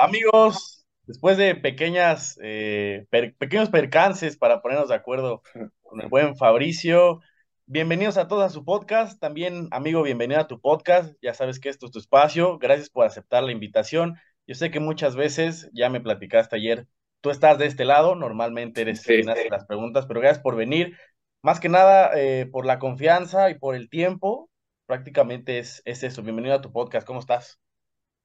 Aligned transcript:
Amigos, 0.00 0.86
después 1.06 1.36
de 1.36 1.54
pequeñas, 1.54 2.38
eh, 2.42 3.06
per- 3.10 3.36
pequeños 3.36 3.68
percances 3.68 4.36
para 4.38 4.62
ponernos 4.62 4.88
de 4.88 4.94
acuerdo 4.94 5.42
con 5.82 6.00
el 6.00 6.08
buen 6.08 6.36
Fabricio, 6.36 7.20
bienvenidos 7.66 8.16
a 8.16 8.26
todos 8.26 8.44
a 8.44 8.48
su 8.48 8.64
podcast. 8.64 9.20
También, 9.20 9.68
amigo, 9.72 10.02
bienvenido 10.02 10.40
a 10.40 10.46
tu 10.46 10.58
podcast. 10.58 11.14
Ya 11.20 11.34
sabes 11.34 11.60
que 11.60 11.68
esto 11.68 11.84
es 11.84 11.92
tu 11.92 11.98
espacio. 11.98 12.56
Gracias 12.58 12.88
por 12.88 13.04
aceptar 13.04 13.42
la 13.42 13.52
invitación. 13.52 14.16
Yo 14.46 14.54
sé 14.54 14.70
que 14.70 14.80
muchas 14.80 15.16
veces, 15.16 15.68
ya 15.74 15.90
me 15.90 16.00
platicaste 16.00 16.56
ayer, 16.56 16.86
tú 17.20 17.28
estás 17.28 17.58
de 17.58 17.66
este 17.66 17.84
lado, 17.84 18.14
normalmente 18.14 18.80
eres 18.80 19.02
Sí, 19.02 19.08
quien 19.16 19.28
hace 19.28 19.50
las 19.50 19.66
preguntas, 19.66 20.06
pero 20.06 20.20
gracias 20.20 20.42
por 20.42 20.56
venir. 20.56 20.96
Más 21.42 21.60
que 21.60 21.68
nada, 21.68 22.10
eh, 22.16 22.46
por 22.50 22.64
la 22.64 22.78
confianza 22.78 23.50
y 23.50 23.58
por 23.58 23.74
el 23.74 23.90
tiempo. 23.90 24.50
Prácticamente 24.86 25.58
es, 25.58 25.82
es 25.84 26.02
eso. 26.04 26.22
Bienvenido 26.22 26.54
a 26.54 26.62
tu 26.62 26.72
podcast. 26.72 27.06
¿Cómo 27.06 27.20
estás? 27.20 27.60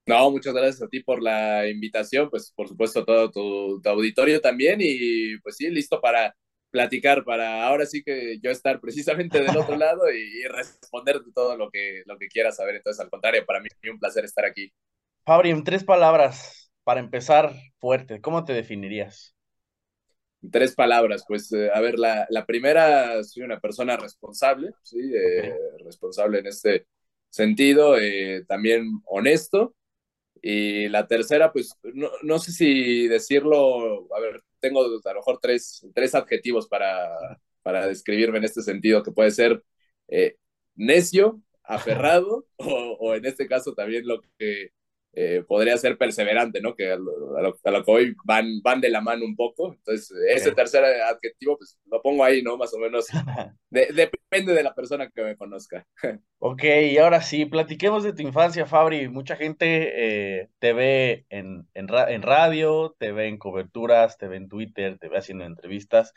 No, 0.05 0.31
muchas 0.31 0.53
gracias 0.53 0.81
a 0.83 0.87
ti 0.87 1.01
por 1.01 1.21
la 1.21 1.67
invitación, 1.67 2.29
pues 2.29 2.51
por 2.55 2.67
supuesto 2.67 3.05
todo 3.05 3.31
tu, 3.31 3.81
tu 3.81 3.89
auditorio 3.89 4.41
también 4.41 4.79
y 4.81 5.37
pues 5.39 5.57
sí, 5.57 5.69
listo 5.69 5.99
para 6.01 6.35
platicar, 6.71 7.23
para 7.25 7.65
ahora 7.67 7.85
sí 7.85 8.03
que 8.03 8.39
yo 8.41 8.51
estar 8.51 8.79
precisamente 8.81 9.41
del 9.41 9.57
otro 9.57 9.75
lado 9.77 10.11
y, 10.11 10.17
y 10.43 10.47
responderte 10.47 11.31
todo 11.33 11.57
lo 11.57 11.69
que, 11.71 12.03
lo 12.05 12.17
que 12.17 12.27
quieras 12.27 12.57
saber. 12.57 12.75
Entonces, 12.75 12.99
al 13.03 13.09
contrario, 13.09 13.45
para 13.45 13.61
mí 13.61 13.67
es 13.81 13.91
un 13.91 13.99
placer 13.99 14.25
estar 14.25 14.45
aquí. 14.45 14.71
Fabri, 15.25 15.51
en 15.51 15.63
tres 15.63 15.83
palabras, 15.83 16.71
para 16.83 16.99
empezar 16.99 17.53
fuerte, 17.79 18.21
¿cómo 18.21 18.43
te 18.45 18.53
definirías? 18.53 19.35
Tres 20.51 20.75
palabras, 20.75 21.23
pues 21.27 21.51
eh, 21.53 21.71
a 21.73 21.81
ver, 21.81 21.97
la, 21.97 22.27
la 22.29 22.45
primera, 22.45 23.23
soy 23.23 23.43
una 23.43 23.59
persona 23.59 23.97
responsable, 23.97 24.71
sí, 24.83 24.97
eh, 25.15 25.55
responsable 25.83 26.39
en 26.39 26.47
este 26.47 26.85
sentido, 27.29 27.97
eh, 27.99 28.45
también 28.47 28.85
honesto 29.05 29.75
Y 30.41 30.89
la 30.89 31.07
tercera, 31.07 31.51
pues 31.51 31.75
no, 31.83 32.09
no 32.23 32.39
sé 32.39 32.51
si 32.51 33.07
decirlo, 33.07 34.07
a 34.15 34.19
ver, 34.19 34.43
tengo 34.59 34.83
a 34.83 35.13
lo 35.13 35.19
mejor 35.19 35.39
tres, 35.41 35.85
tres 35.93 36.13
adjetivos 36.15 36.67
para, 36.67 37.09
para 37.63 37.87
describirme 37.87 38.37
en 38.37 38.43
este 38.45 38.61
sentido, 38.61 39.03
que 39.03 39.11
puede 39.11 39.31
ser 39.31 39.63
eh, 40.07 40.37
necio, 40.75 41.41
aferrado, 41.63 42.47
o, 42.57 42.97
o, 42.99 43.15
en 43.15 43.25
este 43.25 43.47
caso 43.47 43.73
también 43.73 44.07
lo 44.07 44.21
que 44.37 44.71
eh, 45.15 45.43
podría 45.47 45.77
ser 45.77 45.97
perseverante, 45.97 46.61
¿no? 46.61 46.75
Que 46.75 46.91
a 46.91 46.97
lo, 46.97 47.37
a 47.37 47.41
lo, 47.41 47.57
a 47.63 47.71
lo 47.71 47.83
que 47.85 47.91
hoy 47.91 48.15
van, 48.25 48.61
van 48.61 48.81
de 48.81 48.89
la 48.89 49.01
mano 49.01 49.25
un 49.25 49.35
poco. 49.35 49.73
Entonces, 49.73 50.11
ese 50.29 50.51
tercer 50.53 50.83
adjetivo, 50.85 51.57
pues 51.57 51.79
lo 51.91 52.01
pongo 52.01 52.23
ahí, 52.23 52.41
¿no? 52.43 52.57
Más 52.57 52.73
o 52.73 52.79
menos, 52.79 53.07
de, 53.69 53.87
depende 53.93 54.53
de 54.53 54.63
la 54.63 54.75
persona 54.75 55.09
que 55.09 55.23
me 55.23 55.37
conozca. 55.37 55.85
Ok, 56.39 56.63
y 56.63 56.97
ahora 56.99 57.21
sí, 57.21 57.45
platiquemos 57.45 58.03
de 58.03 58.13
tu 58.13 58.21
infancia, 58.21 58.65
Fabri. 58.67 59.07
Mucha 59.09 59.35
gente 59.35 60.41
eh, 60.41 60.49
te 60.59 60.73
ve 60.73 61.25
en, 61.29 61.67
en, 61.73 61.87
ra- 61.87 62.11
en 62.11 62.21
radio, 62.21 62.95
te 62.99 63.11
ve 63.11 63.27
en 63.27 63.37
coberturas, 63.37 64.17
te 64.17 64.27
ve 64.27 64.37
en 64.37 64.47
Twitter, 64.49 64.99
te 64.99 65.09
ve 65.09 65.17
haciendo 65.17 65.45
entrevistas, 65.45 66.13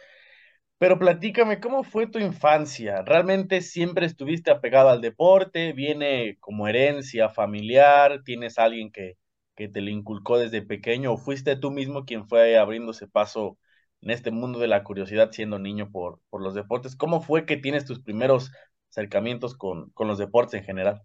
pero 0.78 0.98
platícame, 0.98 1.60
¿cómo 1.60 1.82
fue 1.84 2.06
tu 2.06 2.18
infancia? 2.20 3.02
¿Realmente 3.02 3.60
siempre 3.62 4.06
estuviste 4.06 4.50
apegado 4.50 4.90
al 4.90 5.00
deporte? 5.00 5.72
¿Viene 5.72 6.36
como 6.40 6.68
herencia 6.68 7.28
familiar? 7.28 8.22
¿Tienes 8.24 8.58
alguien 8.58 8.92
que, 8.92 9.16
que 9.56 9.68
te 9.68 9.80
lo 9.80 9.90
inculcó 9.90 10.38
desde 10.38 10.62
pequeño? 10.62 11.12
¿O 11.12 11.18
fuiste 11.18 11.56
tú 11.56 11.70
mismo 11.72 12.04
quien 12.04 12.28
fue 12.28 12.56
abriéndose 12.58 13.08
paso 13.08 13.58
en 14.02 14.10
este 14.10 14.30
mundo 14.30 14.60
de 14.60 14.68
la 14.68 14.84
curiosidad 14.84 15.32
siendo 15.32 15.58
niño 15.58 15.90
por, 15.90 16.20
por 16.30 16.42
los 16.42 16.54
deportes? 16.54 16.94
¿Cómo 16.96 17.20
fue 17.22 17.44
que 17.46 17.56
tienes 17.56 17.84
tus 17.84 18.00
primeros 18.00 18.52
acercamientos 18.90 19.56
con, 19.56 19.90
con 19.90 20.06
los 20.08 20.18
deportes 20.18 20.60
en 20.60 20.64
general? 20.66 21.02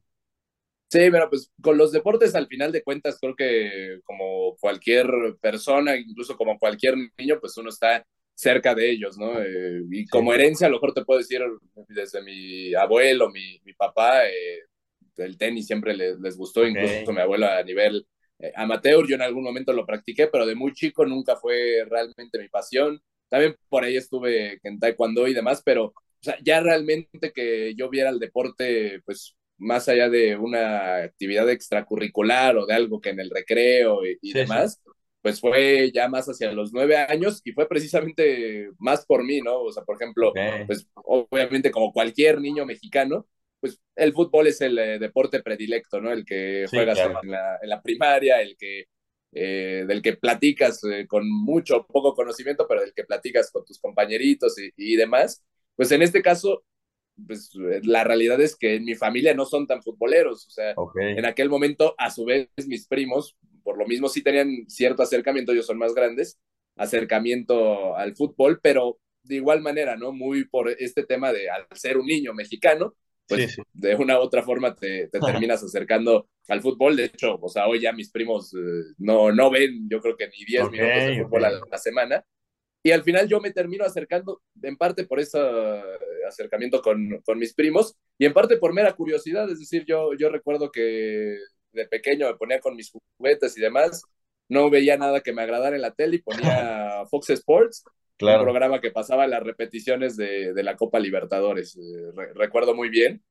Sí, 0.90 1.00
pero 1.12 1.28
pues 1.30 1.52
con 1.62 1.78
los 1.78 1.92
deportes 1.92 2.36
al 2.36 2.48
final 2.48 2.72
de 2.72 2.84
cuentas 2.84 3.18
creo 3.20 3.36
que 3.36 4.00
como 4.04 4.56
cualquier 4.58 5.08
persona, 5.42 5.98
incluso 5.98 6.38
como 6.38 6.60
cualquier 6.60 6.96
niño, 7.18 7.40
pues 7.40 7.58
uno 7.58 7.70
está 7.70 8.06
cerca 8.34 8.76
de 8.76 8.90
ellos, 8.92 9.18
¿no? 9.18 9.42
Eh, 9.42 9.84
y 9.92 10.08
como 10.08 10.34
herencia 10.34 10.68
a 10.68 10.70
lo 10.70 10.78
mejor 10.78 10.94
te 10.94 11.06
puedo 11.06 11.20
decir 11.20 11.42
desde 11.90 12.22
mi 12.24 12.74
abuelo, 12.76 13.30
mi, 13.30 13.60
mi 13.64 13.74
papá, 13.74 14.28
eh, 14.28 14.60
el 15.18 15.38
tenis 15.38 15.68
siempre 15.68 15.96
les, 15.96 16.20
les 16.20 16.38
gustó, 16.38 16.66
ok, 16.66 16.68
incluso 16.68 17.14
mi 17.14 17.22
abuelo 17.22 17.48
a 17.48 17.64
nivel 17.64 18.08
eh, 18.40 18.52
amateur, 18.56 19.08
yo 19.08 19.16
en 19.16 19.22
algún 19.22 19.44
momento 19.44 19.74
lo 19.74 19.86
practiqué, 19.86 20.28
pero 20.28 20.46
de 20.46 20.56
muy 20.56 20.74
chico 20.74 21.06
nunca 21.06 21.36
fue 21.38 21.86
realmente 21.90 22.40
mi 22.40 22.50
pasión. 22.50 23.02
También 23.30 23.56
por 23.70 23.84
ahí 23.84 23.96
estuve 23.98 24.60
en 24.64 24.80
taekwondo 24.80 25.28
y 25.28 25.34
demás, 25.34 25.62
pero 25.66 25.86
o 25.86 25.94
sea, 26.22 26.38
ya 26.44 26.62
realmente 26.62 27.32
que 27.34 27.74
yo 27.76 27.90
viera 27.90 28.10
el 28.10 28.20
deporte, 28.20 29.02
pues 29.06 29.36
más 29.58 29.88
allá 29.90 30.10
de 30.10 30.36
una 30.38 30.98
actividad 31.04 31.50
extracurricular 31.50 32.58
o 32.58 32.66
de 32.66 32.74
algo 32.74 33.02
que 33.02 33.10
en 33.10 33.20
el 33.20 33.30
recreo 33.30 34.06
y, 34.06 34.18
y 34.22 34.34
sí, 34.34 34.48
sí, 34.48 34.52
demás, 34.52 34.82
pues 35.24 35.40
fue 35.42 35.92
ya 35.94 36.10
más 36.10 36.28
hacia 36.28 36.52
los 36.52 36.74
nueve 36.74 36.98
años 36.98 37.42
y 37.46 37.54
fue 37.54 37.68
precisamente 37.68 38.70
más 38.78 39.06
por 39.08 39.24
mí, 39.24 39.42
¿no? 39.42 39.62
O 39.62 39.72
sea, 39.72 39.84
por 39.86 39.96
ejemplo, 39.96 40.30
ok, 40.30 40.38
pues 40.68 40.88
obviamente 40.96 41.72
como 41.72 41.94
cualquier 41.94 42.42
niño 42.42 42.66
mexicano, 42.66 43.28
pues 43.62 43.80
el 43.96 44.14
fútbol 44.14 44.48
es 44.48 44.62
el 44.62 44.78
eh, 44.78 45.00
deporte 45.00 45.42
predilecto, 45.42 46.02
¿no? 46.02 46.12
El 46.12 46.26
que 46.26 46.68
sí, 46.68 46.76
juegas 46.76 46.98
claro. 46.98 47.20
en 47.24 47.32
la, 47.32 47.58
en 47.62 47.70
la 47.70 47.82
primaria, 47.82 48.42
el 48.42 48.58
que 48.58 48.86
eh, 49.32 49.86
del 49.88 50.02
que 50.02 50.18
platicas 50.18 50.84
eh, 50.84 51.08
con 51.08 51.28
mucho 51.32 51.88
poco 51.88 52.14
conocimiento, 52.14 52.68
pero 52.68 52.82
del 52.82 52.94
que 52.94 53.06
platicas 53.06 53.50
con 53.52 53.66
tus 53.66 53.80
compañeritos 53.80 54.60
y, 54.60 54.72
y 54.76 54.96
demás. 54.98 55.44
Pues 55.76 55.92
en 55.94 56.04
este 56.04 56.22
caso, 56.22 56.66
pues 57.28 57.52
la 57.84 58.04
realidad 58.04 58.42
es 58.42 58.56
que 58.56 58.76
en 58.76 58.86
mi 58.86 58.96
familia 58.96 59.34
no 59.34 59.46
son 59.46 59.68
tan 59.68 59.82
futboleros, 59.82 60.48
o 60.48 60.50
sea, 60.50 60.74
Ok, 60.76 60.98
en 60.98 61.26
aquel 61.26 61.50
momento, 61.50 61.96
a 61.98 62.12
su 62.12 62.26
vez, 62.26 62.50
mis 62.68 62.88
primos, 62.88 63.38
por 63.64 63.78
lo 63.78 63.86
mismo 63.88 64.10
sí 64.10 64.22
tenían 64.22 64.66
cierto 64.68 65.04
acercamiento, 65.04 65.52
ellos 65.52 65.66
son 65.66 65.78
más 65.78 65.94
grandes, 65.94 66.40
acercamiento 66.76 67.96
al 67.96 68.16
fútbol, 68.16 68.60
pero 68.62 69.00
de 69.24 69.36
igual 69.36 69.62
manera, 69.62 69.96
¿no? 69.96 70.12
Muy 70.12 70.46
por 70.46 70.70
este 70.70 71.04
tema 71.06 71.32
de 71.32 71.50
al 71.50 71.66
ser 71.74 71.98
un 71.98 72.06
niño 72.08 72.34
mexicano, 72.34 72.96
sí, 73.28 73.36
pues 73.36 73.54
sí. 73.54 73.62
de 73.74 73.96
una 73.96 74.20
u 74.20 74.22
otra 74.22 74.44
forma 74.44 74.76
te, 74.76 75.08
te 75.08 75.20
terminas 75.20 75.64
acercando 75.64 76.28
al 76.48 76.62
fútbol. 76.62 76.96
De 76.96 77.06
hecho, 77.06 77.38
o 77.42 77.50
sea, 77.50 77.68
hoy 77.68 77.80
ya 77.80 77.94
mis 77.94 78.12
primos 78.12 78.54
eh, 78.54 78.58
no, 78.98 79.32
no 79.32 79.50
ven, 79.50 79.88
yo 79.90 80.02
creo 80.02 80.18
que 80.18 80.28
ni 80.28 80.44
10 80.46 80.64
Ok, 80.64 80.72
minutos 80.72 81.06
de 81.06 81.24
fútbol 81.24 81.46
a 81.46 81.52
la 81.72 81.78
semana, 81.78 82.26
y 82.84 82.92
al 82.92 83.04
final 83.04 83.28
yo 83.30 83.40
me 83.40 83.52
termino 83.52 83.86
acercando 83.86 84.42
en 84.62 84.76
parte 84.76 85.06
por 85.06 85.20
ese 85.20 85.40
acercamiento 86.28 86.82
con, 86.82 87.22
con 87.26 87.40
mis 87.40 87.54
primos 87.54 87.96
y 88.18 88.26
en 88.26 88.34
parte 88.34 88.58
por 88.58 88.74
mera 88.74 88.94
curiosidad. 88.94 89.50
Es 89.50 89.60
decir, 89.60 89.86
yo, 89.86 90.14
yo 90.16 90.30
recuerdo 90.30 90.70
que 90.70 91.38
de 91.74 91.88
pequeño 91.88 92.28
me 92.28 92.36
ponía 92.38 92.60
con 92.60 92.76
mis 92.76 92.92
juguetes 93.18 93.58
y 93.58 93.62
demás, 93.62 94.04
no 94.50 94.70
veía 94.70 94.98
nada 94.98 95.22
que 95.22 95.34
me 95.34 95.42
agradara 95.44 95.76
en 95.76 95.82
la 95.82 95.94
tele 95.94 96.18
y 96.18 96.22
ponía 96.22 97.04
Fox 97.10 97.30
Sports, 97.32 97.84
un 98.26 98.38
Claro. 98.38 98.38
programa 98.38 98.80
que 98.82 98.92
pasaba 98.92 99.28
las 99.28 99.44
repeticiones 99.44 100.16
de, 100.18 100.54
de 100.54 100.64
la 100.64 100.76
Copa 100.78 101.00
Libertadores. 101.00 101.76
Eh, 101.78 102.12
re 102.16 102.34
recuerdo 102.36 102.74
muy 102.76 102.90
bien. 102.90 103.24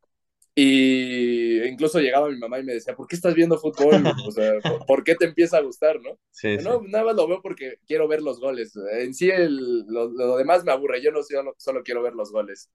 Y 0.54 1.62
incluso 1.66 1.98
llegaba 2.00 2.28
mi 2.28 2.38
mamá 2.38 2.58
y 2.58 2.64
me 2.64 2.74
decía, 2.74 2.94
¿por 2.94 3.06
qué 3.08 3.16
estás 3.16 3.34
viendo 3.34 3.58
fútbol? 3.58 4.02
O 4.26 4.30
sea, 4.32 4.60
¿por, 4.60 4.84
¿por 4.84 5.04
qué 5.04 5.14
te 5.14 5.24
empieza 5.24 5.56
a 5.58 5.62
gustar, 5.62 6.00
no? 6.00 6.18
Sí, 6.30 6.58
sí. 6.58 6.64
No, 6.64 6.82
nada 6.82 7.04
más 7.04 7.16
lo 7.16 7.26
veo 7.26 7.40
porque 7.42 7.76
quiero 7.86 8.06
ver 8.08 8.20
los 8.22 8.38
goles. 8.40 8.74
En 8.92 9.14
sí, 9.14 9.30
el, 9.30 9.86
lo, 9.86 10.10
lo, 10.10 10.36
demás 10.36 10.64
me 10.64 10.72
aburre. 10.72 11.02
Yo 11.02 11.10
no 11.10 11.22
solo, 11.22 11.54
solo 11.58 11.82
quiero 11.82 12.02
ver 12.02 12.14
los 12.14 12.30
goles. 12.32 12.70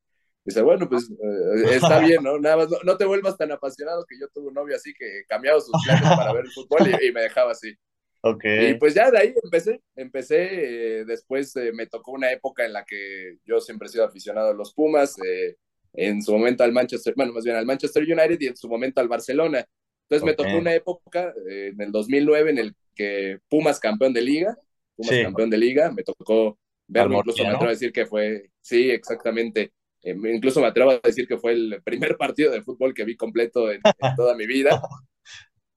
Dice, 0.48 0.62
bueno, 0.62 0.88
pues 0.88 1.10
eh, 1.12 1.76
está 1.76 2.00
bien, 2.00 2.24
¿no? 2.24 2.40
Nada 2.40 2.56
más, 2.56 2.70
no, 2.70 2.78
no, 2.86 2.96
te 2.96 3.04
vuelvas 3.04 3.38
tan 3.38 3.52
apasionado 3.52 4.06
que 4.06 4.18
yo 4.18 4.30
tuve 4.30 4.48
un 4.48 4.54
novio 4.54 4.78
así 4.78 4.94
que 4.94 5.24
cambiaba 5.28 5.60
sus 5.60 5.76
planes 5.84 6.08
para 6.08 6.32
ver 6.32 6.46
el 6.46 6.52
fútbol 6.54 6.88
y, 6.88 7.08
y 7.08 7.12
me 7.12 7.22
dejaba 7.22 7.52
así. 7.52 7.76
Ok, 8.22 8.46
Y 8.46 8.74
pues 8.76 8.94
ya 8.94 9.12
de 9.12 9.20
ahí 9.20 9.34
empecé, 9.44 9.82
empecé, 9.94 11.00
eh, 11.00 11.06
después 11.06 11.54
eh, 11.58 11.74
me 11.74 11.86
tocó 11.86 12.14
una 12.14 12.32
época 12.32 12.66
en 12.66 12.72
la 12.72 12.86
que 12.86 13.40
yo 13.46 13.60
siempre 13.60 13.88
he 13.88 13.92
sido 13.92 14.06
aficionado 14.06 14.52
a 14.52 14.54
los 14.54 14.74
Pumas, 14.74 15.18
eh, 15.20 15.58
en 15.94 16.22
su 16.24 16.32
momento 16.32 16.64
al 16.64 16.72
Manchester, 16.72 17.14
bueno, 17.18 17.34
más 17.34 17.44
bien 17.44 17.58
al 17.58 17.66
Manchester 17.66 18.04
United 18.04 18.38
y 18.40 18.48
en 18.48 18.56
su 18.56 18.70
momento 18.70 19.02
al 19.02 19.10
Barcelona. 19.10 19.66
Entonces 20.04 20.26
me 20.26 20.34
tocó 20.34 20.58
una 20.58 20.74
época 20.74 21.34
en 21.46 21.82
el 21.82 21.92
2009 21.92 22.52
en 22.52 22.58
el 22.58 22.76
que 22.96 23.40
Pumas 23.50 23.80
campeón 23.82 24.14
de 24.14 24.22
liga, 24.22 24.58
Pumas 24.96 25.14
Sí, 25.14 25.24
campeón 25.24 25.50
de 25.50 25.58
liga, 25.58 25.92
me 25.92 26.04
tocó 26.04 26.58
verlo, 26.88 27.18
incluso 27.18 27.44
me 27.44 27.50
atrevo 27.50 27.66
a 27.66 27.72
decir 27.72 27.92
que 27.92 28.06
fue, 28.06 28.50
sí, 28.62 28.90
exactamente, 28.90 29.74
eh, 30.12 30.34
incluso 30.34 30.62
me 30.62 30.68
atrevo 30.68 30.92
a 30.92 31.00
decir 31.04 31.28
que 31.28 31.38
fue 31.38 31.54
el 31.54 31.82
primer 31.84 32.16
partido 32.18 32.52
de 32.52 32.62
fútbol 32.62 32.94
que 32.94 33.06
vi 33.06 33.16
completo 33.16 33.72
en, 33.72 33.82
en 33.84 34.16
toda 34.16 34.36
mi 34.36 34.48
vida. 34.48 34.82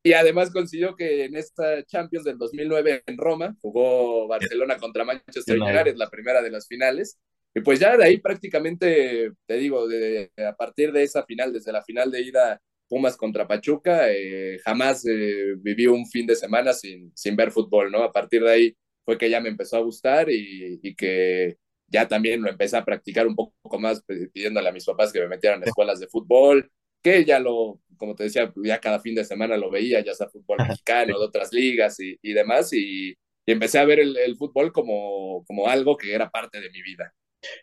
Y 0.02 0.14
además 0.14 0.50
consiguió 0.50 0.96
que 0.96 1.24
en 1.24 1.36
esta 1.36 1.84
Champions 1.84 2.24
del 2.24 2.38
2009 2.38 3.02
en 3.04 3.18
Roma 3.18 3.54
jugó 3.60 4.26
Barcelona 4.28 4.78
contra. 4.78 5.04
Manchester 5.04 5.60
United. 5.60 5.74
United, 5.74 5.96
la 5.96 6.08
primera 6.08 6.40
de 6.40 6.50
las 6.50 6.66
finales. 6.66 7.18
Y 7.54 7.60
pues 7.60 7.80
ya 7.80 7.96
de 7.96 8.04
ahí 8.04 8.18
prácticamente, 8.18 9.32
te 9.46 9.56
digo, 9.56 9.86
de, 9.88 10.30
a 10.38 10.54
partir 10.54 10.92
de 10.92 11.02
esa 11.02 11.24
final, 11.24 11.52
desde 11.52 11.72
la 11.72 11.82
final 11.82 12.10
de 12.10 12.22
ida 12.22 12.60
Pumas 12.88 13.16
contra 13.16 13.46
Pachuca, 13.46 14.10
eh, 14.10 14.58
jamás 14.64 15.04
eh, 15.06 15.54
viví 15.58 15.86
un 15.86 16.06
fin 16.06 16.26
de 16.26 16.34
semana 16.34 16.72
sin, 16.72 17.12
sin 17.14 17.36
ver 17.36 17.50
fútbol, 17.50 17.92
¿no? 17.92 18.02
A 18.02 18.12
partir 18.12 18.42
de 18.42 18.50
ahí 18.50 18.76
fue 19.04 19.18
que 19.18 19.28
ya 19.28 19.40
me 19.40 19.48
empezó 19.50 19.76
a 19.76 19.82
gustar 19.82 20.30
y, 20.30 20.80
y 20.82 20.94
que 20.94 21.58
ya 21.90 22.08
también 22.08 22.40
lo 22.42 22.48
empecé 22.48 22.76
a 22.76 22.84
practicar 22.84 23.26
un 23.26 23.34
poco 23.34 23.78
más 23.78 24.02
pidiéndole 24.32 24.68
a 24.68 24.72
mis 24.72 24.84
papás 24.84 25.12
que 25.12 25.20
me 25.20 25.28
metieran 25.28 25.62
a 25.62 25.66
escuelas 25.66 26.00
de 26.00 26.06
fútbol, 26.06 26.70
que 27.02 27.24
ya 27.24 27.38
lo, 27.38 27.80
como 27.96 28.14
te 28.14 28.24
decía, 28.24 28.52
ya 28.64 28.78
cada 28.78 29.00
fin 29.00 29.14
de 29.14 29.24
semana 29.24 29.56
lo 29.56 29.70
veía, 29.70 30.00
ya 30.00 30.14
sea 30.14 30.28
fútbol 30.28 30.58
mexicano, 30.66 31.18
de 31.18 31.24
otras 31.24 31.52
ligas 31.52 31.98
y, 32.00 32.16
y 32.22 32.32
demás, 32.32 32.72
y, 32.72 33.10
y, 33.10 33.16
empecé 33.46 33.78
a 33.78 33.84
ver 33.84 34.00
el, 34.00 34.16
el, 34.16 34.36
fútbol 34.36 34.72
como, 34.72 35.44
como 35.46 35.68
algo 35.68 35.96
que 35.96 36.14
era 36.14 36.30
parte 36.30 36.60
de 36.60 36.70
mi 36.70 36.82
vida. 36.82 37.12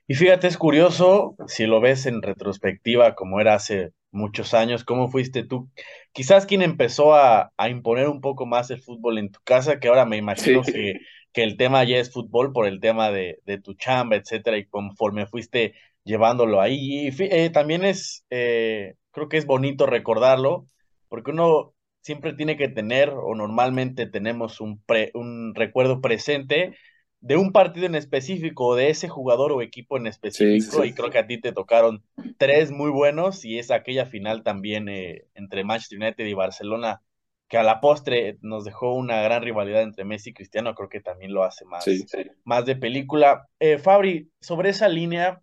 Y 0.07 0.15
fíjate, 0.15 0.47
es 0.47 0.57
curioso, 0.57 1.35
si 1.47 1.67
lo 1.67 1.79
ves 1.79 2.07
en 2.07 2.21
retrospectiva, 2.21 3.13
como 3.15 3.39
era 3.39 3.53
hace 3.53 3.91
muchos 4.11 4.55
años, 4.55 4.83
¿cómo 4.83 5.09
fuiste 5.09 5.43
tú? 5.43 5.69
Quizás 6.13 6.47
quien 6.47 6.63
empezó 6.63 7.13
a, 7.13 7.51
a 7.57 7.69
imponer 7.69 8.07
un 8.07 8.21
poco 8.21 8.47
más 8.47 8.71
el 8.71 8.81
fútbol 8.81 9.19
en 9.19 9.31
tu 9.31 9.39
casa, 9.43 9.79
que 9.79 9.87
ahora 9.87 10.05
me 10.05 10.17
imagino 10.17 10.63
sí. 10.63 10.73
que, 10.73 10.93
que, 11.33 11.43
el 11.43 11.57
tema 11.57 11.83
ya 11.83 11.97
es 11.97 12.11
fútbol 12.11 12.51
por 12.53 12.67
el 12.67 12.79
tema 12.79 13.11
de, 13.11 13.39
de 13.45 13.59
tu 13.59 13.73
chamba, 13.73 14.15
etcétera, 14.15 14.57
y 14.57 14.65
conforme 14.65 15.27
fuiste 15.27 15.73
llevándolo 16.03 16.61
ahí. 16.61 17.07
Y 17.07 17.23
eh, 17.23 17.49
también 17.51 17.85
es, 17.85 18.25
eh, 18.29 18.95
creo 19.11 19.29
que 19.29 19.37
es 19.37 19.45
bonito 19.45 19.85
recordarlo, 19.85 20.67
porque 21.09 21.31
uno 21.31 21.73
siempre 22.01 22.33
tiene 22.33 22.57
que 22.57 22.69
tener, 22.69 23.09
o 23.09 23.35
normalmente 23.35 24.07
tenemos 24.07 24.61
un, 24.61 24.81
pre, 24.81 25.11
un 25.13 25.53
recuerdo 25.53 26.01
presente 26.01 26.75
de 27.19 27.35
un 27.35 27.51
partido 27.51 27.85
en 27.85 27.95
específico, 27.95 28.75
de 28.75 28.89
ese 28.89 29.09
jugador 29.09 29.51
o 29.51 29.61
equipo 29.61 29.97
en 29.97 30.07
específico, 30.07 30.77
sí, 30.77 30.81
sí, 30.83 30.89
y 30.89 30.93
creo 30.93 31.09
que 31.09 31.17
a 31.17 31.27
ti 31.27 31.39
te 31.41 31.51
tocaron 31.51 32.03
tres 32.37 32.71
muy 32.71 32.91
buenos, 32.91 33.43
y 33.43 33.59
es 33.59 33.71
aquella 33.71 34.05
final 34.05 34.43
también 34.43 34.87
eh, 34.87 35.25
entre 35.33 35.63
Manchester 35.63 35.99
United 35.99 36.25
y 36.25 36.33
Barcelona, 36.33 37.01
que 37.47 37.57
a 37.57 37.63
la 37.63 37.79
postre 37.79 38.37
nos 38.41 38.65
dejó 38.65 38.93
una 38.93 39.21
gran 39.21 39.41
rivalidad 39.41 39.81
entre 39.83 40.05
Messi 40.05 40.31
y 40.31 40.33
Cristiano, 40.33 40.75
creo 40.75 40.89
que 40.89 41.01
también 41.01 41.33
lo 41.33 41.43
hace 41.43 41.65
más, 41.65 41.85
sí, 41.85 42.05
más 42.43 42.65
de 42.65 42.75
película. 42.75 43.47
Eh, 43.59 43.77
Fabri, 43.77 44.31
sobre 44.41 44.69
esa 44.69 44.89
línea, 44.89 45.41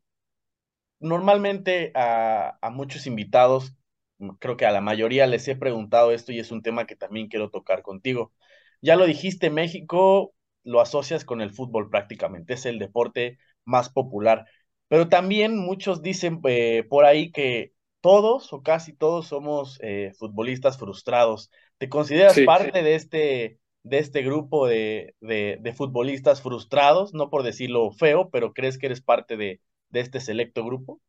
normalmente 1.01 1.93
a, 1.95 2.59
a 2.61 2.71
muchos 2.71 3.07
invitados, 3.07 3.75
creo 4.39 4.57
que 4.57 4.67
a 4.67 4.73
la 4.73 4.81
mayoría 4.81 5.27
les 5.27 5.47
he 5.49 5.57
preguntado 5.57 6.13
esto 6.13 6.33
y 6.33 6.39
es 6.39 6.51
un 6.51 6.63
tema 6.63 6.87
que 6.87 6.97
también 6.97 7.29
quiero 7.29 7.51
tocar 7.51 7.83
contigo. 7.83 8.33
Ya 8.81 8.97
lo 8.97 9.07
dijiste, 9.07 9.51
México 9.51 10.35
lo 10.63 10.81
asocias 10.81 11.25
con 11.25 11.41
el 11.41 11.53
fútbol 11.53 11.91
prácticamente, 11.91 12.55
es 12.55 12.67
el 12.67 12.79
deporte 12.79 13.39
más 13.65 13.91
popular. 13.91 14.47
Pero 14.89 15.09
también 15.09 15.57
muchos 15.59 16.03
dicen 16.03 16.41
eh, 16.45 16.85
por 16.89 17.05
ahí 17.05 17.33
que 17.33 17.73
todos 18.01 18.53
o 18.53 18.63
casi 18.63 18.95
todos 18.95 19.29
somos 19.29 19.79
eh, 19.83 20.13
futbolistas 20.19 20.79
frustrados. 20.79 21.51
¿Te 21.85 21.91
consideras 21.91 22.33
sí, 22.33 22.47
parte 22.47 22.79
sí. 22.79 22.83
de 22.85 22.95
este 22.95 23.59
de 23.83 23.99
este 23.99 24.23
grupo 24.23 24.67
de, 24.67 25.15
de, 25.21 25.59
de, 25.61 25.73
futbolistas 25.75 26.41
frustrados? 26.41 27.13
No 27.13 27.29
por 27.29 27.43
decirlo 27.43 27.91
feo, 27.93 28.31
pero 28.31 28.55
¿crees 28.55 28.79
que 28.79 28.87
eres 28.87 29.03
parte 29.03 29.37
de, 29.37 29.61
de 29.91 30.01
este 30.01 30.21
selecto 30.21 30.65
grupo? 30.65 31.03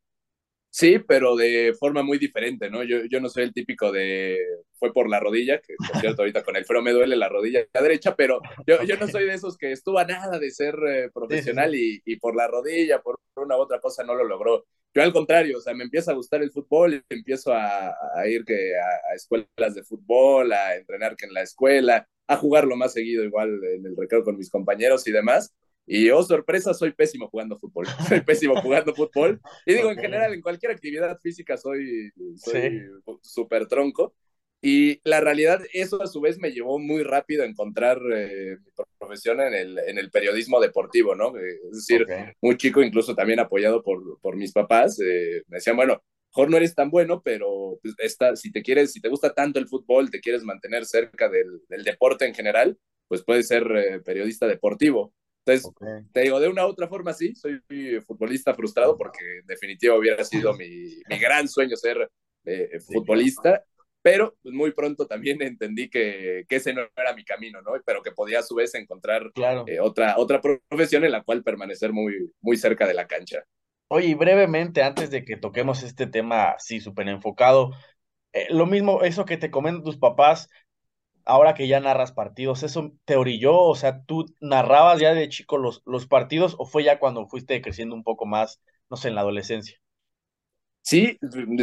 Sí, 0.68 0.98
pero 0.98 1.34
de 1.34 1.74
forma 1.80 2.02
muy 2.02 2.18
diferente, 2.18 2.68
¿no? 2.68 2.82
Yo, 2.82 3.06
yo 3.10 3.22
no 3.22 3.30
soy 3.30 3.44
el 3.44 3.54
típico 3.54 3.90
de 3.90 4.38
fue 4.74 4.92
por 4.92 5.08
la 5.08 5.18
rodilla, 5.18 5.62
que 5.62 5.76
por 5.78 5.98
cierto 5.98 6.20
ahorita 6.20 6.42
con 6.42 6.56
el 6.56 6.66
frío 6.66 6.82
me 6.82 6.92
duele 6.92 7.16
la 7.16 7.30
rodilla 7.30 7.66
derecha, 7.72 8.14
pero 8.14 8.42
yo, 8.66 8.82
yo 8.82 8.98
no 8.98 9.08
soy 9.08 9.24
de 9.24 9.32
esos 9.32 9.56
que 9.56 9.72
estuvo 9.72 9.98
a 9.98 10.04
nada 10.04 10.38
de 10.38 10.50
ser 10.50 10.74
eh, 10.86 11.10
profesional 11.10 11.72
sí, 11.72 11.78
sí. 11.78 12.02
Y, 12.04 12.12
y, 12.12 12.16
por 12.16 12.36
la 12.36 12.48
rodilla, 12.48 13.00
por 13.00 13.18
una 13.36 13.56
u 13.56 13.60
otra 13.60 13.80
cosa 13.80 14.04
no 14.04 14.14
lo 14.14 14.24
logró. 14.24 14.66
Yo 14.96 15.02
al 15.02 15.12
contrario, 15.12 15.58
o 15.58 15.60
sea, 15.60 15.74
me 15.74 15.84
empieza 15.84 16.12
a 16.12 16.14
gustar 16.14 16.42
el 16.42 16.50
fútbol, 16.50 17.04
empiezo 17.10 17.52
a, 17.52 17.88
a 17.90 18.26
ir 18.26 18.46
que 18.46 18.72
a, 18.78 19.12
a, 19.12 19.14
escuelas 19.14 19.74
de 19.74 19.82
fútbol, 19.82 20.50
a 20.54 20.74
entrenar 20.74 21.16
que 21.16 21.26
en 21.26 21.34
la 21.34 21.42
escuela, 21.42 22.08
a 22.26 22.36
jugarlo 22.38 22.76
más 22.76 22.94
seguido 22.94 23.22
igual 23.22 23.62
en 23.62 23.84
el 23.84 23.94
recreo 23.94 24.24
con 24.24 24.38
mis 24.38 24.48
compañeros 24.48 25.06
y 25.06 25.12
demás. 25.12 25.54
Y 25.86 26.08
oh, 26.08 26.22
sorpresa, 26.22 26.72
soy 26.72 26.92
pésimo 26.92 27.28
jugando 27.28 27.58
fútbol. 27.58 27.84
Soy 28.08 28.22
pésimo 28.22 28.58
jugando 28.62 28.94
fútbol. 28.94 29.38
Y 29.66 29.74
digo, 29.74 29.90
okay. 29.90 29.98
en 29.98 30.02
general, 30.02 30.32
en 30.32 30.40
cualquier 30.40 30.72
actividad 30.72 31.20
física 31.20 31.58
soy 31.58 32.10
súper 33.20 33.62
sí. 33.64 33.68
tronco. 33.68 34.14
Y 34.68 35.00
la 35.04 35.20
realidad, 35.20 35.60
eso 35.72 36.02
a 36.02 36.08
su 36.08 36.20
vez 36.20 36.40
me 36.40 36.50
llevó 36.50 36.80
muy 36.80 37.04
rápido 37.04 37.44
a 37.44 37.46
encontrar 37.46 38.00
eh, 38.12 38.56
mi 38.58 38.82
profesión 38.98 39.40
en 39.40 39.54
el, 39.54 39.78
en 39.78 39.96
el 39.96 40.10
periodismo 40.10 40.60
deportivo, 40.60 41.14
¿no? 41.14 41.38
Es 41.38 41.70
decir, 41.70 42.02
okay. 42.02 42.32
muy 42.42 42.56
chico, 42.56 42.82
incluso 42.82 43.14
también 43.14 43.38
apoyado 43.38 43.84
por, 43.84 44.18
por 44.20 44.34
mis 44.34 44.50
papás, 44.50 44.98
eh, 44.98 45.44
me 45.46 45.58
decían, 45.58 45.76
bueno, 45.76 46.02
mejor 46.32 46.50
no 46.50 46.56
eres 46.56 46.74
tan 46.74 46.90
bueno, 46.90 47.22
pero 47.24 47.78
pues, 47.80 47.94
esta, 47.98 48.34
si 48.34 48.50
te 48.50 48.60
quieres, 48.60 48.92
si 48.92 49.00
te 49.00 49.08
gusta 49.08 49.32
tanto 49.32 49.60
el 49.60 49.68
fútbol, 49.68 50.10
te 50.10 50.18
quieres 50.18 50.42
mantener 50.42 50.84
cerca 50.84 51.28
del, 51.28 51.60
del 51.68 51.84
deporte 51.84 52.26
en 52.26 52.34
general, 52.34 52.76
pues 53.06 53.22
puedes 53.22 53.46
ser 53.46 53.70
eh, 53.70 54.00
periodista 54.00 54.48
deportivo. 54.48 55.14
Entonces, 55.44 55.64
okay. 55.64 56.10
te 56.12 56.22
digo, 56.22 56.40
de 56.40 56.48
una 56.48 56.66
u 56.66 56.70
otra 56.70 56.88
forma 56.88 57.12
sí, 57.12 57.36
soy 57.36 57.60
futbolista 58.04 58.52
frustrado 58.52 58.98
porque 58.98 59.38
en 59.42 59.46
definitiva 59.46 59.96
hubiera 59.96 60.24
sido 60.24 60.54
mi, 60.54 61.02
mi 61.08 61.18
gran 61.20 61.46
sueño 61.46 61.76
ser 61.76 62.10
eh, 62.44 62.80
futbolista, 62.80 63.62
pero 64.06 64.36
pues, 64.40 64.54
muy 64.54 64.70
pronto 64.70 65.08
también 65.08 65.42
entendí 65.42 65.90
que, 65.90 66.44
que, 66.48 66.56
ese 66.56 66.72
no 66.72 66.82
era 66.96 67.12
mi 67.12 67.24
camino, 67.24 67.60
¿no? 67.60 67.72
Pero 67.84 68.04
que 68.04 68.12
podía 68.12 68.38
a 68.38 68.42
su 68.44 68.54
vez 68.54 68.72
encontrar 68.76 69.32
claro. 69.32 69.64
eh, 69.66 69.80
otra, 69.80 70.14
otra 70.16 70.40
profesión 70.40 71.04
en 71.04 71.10
la 71.10 71.24
cual 71.24 71.42
permanecer 71.42 71.92
muy, 71.92 72.32
muy 72.40 72.56
cerca 72.56 72.86
de 72.86 72.94
la 72.94 73.08
cancha. 73.08 73.42
Oye, 73.88 74.06
y 74.06 74.14
brevemente, 74.14 74.84
antes 74.84 75.10
de 75.10 75.24
que 75.24 75.36
toquemos 75.36 75.82
este 75.82 76.06
tema 76.06 76.50
así 76.50 76.78
súper 76.78 77.08
enfocado, 77.08 77.72
eh, 78.32 78.46
lo 78.50 78.66
mismo, 78.66 79.02
eso 79.02 79.24
que 79.24 79.38
te 79.38 79.50
comentan 79.50 79.82
tus 79.82 79.98
papás, 79.98 80.48
ahora 81.24 81.54
que 81.54 81.66
ya 81.66 81.80
narras 81.80 82.12
partidos, 82.12 82.62
¿eso 82.62 82.92
te 83.06 83.16
orilló? 83.16 83.58
O 83.60 83.74
sea, 83.74 84.04
¿tú 84.04 84.26
narrabas 84.40 85.00
ya 85.00 85.14
de 85.14 85.28
chico 85.28 85.58
los, 85.58 85.82
los 85.84 86.06
partidos 86.06 86.54
o 86.60 86.64
fue 86.64 86.84
ya 86.84 87.00
cuando 87.00 87.26
fuiste 87.26 87.60
creciendo 87.60 87.96
un 87.96 88.04
poco 88.04 88.24
más, 88.24 88.62
no 88.88 88.96
sé, 88.96 89.08
en 89.08 89.16
la 89.16 89.22
adolescencia? 89.22 89.80
Sí, 90.86 91.18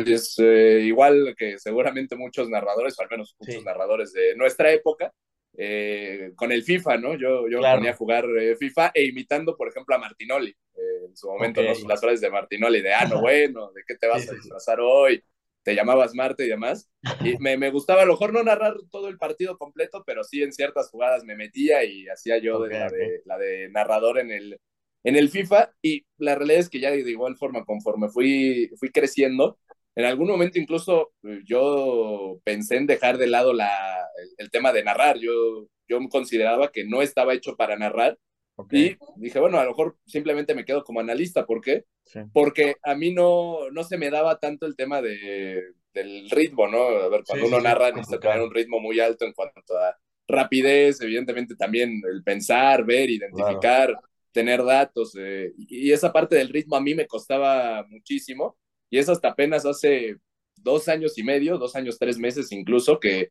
es 0.06 0.36
eh, 0.40 0.81
igual 0.84 1.34
que 1.38 1.58
seguramente 1.58 2.18
muchos 2.18 2.50
narradores, 2.50 3.00
o 3.00 3.04
al 3.04 3.10
menos 3.10 3.38
muchos 3.40 3.56
sí. 3.56 3.64
narradores 3.64 4.12
de 4.12 4.36
nuestra 4.36 4.70
época, 4.74 5.14
eh, 5.56 6.31
con 6.36 6.52
el 6.52 6.62
FIFA, 6.62 6.98
¿no? 6.98 7.16
Yo, 7.16 7.48
yo 7.48 7.60
claro. 7.60 7.78
ponía 7.78 7.92
a 7.92 7.96
jugar 7.96 8.25
eh, 8.38 8.58
FIFA 8.58 8.92
e 8.94 9.06
imitando, 9.06 9.56
por 9.56 9.70
ejemplo, 9.70 9.96
a 9.96 10.00
Martinoli. 10.00 10.50
Eh, 10.50 11.06
en 11.08 11.16
su 11.16 11.30
momento, 11.30 11.62
okay. 11.62 11.81
¿no? 11.81 11.88
las 11.88 12.04
horas 12.04 12.20
de 12.20 12.30
Martinoli, 12.30 12.81
de, 12.81 12.94
ah, 12.94 13.06
no, 13.06 13.22
bueno, 13.22 13.72
¿de 13.72 13.84
qué 13.88 13.96
te 13.96 14.08
vas 14.08 14.28
a 14.30 14.34
disfrazar 14.34 14.80
hoy? 14.81 15.24
te 15.64 15.76
llamabas 15.76 16.14
Marte 16.14 16.44
y 16.44 16.50
demás. 16.50 16.92
Y 17.34 17.38
me, 17.38 17.56
me, 17.56 17.69
gustaba 17.69 18.02
a 18.02 18.06
lo 18.06 18.14
mejor 18.14 18.34
no 18.34 18.44
narrar 18.44 18.76
todo 18.92 19.08
el 19.08 19.18
partido 19.18 19.58
completo, 19.58 20.04
pero 20.06 20.26
sí 20.26 20.44
en 20.44 20.52
ciertas 20.52 20.90
jugadas 20.90 21.24
me 21.24 21.38
metía 21.38 21.86
y 21.86 22.10
hacía 22.10 22.40
yo 22.40 22.58
okay, 22.58 22.74
de, 22.74 22.80
la, 22.80 22.90
de, 22.90 23.22
la, 23.24 23.38
de, 23.38 23.69
narrador 23.69 24.19
en 24.19 24.31
el, 24.31 24.60
en 25.04 25.16
el 25.16 25.30
FIFA. 25.30 25.74
Y 25.82 26.06
la 26.18 26.36
realidad 26.36 26.60
es 26.60 26.70
que 26.70 26.80
ya 26.80 26.92
de 26.92 27.00
igual 27.10 27.36
forma, 27.36 27.66
conforme 27.66 28.10
fui, 28.10 28.70
fui 28.78 28.90
creciendo, 28.92 29.58
en 29.96 30.06
algún 30.06 30.28
momento 30.28 30.60
incluso 30.60 31.14
eh, 31.24 31.42
yo 31.46 32.40
pensé 32.44 32.78
en 32.78 32.88
dejar 32.88 33.18
de 33.18 33.28
lado 33.28 33.54
la, 33.54 33.70
el, 34.18 34.30
el 34.38 34.52
tema 34.52 34.74
de 34.74 34.84
narrar. 34.84 35.18
Yo, 35.20 35.68
yo 35.88 36.00
consideraba 36.10 36.72
que 36.72 36.86
no 36.86 37.02
estaba 37.02 37.34
hecho 37.34 37.56
para 37.56 37.78
narrar 37.78 38.18
Okay. 38.56 38.98
Y 39.18 39.22
dije, 39.22 39.40
bueno, 39.40 39.57
a 39.57 39.64
lo 39.64 39.72
mejor 39.72 39.98
simplemente 40.06 40.54
me 40.54 40.66
quedo 40.66 40.83
como 40.83 41.00
analista. 41.00 41.45
¿Por 41.45 41.62
qué? 41.62 41.86
Sí. 42.06 42.19
Porque 42.31 42.76
a 42.83 42.95
mí 42.95 43.14
no, 43.14 43.69
no 43.72 43.83
se 43.83 43.98
me 43.98 44.10
daba 44.10 44.38
tanto 44.40 44.66
el 44.66 44.76
tema 44.76 45.02
de, 45.02 45.62
del 45.94 46.30
ritmo, 46.30 46.68
¿no? 46.68 46.88
A 46.88 47.10
ver, 47.10 47.24
cuando 47.26 47.45
sí, 47.45 47.52
uno 47.52 47.57
sí, 47.57 47.64
narra 47.64 47.92
necesita 47.92 48.19
tener 48.19 48.42
un 48.42 48.54
ritmo 48.54 48.80
muy 48.80 49.00
alto 49.00 49.26
en 49.26 49.33
cuanto 49.33 49.78
a 49.78 49.98
rapidez, 50.28 51.02
evidentemente 51.02 51.56
también 51.56 52.02
el 52.10 52.24
pensar, 52.24 52.86
ver, 52.86 53.10
identificar, 53.10 53.88
claro. 53.88 54.00
Tener 54.33 54.63
datos. 54.63 55.16
Eh, 55.18 55.54
y 55.57 55.92
esa 55.92 56.11
parte 56.11 56.35
del 56.35 56.49
ritmo 56.49 56.75
a 56.75 56.81
mí 56.81 56.95
me 56.95 57.07
costaba 57.07 57.85
muchísimo. 57.90 58.57
Y 58.90 58.97
es 58.97 59.09
hasta 59.09 59.30
apenas 59.30 59.66
hace 59.66 60.18
dos 60.57 60.87
años 60.87 61.18
y 61.18 61.23
medio, 61.23 61.57
dos 61.57 61.75
años, 61.75 61.97
tres 61.97 62.18
meses 62.18 62.52
incluso, 62.52 62.99
que 62.99 63.30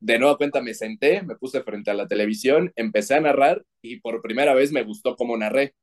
de 0.00 0.18
nueva 0.18 0.36
cuenta 0.36 0.62
me 0.62 0.74
senté, 0.74 1.22
me 1.22 1.36
puse 1.36 1.62
frente 1.62 1.90
a 1.90 1.94
la 1.94 2.08
televisión, 2.08 2.72
empecé 2.76 3.14
a 3.14 3.20
narrar 3.20 3.64
y 3.82 4.00
por 4.00 4.22
primera 4.22 4.54
vez 4.54 4.72
me 4.72 4.82
gustó 4.82 5.16
cómo 5.16 5.36
narré. 5.36 5.74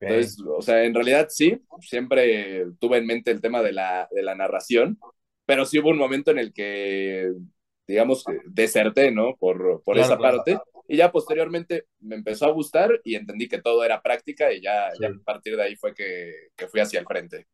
Entonces, 0.00 0.38
o 0.46 0.62
sea, 0.62 0.84
en 0.84 0.94
realidad 0.94 1.28
sí, 1.30 1.60
siempre 1.80 2.66
tuve 2.78 2.98
en 2.98 3.06
mente 3.06 3.30
el 3.30 3.40
tema 3.40 3.62
de 3.62 3.72
la, 3.72 4.08
de 4.10 4.22
la 4.22 4.34
narración, 4.34 4.98
pero 5.44 5.66
sí 5.66 5.78
hubo 5.78 5.90
un 5.90 5.98
momento 5.98 6.30
en 6.30 6.38
el 6.38 6.52
que, 6.52 7.32
digamos, 7.86 8.24
deserté, 8.46 9.10
¿no? 9.10 9.36
Por, 9.36 9.82
por 9.84 9.96
claro, 9.96 10.06
esa 10.06 10.16
claro. 10.16 10.36
parte. 10.36 10.58
Y 10.90 10.96
ya 10.96 11.12
posteriormente 11.12 11.84
me 12.00 12.16
empezó 12.16 12.46
a 12.46 12.50
gustar 12.50 13.00
y 13.04 13.14
entendí 13.14 13.46
que 13.46 13.62
todo 13.62 13.84
era 13.84 14.02
práctica 14.02 14.52
y 14.52 14.60
ya, 14.60 14.90
sí. 14.90 14.98
ya 15.00 15.10
a 15.10 15.24
partir 15.24 15.54
de 15.54 15.62
ahí 15.62 15.76
fue 15.76 15.94
que, 15.94 16.32
que, 16.56 16.66
fui 16.66 16.80
hacia 16.80 16.98
el 16.98 17.06
frente. 17.06 17.46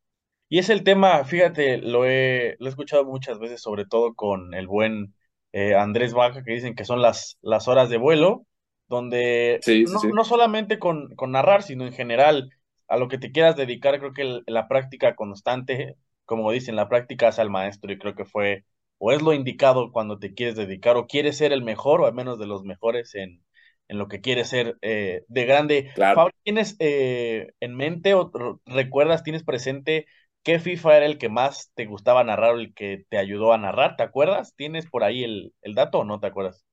Y 0.48 0.58
es 0.58 0.70
el 0.70 0.82
tema, 0.84 1.22
fíjate, 1.22 1.76
lo 1.76 2.06
he, 2.06 2.56
lo 2.60 2.64
he 2.64 2.70
escuchado 2.70 3.04
muchas 3.04 3.38
veces, 3.38 3.60
sobre 3.60 3.84
todo 3.84 4.14
con 4.14 4.54
el 4.54 4.66
buen 4.66 5.14
eh, 5.52 5.74
Andrés 5.74 6.14
Baja, 6.14 6.42
que 6.42 6.54
dicen 6.54 6.74
que 6.74 6.86
son 6.86 7.02
las, 7.02 7.36
las 7.42 7.68
horas 7.68 7.90
de 7.90 7.98
vuelo, 7.98 8.46
donde 8.88 9.58
sí, 9.60 9.84
no, 9.84 9.98
sí. 9.98 10.08
no, 10.14 10.24
solamente 10.24 10.78
con, 10.78 11.14
con, 11.14 11.32
narrar, 11.32 11.62
sino 11.62 11.84
en 11.84 11.92
general 11.92 12.48
a 12.88 12.96
lo 12.96 13.08
que 13.08 13.18
te 13.18 13.32
quieras 13.32 13.54
dedicar, 13.54 13.98
creo 13.98 14.14
que 14.14 14.22
el, 14.22 14.44
la 14.46 14.66
práctica 14.66 15.14
constante, 15.14 15.96
como 16.24 16.52
dicen, 16.52 16.74
la 16.74 16.88
práctica 16.88 17.28
es 17.28 17.38
al 17.38 17.50
maestro 17.50 17.92
y 17.92 17.98
creo 17.98 18.14
que 18.14 18.24
fue 18.24 18.64
o 18.98 19.12
es 19.12 19.22
lo 19.22 19.32
indicado 19.32 19.92
cuando 19.92 20.18
te 20.18 20.34
quieres 20.34 20.56
dedicar 20.56 20.96
o 20.96 21.06
quieres 21.06 21.36
ser 21.38 21.52
el 21.52 21.62
mejor 21.62 22.00
o 22.00 22.06
al 22.06 22.14
menos 22.14 22.38
de 22.38 22.46
los 22.46 22.64
mejores 22.64 23.14
en, 23.14 23.42
en 23.88 23.98
lo 23.98 24.08
que 24.08 24.20
quieres 24.20 24.48
ser 24.48 24.78
eh, 24.82 25.24
de 25.28 25.44
grande. 25.44 25.90
Claro. 25.94 26.30
¿tienes 26.44 26.76
eh, 26.78 27.52
en 27.60 27.74
mente 27.76 28.14
o 28.14 28.30
recuerdas, 28.66 29.22
tienes 29.22 29.44
presente 29.44 30.06
¿qué 30.42 30.58
FIFA 30.60 30.98
era 30.98 31.06
el 31.06 31.18
que 31.18 31.28
más 31.28 31.72
te 31.74 31.86
gustaba 31.86 32.24
narrar 32.24 32.54
o 32.54 32.58
el 32.58 32.74
que 32.74 33.04
te 33.08 33.18
ayudó 33.18 33.52
a 33.52 33.58
narrar? 33.58 33.96
¿Te 33.96 34.02
acuerdas? 34.04 34.54
¿Tienes 34.56 34.86
por 34.86 35.04
ahí 35.04 35.24
el, 35.24 35.54
el 35.62 35.74
dato 35.74 36.00
o 36.00 36.04
no 36.04 36.20
te 36.20 36.28
acuerdas? 36.28 36.65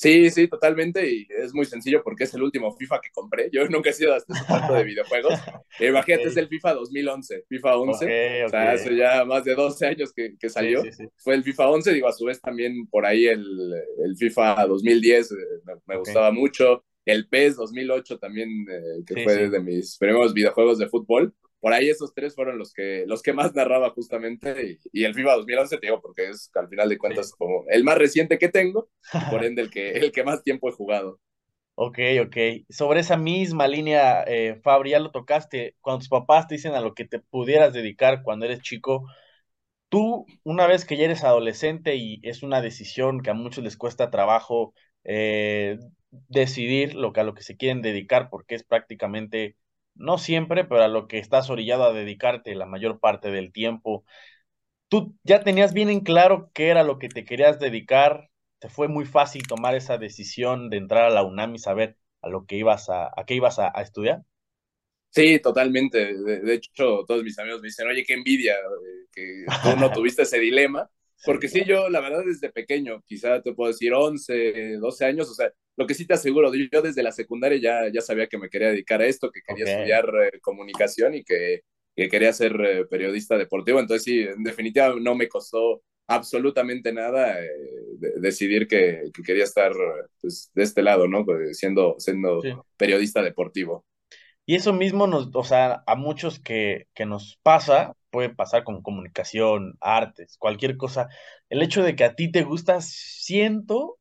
Sí, 0.00 0.30
sí, 0.30 0.48
totalmente. 0.48 1.06
Y 1.06 1.28
es 1.28 1.52
muy 1.52 1.66
sencillo 1.66 2.02
porque 2.02 2.24
es 2.24 2.32
el 2.32 2.42
último 2.42 2.74
FIFA 2.74 3.02
que 3.02 3.10
compré. 3.10 3.50
Yo 3.52 3.68
nunca 3.68 3.90
he 3.90 3.92
sido 3.92 4.14
hasta 4.14 4.32
ese 4.32 4.46
tanto 4.46 4.72
de 4.72 4.84
videojuegos. 4.84 5.34
Imagínate, 5.78 6.28
es 6.28 6.36
el 6.38 6.48
FIFA 6.48 6.72
2011, 6.72 7.44
FIFA 7.46 7.76
11. 7.76 8.44
O 8.44 8.48
sea, 8.48 8.72
hace 8.72 8.96
ya 8.96 9.26
más 9.26 9.44
de 9.44 9.54
12 9.54 9.86
años 9.86 10.14
que, 10.14 10.38
que 10.38 10.48
salió. 10.48 10.82
Sí, 10.84 10.92
sí, 10.92 11.04
Fue 11.18 11.34
el 11.34 11.44
FIFA 11.44 11.68
11. 11.68 11.92
Digo, 11.92 12.08
a 12.08 12.14
su 12.14 12.24
vez 12.24 12.40
también 12.40 12.86
por 12.86 13.04
ahí 13.04 13.26
el, 13.26 13.44
el 14.02 14.16
FIFA 14.16 14.64
2010 14.68 15.32
eh, 15.32 15.34
me, 15.66 15.74
me 15.84 15.98
gustaba 15.98 16.30
mucho. 16.30 16.82
El 17.04 17.28
PES 17.28 17.56
2008 17.56 18.18
también, 18.18 18.48
eh, 18.70 19.04
que 19.06 19.22
fue 19.22 19.50
de 19.50 19.60
mis 19.60 19.98
primeros 19.98 20.32
videojuegos 20.32 20.78
de 20.78 20.88
fútbol 20.88 21.34
por 21.60 21.72
ahí 21.72 21.88
esos 21.88 22.14
tres 22.14 22.34
fueron 22.34 22.58
los 22.58 22.72
que, 22.72 23.04
los 23.06 23.22
que 23.22 23.32
más 23.32 23.54
narraba 23.54 23.90
justamente 23.90 24.78
y, 24.92 25.04
el 25.04 25.14
FIFA 25.14 25.36
2011 25.36 25.78
te 25.78 25.86
digo 25.86 26.00
porque 26.00 26.30
es 26.30 26.50
al 26.54 26.68
final 26.68 26.88
de 26.88 26.98
cuentas 26.98 27.32
como 27.32 27.64
el 27.68 27.84
más 27.84 27.98
reciente 27.98 28.38
que 28.38 28.48
tengo 28.48 28.88
por 29.30 29.44
ende 29.44 29.62
el 29.62 29.70
que, 29.70 29.92
el 29.92 30.10
que 30.12 30.24
más 30.24 30.42
tiempo 30.42 30.68
he 30.68 30.72
jugado. 30.72 31.20
Ok, 31.82 31.98
ok. 32.22 32.36
Sobre 32.68 33.00
esa 33.00 33.16
misma 33.16 33.66
línea, 33.66 34.22
eh, 34.26 34.60
Fabri, 34.62 34.90
ya 34.90 34.98
lo 34.98 35.12
tocaste, 35.12 35.76
cuando 35.80 36.00
tus 36.00 36.10
papás 36.10 36.46
te 36.46 36.56
dicen 36.56 36.74
a 36.74 36.80
lo 36.82 36.94
que 36.94 37.06
te 37.06 37.20
pudieras 37.20 37.72
dedicar 37.72 38.22
cuando 38.22 38.44
eres 38.44 38.60
chico, 38.60 39.06
tú 39.88 40.26
una 40.44 40.66
vez 40.66 40.84
que 40.84 40.96
ya 40.96 41.04
eres 41.04 41.24
adolescente 41.24 41.96
y 41.96 42.20
es 42.22 42.42
una 42.42 42.60
decisión 42.62 43.22
que 43.22 43.30
a 43.30 43.34
muchos 43.34 43.64
les 43.64 43.76
cuesta 43.76 44.10
trabajo 44.10 44.74
eh, 45.04 45.78
decidir 46.28 46.94
lo 46.94 47.12
que 47.12 47.20
a 47.20 47.24
lo 47.24 47.34
que 47.34 47.42
se 47.42 47.56
quieren 47.56 47.82
dedicar 47.82 48.30
porque 48.30 48.54
es 48.56 48.64
prácticamente 48.64 49.56
no 50.00 50.18
siempre, 50.18 50.64
pero 50.64 50.82
a 50.82 50.88
lo 50.88 51.06
que 51.06 51.18
estás 51.18 51.50
orillado 51.50 51.84
a 51.84 51.92
dedicarte 51.92 52.54
la 52.54 52.66
mayor 52.66 52.98
parte 52.98 53.30
del 53.30 53.52
tiempo. 53.52 54.04
¿Tú 54.88 55.16
ya 55.22 55.44
tenías 55.44 55.72
bien 55.72 55.90
en 55.90 56.00
claro 56.00 56.50
qué 56.54 56.68
era 56.68 56.82
lo 56.82 56.98
que 56.98 57.08
te 57.08 57.24
querías 57.24 57.60
dedicar? 57.60 58.30
¿Te 58.58 58.68
fue 58.68 58.88
muy 58.88 59.04
fácil 59.04 59.46
tomar 59.46 59.74
esa 59.74 59.98
decisión 59.98 60.70
de 60.70 60.78
entrar 60.78 61.04
a 61.04 61.10
la 61.10 61.22
UNAM 61.22 61.54
y 61.54 61.58
saber 61.58 61.96
a 62.22 62.28
lo 62.28 62.46
que 62.46 62.56
ibas 62.56 62.88
a, 62.88 63.10
a 63.14 63.24
qué 63.26 63.34
ibas 63.34 63.58
a, 63.58 63.68
estudiar? 63.80 64.22
Sí, 65.10 65.38
totalmente. 65.40 66.14
De, 66.16 66.54
hecho, 66.54 67.04
todos 67.06 67.22
mis 67.22 67.38
amigos 67.38 67.60
me 67.60 67.68
dicen, 67.68 67.86
oye, 67.86 68.04
qué 68.04 68.14
envidia 68.14 68.54
eh, 68.54 69.06
que 69.12 69.44
tú 69.62 69.76
no 69.78 69.90
tuviste 69.92 70.22
ese 70.22 70.38
dilema. 70.38 70.90
Porque 71.24 71.48
sí, 71.48 71.64
yo 71.66 71.88
la 71.88 72.00
verdad 72.00 72.24
desde 72.24 72.50
pequeño, 72.50 73.02
quizá 73.06 73.42
te 73.42 73.52
puedo 73.52 73.70
decir 73.70 73.92
11, 73.92 74.76
12 74.78 75.04
años, 75.04 75.28
o 75.30 75.34
sea, 75.34 75.52
lo 75.76 75.86
que 75.86 75.94
sí 75.94 76.06
te 76.06 76.14
aseguro, 76.14 76.52
yo 76.54 76.82
desde 76.82 77.02
la 77.02 77.12
secundaria 77.12 77.58
ya, 77.58 77.92
ya 77.92 78.00
sabía 78.00 78.26
que 78.26 78.38
me 78.38 78.48
quería 78.48 78.68
dedicar 78.68 79.00
a 79.00 79.06
esto, 79.06 79.30
que 79.30 79.40
quería 79.42 79.64
estudiar 79.64 80.10
eh, 80.22 80.40
comunicación 80.40 81.14
y 81.14 81.24
que, 81.24 81.62
que, 81.96 82.08
quería 82.08 82.32
ser 82.32 82.60
eh, 82.60 82.84
periodista 82.86 83.36
deportivo. 83.38 83.80
Entonces 83.80 84.04
sí, 84.04 84.20
en 84.20 84.42
definitiva 84.42 84.94
no 85.00 85.14
me 85.14 85.28
costó 85.28 85.82
absolutamente 86.06 86.92
nada 86.92 87.42
eh, 87.42 87.48
decidir 88.16 88.66
que, 88.66 89.04
que, 89.14 89.22
quería 89.22 89.44
estar 89.44 89.72
pues, 90.20 90.50
de 90.54 90.62
este 90.62 90.82
lado, 90.82 91.06
¿no? 91.06 91.24
Pues, 91.24 91.58
siendo, 91.58 91.96
siendo 91.98 92.42
periodista 92.76 93.22
deportivo. 93.22 93.84
Y 94.44 94.56
eso 94.56 94.72
mismo 94.72 95.06
nos, 95.06 95.30
o 95.32 95.44
sea, 95.44 95.82
a 95.86 95.94
muchos 95.94 96.40
que, 96.40 96.88
que 96.94 97.06
nos 97.06 97.38
pasa, 97.42 97.94
puede 98.10 98.30
pasar 98.30 98.64
con 98.64 98.82
comunicación, 98.82 99.74
artes, 99.80 100.36
cualquier 100.38 100.76
cosa. 100.76 101.08
El 101.48 101.62
hecho 101.62 101.82
de 101.82 101.96
que 101.96 102.04
a 102.04 102.14
ti 102.14 102.30
te 102.30 102.42
gusta, 102.42 102.80
siento, 102.80 103.98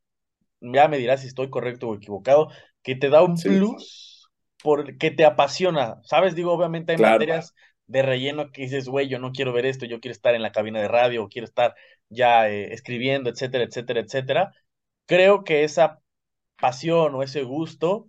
ya 0.61 0.87
me 0.87 0.97
dirás 0.97 1.21
si 1.21 1.27
estoy 1.27 1.49
correcto 1.49 1.89
o 1.89 1.95
equivocado, 1.95 2.49
que 2.83 2.95
te 2.95 3.09
da 3.09 3.23
un 3.23 3.35
plus 3.35 4.29
porque 4.63 5.11
te 5.11 5.25
apasiona, 5.25 5.99
¿sabes? 6.03 6.35
Digo, 6.35 6.51
obviamente 6.53 6.93
hay 6.93 6.97
materias 6.97 7.53
de 7.87 8.01
relleno 8.03 8.51
que 8.51 8.63
dices, 8.63 8.87
güey, 8.87 9.07
yo 9.07 9.19
no 9.19 9.31
quiero 9.31 9.53
ver 9.53 9.65
esto, 9.65 9.85
yo 9.85 9.99
quiero 9.99 10.11
estar 10.11 10.35
en 10.35 10.41
la 10.41 10.51
cabina 10.51 10.79
de 10.81 10.87
radio, 10.87 11.27
quiero 11.29 11.45
estar 11.45 11.75
ya 12.09 12.49
eh, 12.49 12.73
escribiendo, 12.73 13.29
etcétera, 13.29 13.63
etcétera, 13.63 14.01
etcétera. 14.01 14.53
Creo 15.05 15.43
que 15.43 15.63
esa 15.63 15.99
pasión 16.59 17.15
o 17.15 17.23
ese 17.23 17.43
gusto 17.43 18.07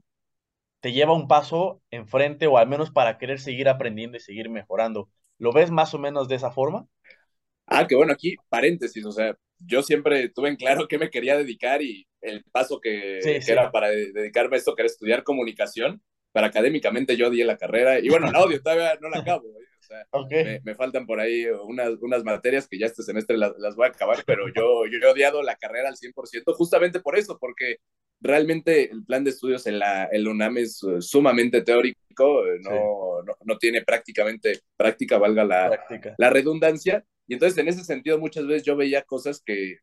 te 0.81 0.93
lleva 0.93 1.15
un 1.15 1.29
paso 1.29 1.83
enfrente 1.91 2.47
o 2.47 2.59
al 2.59 2.69
menos 2.69 2.91
para 2.91 3.19
querer 3.19 3.41
seguir 3.41 3.69
aprendiendo 3.69 4.17
y 4.17 4.21
seguir 4.21 4.51
mejorando. 4.51 5.09
¿Lo 5.41 5.53
ves 5.53 5.71
más 5.71 5.95
o 5.95 5.99
menos 5.99 6.29
de 6.29 6.37
esa 6.37 6.51
forma? 6.51 6.87
Ah, 7.67 7.87
que 7.87 7.95
bueno, 7.95 8.13
aquí 8.13 8.37
paréntesis, 8.49 9.05
o 9.07 9.11
sea, 9.11 9.37
yo 9.59 9.83
siempre 9.83 10.29
tuve 10.29 10.51
en 10.51 10.57
claro 10.57 10.87
qué 10.87 10.99
me 10.99 11.11
quería 11.11 11.37
dedicar 11.37 11.83
y 11.83 12.07
el 12.21 12.45
paso 12.45 12.79
que, 12.79 13.19
era 13.47 13.73
para 13.73 13.89
dedicarme 13.89 14.57
a 14.57 14.59
esto, 14.59 14.75
que 14.75 14.83
era 14.83 14.87
estudiar 14.87 15.25
comunicación, 15.25 16.03
para 16.33 16.49
académicamente 16.49 17.17
yo 17.17 17.31
di 17.31 17.43
la 17.43 17.57
carrera 17.57 17.99
y 17.99 18.09
bueno, 18.09 18.29
el 18.29 18.37
audio 18.37 18.61
todavía 18.63 18.99
no 19.01 19.09
la 19.09 19.21
acabo, 19.21 19.49
¿eh? 19.49 19.65
o 20.13 20.29
sea, 20.29 20.61
me, 20.63 20.75
faltan 20.75 21.07
por 21.07 21.21
ahí 21.21 21.47
unas, 21.47 21.91
unas 22.03 22.23
materias 22.23 22.69
que 22.69 22.79
ya 22.79 22.87
este 22.87 23.03
semestre 23.03 23.39
las, 23.39 23.53
las 23.59 23.77
voy 23.77 23.87
a 23.87 23.91
acabar, 23.91 24.23
pero 24.27 24.47
yo, 24.49 24.85
yo 24.87 24.99
he 24.99 25.11
odiado 25.11 25.43
la 25.43 25.57
carrera 25.57 25.89
al 25.89 25.97
100% 25.97 26.55
justamente 26.55 27.01
por 27.01 27.19
eso, 27.19 27.39
porque 27.41 27.79
realmente 28.21 28.91
el 28.91 29.05
plan 29.05 29.25
de 29.25 29.31
estudios 29.31 29.67
en 29.67 29.79
la, 29.79 30.05
el 30.05 30.29
UNAM 30.29 30.59
es 30.59 30.83
eh, 30.83 31.01
sumamente 31.01 31.63
teórico, 31.63 32.00
no, 32.19 33.23
no, 33.23 33.37
no, 33.45 33.59
tiene 33.59 33.83
prácticamente 33.83 34.61
práctica, 34.77 35.19
valga 35.19 35.45
la, 35.45 35.87
la 36.17 36.31
redundancia. 36.31 37.05
Y 37.27 37.35
entonces 37.35 37.59
en 37.59 37.69
ese 37.69 37.85
sentido 37.85 38.19
muchas 38.19 38.47
veces 38.47 38.65
yo 38.65 38.77
veía 38.77 39.03
cosas 39.03 39.43
que 39.45 39.79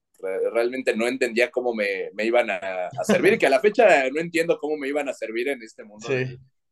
realmente 0.51 0.95
no 0.95 1.07
entendía 1.07 1.51
cómo 1.51 1.73
me, 1.73 2.09
me 2.13 2.25
iban 2.25 2.49
a, 2.49 2.89
servir 3.03 3.33
y 3.33 3.37
que 3.37 3.47
a 3.47 3.51
la 3.51 3.59
fecha 3.59 4.09
no 4.09 4.19
entiendo 4.19 4.57
cómo 4.59 4.77
me 4.77 4.87
iban 4.87 5.09
a 5.09 5.13
servir 5.13 5.47
en 5.49 5.61
este 5.61 5.83
mundo 5.83 6.07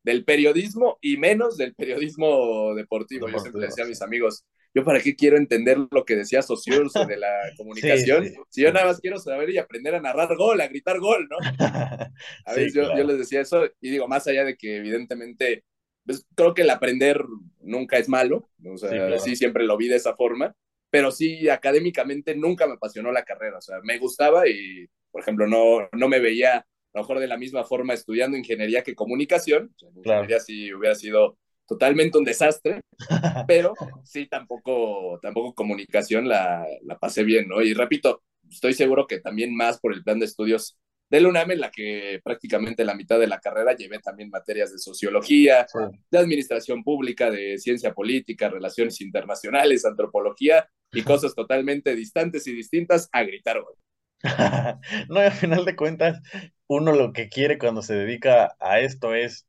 del, 0.04 0.26
periodismo 0.26 0.98
y 1.02 1.18
menos 1.18 1.58
del 1.58 1.74
periodismo 1.76 2.74
deportivo. 2.76 3.28
Yo 3.28 3.40
siempre 3.40 3.66
decía 3.66 3.86
a 3.86 3.88
mis 3.88 4.02
amigos, 4.02 4.46
yo 4.76 4.84
para 4.84 5.00
qué 5.00 5.16
quiero 5.16 5.38
entender 5.38 5.78
lo 5.90 6.04
que 6.04 6.18
decía 6.18 6.42
Saussure 6.42 6.90
de 7.08 7.18
la 7.18 7.30
comunicación, 7.58 8.30
si 8.50 8.62
yo 8.62 8.74
nada 8.74 8.88
más 8.88 9.00
quiero 9.00 9.18
saber 9.20 9.50
y 9.50 9.58
aprender 9.58 9.96
a 9.96 10.02
narrar 10.02 10.36
gol, 10.36 10.60
a 10.60 10.68
gritar 10.68 11.00
gol, 11.00 11.30
¿no? 11.30 11.38
A 12.46 12.54
veces 12.54 12.74
yo, 12.74 12.96
yo, 12.96 13.04
les 13.06 13.18
decía 13.18 13.40
eso 13.40 13.66
y 13.80 13.90
digo, 13.90 14.08
más 14.10 14.28
allá 14.28 14.44
de 14.44 14.58
que 14.58 14.76
evidentemente, 14.76 15.64
pues, 16.06 16.26
creo 16.36 16.54
que 16.54 16.64
el 16.64 16.70
aprender 16.70 17.24
nunca 17.62 17.98
es 17.98 18.10
malo, 18.10 18.50
o 18.66 18.78
sea, 18.78 19.18
sí, 19.20 19.38
siempre 19.38 19.64
lo 19.64 19.78
vi 19.78 19.88
de 19.88 19.96
esa 19.96 20.14
forma, 20.14 20.54
pero 20.90 21.10
sí, 21.10 21.48
académicamente 21.48 22.36
nunca 22.36 22.68
me 22.68 22.74
apasionó 22.74 23.14
la 23.14 23.24
carrera, 23.24 23.60
o 23.60 23.62
sea, 23.62 23.78
me 23.82 23.98
gustaba 23.98 24.48
y, 24.48 24.88
por 25.10 25.22
ejemplo, 25.22 25.48
no, 25.48 25.88
no 25.94 26.10
me 26.10 26.20
veía 26.20 26.58
a 26.58 26.66
lo 26.94 27.02
mejor 27.02 27.20
de 27.20 27.28
la 27.28 27.38
misma 27.38 27.64
forma 27.64 27.94
estudiando 27.94 28.38
ingeniería 28.38 28.84
que 28.84 28.96
comunicación, 28.96 29.74
o 29.76 29.80
sea, 29.80 29.90
ingeniería 29.96 30.40
sí 30.42 30.74
hubiera 30.74 30.96
sido 30.96 31.38
totalmente 31.68 32.18
un 32.18 32.24
desastre, 32.24 32.82
pero 33.48 33.74
sí, 34.04 34.28
tampoco, 34.28 35.20
tampoco 35.22 35.54
comunicación 35.56 36.28
la, 36.28 36.66
la 36.84 36.98
pasé 36.98 37.24
bien, 37.24 37.48
¿no? 37.48 37.62
Y 37.62 37.74
repito, 37.74 38.24
estoy 38.50 38.74
seguro 38.74 39.08
que 39.08 39.20
también 39.20 39.56
más 39.56 39.80
por 39.80 39.94
el 39.94 40.04
plan 40.04 40.20
de 40.20 40.26
estudios 40.26 40.78
del 41.10 41.28
UNAM, 41.28 41.52
en 41.52 41.60
la 41.62 41.72
que 41.72 42.20
prácticamente 42.24 42.84
la 42.84 42.96
mitad 42.96 43.20
de 43.20 43.28
la 43.28 43.40
carrera 43.40 43.76
llevé 43.76 44.00
también 44.00 44.30
materias 44.30 44.72
de 44.72 44.80
sociología, 44.80 45.68
de 46.10 46.18
administración 46.18 46.84
pública, 46.84 47.30
de 47.30 47.58
ciencia 47.58 47.94
política, 47.94 48.50
relaciones 48.50 49.00
internacionales, 49.02 49.86
antropología 49.86 50.68
y 50.92 51.04
cosas 51.04 51.36
totalmente 51.36 51.96
distantes 51.96 52.48
y 52.48 52.54
distintas 52.54 53.10
a 53.12 53.24
gritar. 53.24 53.62
no, 55.10 55.22
y 55.22 55.26
al 55.26 55.32
final 55.32 55.66
de 55.66 55.76
cuentas, 55.76 56.20
uno 56.68 56.94
lo 56.94 57.14
que 57.14 57.30
quiere 57.30 57.58
cuando 57.60 57.82
se 57.82 57.94
dedica 57.94 58.56
a 58.60 58.80
esto 58.80 59.14
es 59.14 59.46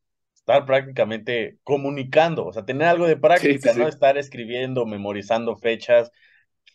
estar 0.47 0.65
prácticamente 0.65 1.59
comunicando, 1.65 2.47
o 2.47 2.53
sea, 2.53 2.65
tener 2.65 2.87
algo 2.89 3.07
de 3.07 3.17
práctica, 3.17 3.75
no 3.75 3.89
estar 3.89 4.17
escribiendo, 4.17 4.87
memorizando 4.87 5.57
fechas, 5.57 6.13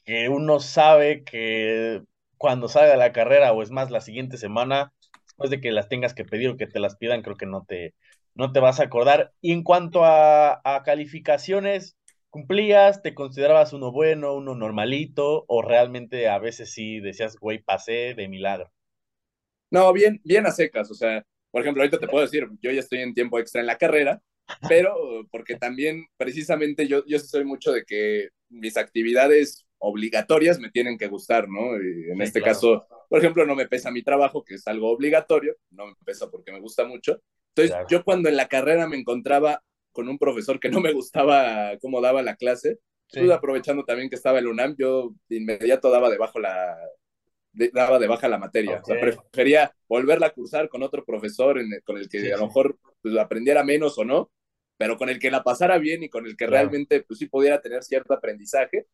que 0.05 0.29
uno 0.29 0.59
sabe 0.59 1.23
que 1.23 2.03
cuando 2.37 2.67
salga 2.69 2.95
la 2.97 3.11
carrera 3.13 3.53
o 3.53 3.63
es 3.63 3.71
más 3.71 3.91
la 3.91 4.01
siguiente 4.01 4.37
semana, 4.37 4.93
después 5.27 5.49
de 5.51 5.61
que 5.61 5.71
las 5.71 5.89
tengas 5.89 6.13
que 6.13 6.25
pedir 6.25 6.49
o 6.49 6.57
que 6.57 6.67
te 6.67 6.79
las 6.79 6.97
pidan, 6.97 7.21
creo 7.23 7.37
que 7.37 7.45
no 7.45 7.65
te, 7.65 7.95
no 8.35 8.51
te 8.51 8.59
vas 8.59 8.79
a 8.79 8.83
acordar. 8.83 9.33
Y 9.41 9.53
en 9.53 9.63
cuanto 9.63 10.03
a, 10.05 10.61
a 10.63 10.83
calificaciones, 10.83 11.97
¿cumplías? 12.29 13.01
¿Te 13.01 13.13
considerabas 13.15 13.73
uno 13.73 13.91
bueno, 13.91 14.33
uno 14.35 14.55
normalito? 14.55 15.45
¿O 15.47 15.61
realmente 15.61 16.27
a 16.29 16.39
veces 16.39 16.73
sí 16.73 16.99
decías, 16.99 17.37
güey, 17.37 17.59
pasé 17.63 18.15
de 18.15 18.27
milagro? 18.27 18.71
No, 19.69 19.91
bien, 19.93 20.19
bien 20.23 20.45
a 20.45 20.51
secas, 20.51 20.91
o 20.91 20.93
sea, 20.93 21.23
por 21.51 21.61
ejemplo, 21.61 21.83
ahorita 21.83 21.99
te 21.99 22.07
puedo 22.07 22.23
decir, 22.23 22.47
yo 22.61 22.71
ya 22.71 22.79
estoy 22.79 22.99
en 22.99 23.13
tiempo 23.13 23.37
extra 23.39 23.61
en 23.61 23.67
la 23.67 23.77
carrera, 23.77 24.21
pero 24.67 24.95
porque 25.31 25.55
también 25.55 26.05
precisamente 26.17 26.87
yo, 26.87 27.05
yo 27.05 27.19
soy 27.19 27.43
mucho 27.43 27.71
de 27.71 27.83
que 27.85 28.29
mis 28.49 28.77
actividades 28.77 29.65
obligatorias 29.77 30.59
me 30.59 30.69
tienen 30.69 30.97
que 30.97 31.07
gustar, 31.07 31.49
¿no? 31.49 31.75
Y 31.81 32.11
en 32.11 32.21
este 32.21 32.41
caso, 32.41 32.85
por 33.09 33.19
ejemplo, 33.19 33.45
no 33.45 33.55
me 33.55 33.67
pesa 33.67 33.91
mi 33.91 34.03
trabajo, 34.03 34.43
que 34.43 34.55
es 34.55 34.67
algo 34.67 34.89
obligatorio, 34.91 35.55
no 35.71 35.87
me 35.87 35.95
pesa 36.05 36.29
porque 36.29 36.51
me 36.51 36.59
gusta 36.59 36.85
mucho. 36.85 37.21
Entonces, 37.55 37.75
yo 37.89 38.03
cuando 38.03 38.29
en 38.29 38.37
la 38.37 38.47
carrera 38.47 38.87
me 38.87 38.97
encontraba 38.97 39.63
con 39.91 40.07
un 40.07 40.17
profesor 40.17 40.59
que 40.59 40.69
no 40.69 40.79
me 40.79 40.93
gustaba 40.93 41.77
cómo 41.81 41.99
daba 41.99 42.21
la 42.21 42.35
clase, 42.35 42.79
pues 43.11 43.29
aprovechando 43.29 43.83
también 43.83 44.09
que 44.09 44.15
estaba 44.15 44.39
el 44.39 44.47
UNAM, 44.47 44.75
yo 44.77 45.13
de 45.27 45.37
inmediato 45.37 45.89
daba 45.89 46.09
debajo 46.09 46.39
la, 46.39 46.77
daba 47.53 47.99
de 47.99 48.07
baja 48.07 48.27
la 48.27 48.37
materia. 48.37 48.79
O 48.81 48.85
sea, 48.85 48.99
prefería 48.99 49.73
volverla 49.87 50.27
a 50.27 50.33
cursar 50.33 50.69
con 50.69 50.83
otro 50.83 51.03
profesor 51.03 51.59
con 51.83 51.97
el 51.97 52.09
que 52.09 52.33
a 52.33 52.37
lo 52.37 52.47
mejor 52.47 52.77
pues, 53.01 53.17
aprendiera 53.17 53.63
menos 53.63 53.97
o 53.97 54.05
no, 54.05 54.31
pero 54.77 54.97
con 54.97 55.09
el 55.09 55.19
que 55.19 55.31
la 55.31 55.43
pasara 55.43 55.77
bien 55.77 56.03
y 56.03 56.09
con 56.09 56.25
el 56.25 56.35
que 56.35 56.47
realmente 56.47 57.01
pues 57.01 57.19
sí 57.19 57.27
pudiera 57.27 57.61
tener 57.61 57.83
cierto 57.83 58.13
aprendizaje 58.13 58.87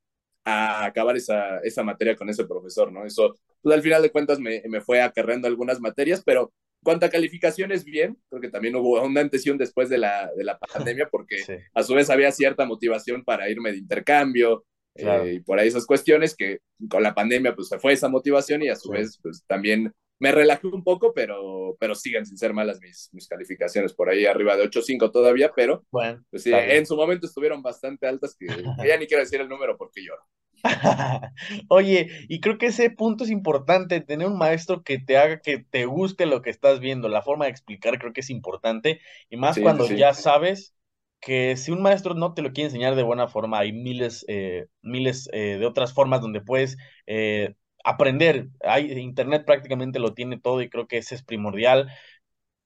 a 0.43 0.85
acabar 0.85 1.17
esa, 1.17 1.59
esa 1.59 1.83
materia 1.83 2.15
con 2.15 2.29
ese 2.29 2.45
profesor, 2.45 2.91
¿no? 2.91 3.05
Eso, 3.05 3.35
pues 3.61 3.75
al 3.75 3.81
final 3.81 4.01
de 4.01 4.11
cuentas 4.11 4.39
me, 4.39 4.63
me 4.69 4.81
fue 4.81 5.01
acarreando 5.01 5.47
algunas 5.47 5.79
materias, 5.81 6.23
pero 6.25 6.53
cuanto 6.83 7.05
a 7.05 7.09
calificaciones, 7.09 7.83
bien, 7.83 8.17
porque 8.29 8.49
también 8.49 8.75
hubo 8.75 9.01
un 9.01 9.17
antes 9.17 9.45
y 9.45 9.49
un 9.49 9.57
después 9.57 9.89
de 9.89 9.97
la, 9.97 10.31
de 10.35 10.43
la 10.43 10.57
pandemia, 10.73 11.09
porque 11.11 11.37
a 11.73 11.83
su 11.83 11.93
vez 11.93 12.09
había 12.09 12.31
cierta 12.31 12.65
motivación 12.65 13.23
para 13.23 13.49
irme 13.49 13.71
de 13.71 13.79
intercambio, 13.79 14.65
eh, 14.97 15.33
y 15.35 15.39
por 15.39 15.59
ahí 15.59 15.67
esas 15.67 15.85
cuestiones 15.85 16.35
que 16.35 16.59
con 16.89 17.03
la 17.03 17.13
pandemia 17.13 17.55
pues 17.55 17.67
se 17.67 17.79
fue 17.79 17.93
esa 17.93 18.09
motivación 18.09 18.63
y 18.63 18.69
a 18.69 18.75
su 18.75 18.89
vez 18.89 19.19
pues 19.21 19.43
también 19.47 19.93
me 20.19 20.31
relajé 20.31 20.67
un 20.67 20.83
poco, 20.83 21.13
pero, 21.13 21.77
pero 21.79 21.95
siguen 21.95 22.25
sin 22.25 22.37
ser 22.37 22.53
malas 22.53 22.79
mis, 22.81 23.09
mis 23.11 23.27
calificaciones, 23.27 23.93
por 23.93 24.09
ahí 24.09 24.25
arriba 24.25 24.57
de 24.57 24.63
8.5 24.63 25.11
todavía, 25.11 25.51
pero 25.55 25.83
bueno, 25.91 26.23
pues 26.29 26.43
sí, 26.43 26.51
en 26.53 26.85
su 26.85 26.95
momento 26.95 27.27
estuvieron 27.27 27.61
bastante 27.61 28.07
altas, 28.07 28.35
que, 28.37 28.47
ya 28.87 28.97
ni 28.97 29.05
quiero 29.05 29.23
decir 29.23 29.41
el 29.41 29.49
número 29.49 29.77
porque 29.77 30.03
lloro. 30.03 30.23
Oye, 31.69 32.09
y 32.27 32.39
creo 32.39 32.57
que 32.57 32.67
ese 32.67 32.89
punto 32.89 33.25
es 33.25 33.29
importante, 33.29 34.01
tener 34.01 34.25
un 34.25 34.39
maestro 34.39 34.81
que 34.81 34.97
te 34.97 35.17
haga 35.17 35.39
que 35.39 35.59
te 35.59 35.85
guste 35.85 36.25
lo 36.25 36.41
que 36.41 36.49
estás 36.49 36.79
viendo, 36.79 37.09
la 37.09 37.21
forma 37.21 37.45
de 37.45 37.51
explicar 37.51 37.99
creo 37.99 38.11
que 38.11 38.21
es 38.21 38.31
importante, 38.31 38.99
y 39.29 39.37
más 39.37 39.59
cuando 39.59 39.87
ya 39.87 40.15
sabes 40.15 40.73
que 41.19 41.57
si 41.57 41.71
un 41.71 41.81
maestro 41.81 42.13
no 42.13 42.33
te 42.33 42.41
lo 42.41 42.51
quiere 42.53 42.67
enseñar 42.67 42.95
de 42.95 43.03
buena 43.03 43.27
forma, 43.27 43.59
hay 43.59 43.73
miles, 43.73 44.25
eh, 44.27 44.67
miles 44.81 45.29
eh, 45.33 45.57
de 45.59 45.65
otras 45.65 45.93
formas 45.93 46.21
donde 46.21 46.41
puedes 46.41 46.77
eh, 47.07 47.55
aprender. 47.83 48.49
Hay, 48.61 48.91
Internet 48.93 49.45
prácticamente 49.45 49.99
lo 49.99 50.13
tiene 50.13 50.39
todo 50.39 50.61
y 50.61 50.69
creo 50.69 50.87
que 50.87 50.97
ese 50.97 51.15
es 51.15 51.23
primordial. 51.23 51.89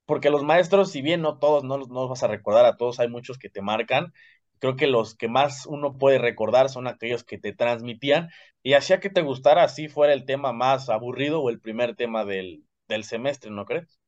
Porque 0.06 0.30
los 0.30 0.44
maestros, 0.44 0.92
si 0.92 1.02
bien 1.02 1.22
no 1.22 1.40
todos, 1.40 1.64
no, 1.64 1.78
no 1.78 1.86
los 2.02 2.10
vas 2.10 2.24
a 2.24 2.28
recordar 2.28 2.66
a 2.66 2.78
todos, 2.78 3.00
hay 3.00 3.08
muchos 3.10 3.38
que 3.40 3.50
te 3.50 3.62
marcan. 3.62 4.14
Creo 4.60 4.76
que 4.76 4.88
los 4.88 5.16
que 5.16 5.28
más 5.30 5.66
uno 5.66 5.98
puede 5.98 6.20
recordar 6.20 6.70
son 6.70 6.88
aquellos 6.88 7.24
que 7.24 7.38
te 7.40 7.54
transmitían 7.54 8.30
y 8.64 8.74
hacía 8.74 9.00
que 9.00 9.10
te 9.10 9.22
gustara 9.22 9.64
así 9.64 9.88
fuera 9.88 10.14
el 10.14 10.26
tema 10.26 10.54
más 10.54 10.90
aburrido 10.90 11.42
o 11.42 11.50
el 11.50 11.60
primer 11.62 11.96
tema 11.96 12.26
del, 12.26 12.66
del 12.88 13.04
semestre, 13.06 13.52
¿no 13.52 13.66
crees? 13.66 14.01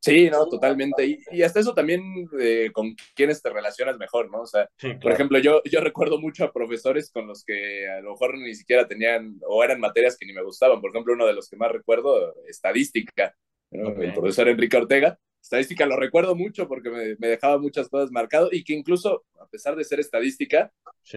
Sí, 0.00 0.30
no, 0.30 0.48
totalmente. 0.48 1.20
Y, 1.30 1.42
hasta 1.42 1.60
eso 1.60 1.74
también 1.74 2.26
eh, 2.40 2.70
con 2.72 2.94
quienes 3.14 3.42
te 3.42 3.50
relacionas 3.50 3.98
mejor, 3.98 4.30
¿no? 4.30 4.40
O 4.40 4.46
sea, 4.46 4.68
por 5.00 5.12
ejemplo, 5.12 5.38
yo, 5.38 5.62
yo 5.64 5.80
recuerdo 5.80 6.18
mucho 6.18 6.44
a 6.44 6.52
profesores 6.52 7.10
con 7.10 7.26
los 7.26 7.44
que 7.44 7.86
a 7.86 8.00
lo 8.00 8.12
mejor 8.12 8.38
ni 8.38 8.54
siquiera 8.54 8.88
tenían 8.88 9.38
o 9.46 9.62
eran 9.62 9.78
materias 9.78 10.16
que 10.18 10.24
ni 10.24 10.32
me 10.32 10.42
gustaban. 10.42 10.80
Por 10.80 10.90
ejemplo, 10.90 11.12
uno 11.12 11.26
de 11.26 11.34
los 11.34 11.50
que 11.50 11.56
más 11.56 11.70
recuerdo, 11.70 12.34
estadística, 12.48 13.36
el 13.70 14.14
profesor 14.14 14.48
Enrique 14.48 14.76
Ortega. 14.76 15.18
Estadística 15.42 15.86
lo 15.86 15.96
recuerdo 15.96 16.34
mucho 16.34 16.68
porque 16.68 16.90
me, 16.90 17.16
me, 17.18 17.28
dejaba 17.28 17.58
muchas 17.58 17.88
cosas 17.88 18.10
marcado 18.10 18.50
y 18.52 18.62
que 18.62 18.74
incluso, 18.74 19.24
a 19.40 19.46
pesar 19.46 19.74
de 19.74 19.84
ser 19.84 19.98
estadística, 20.00 20.70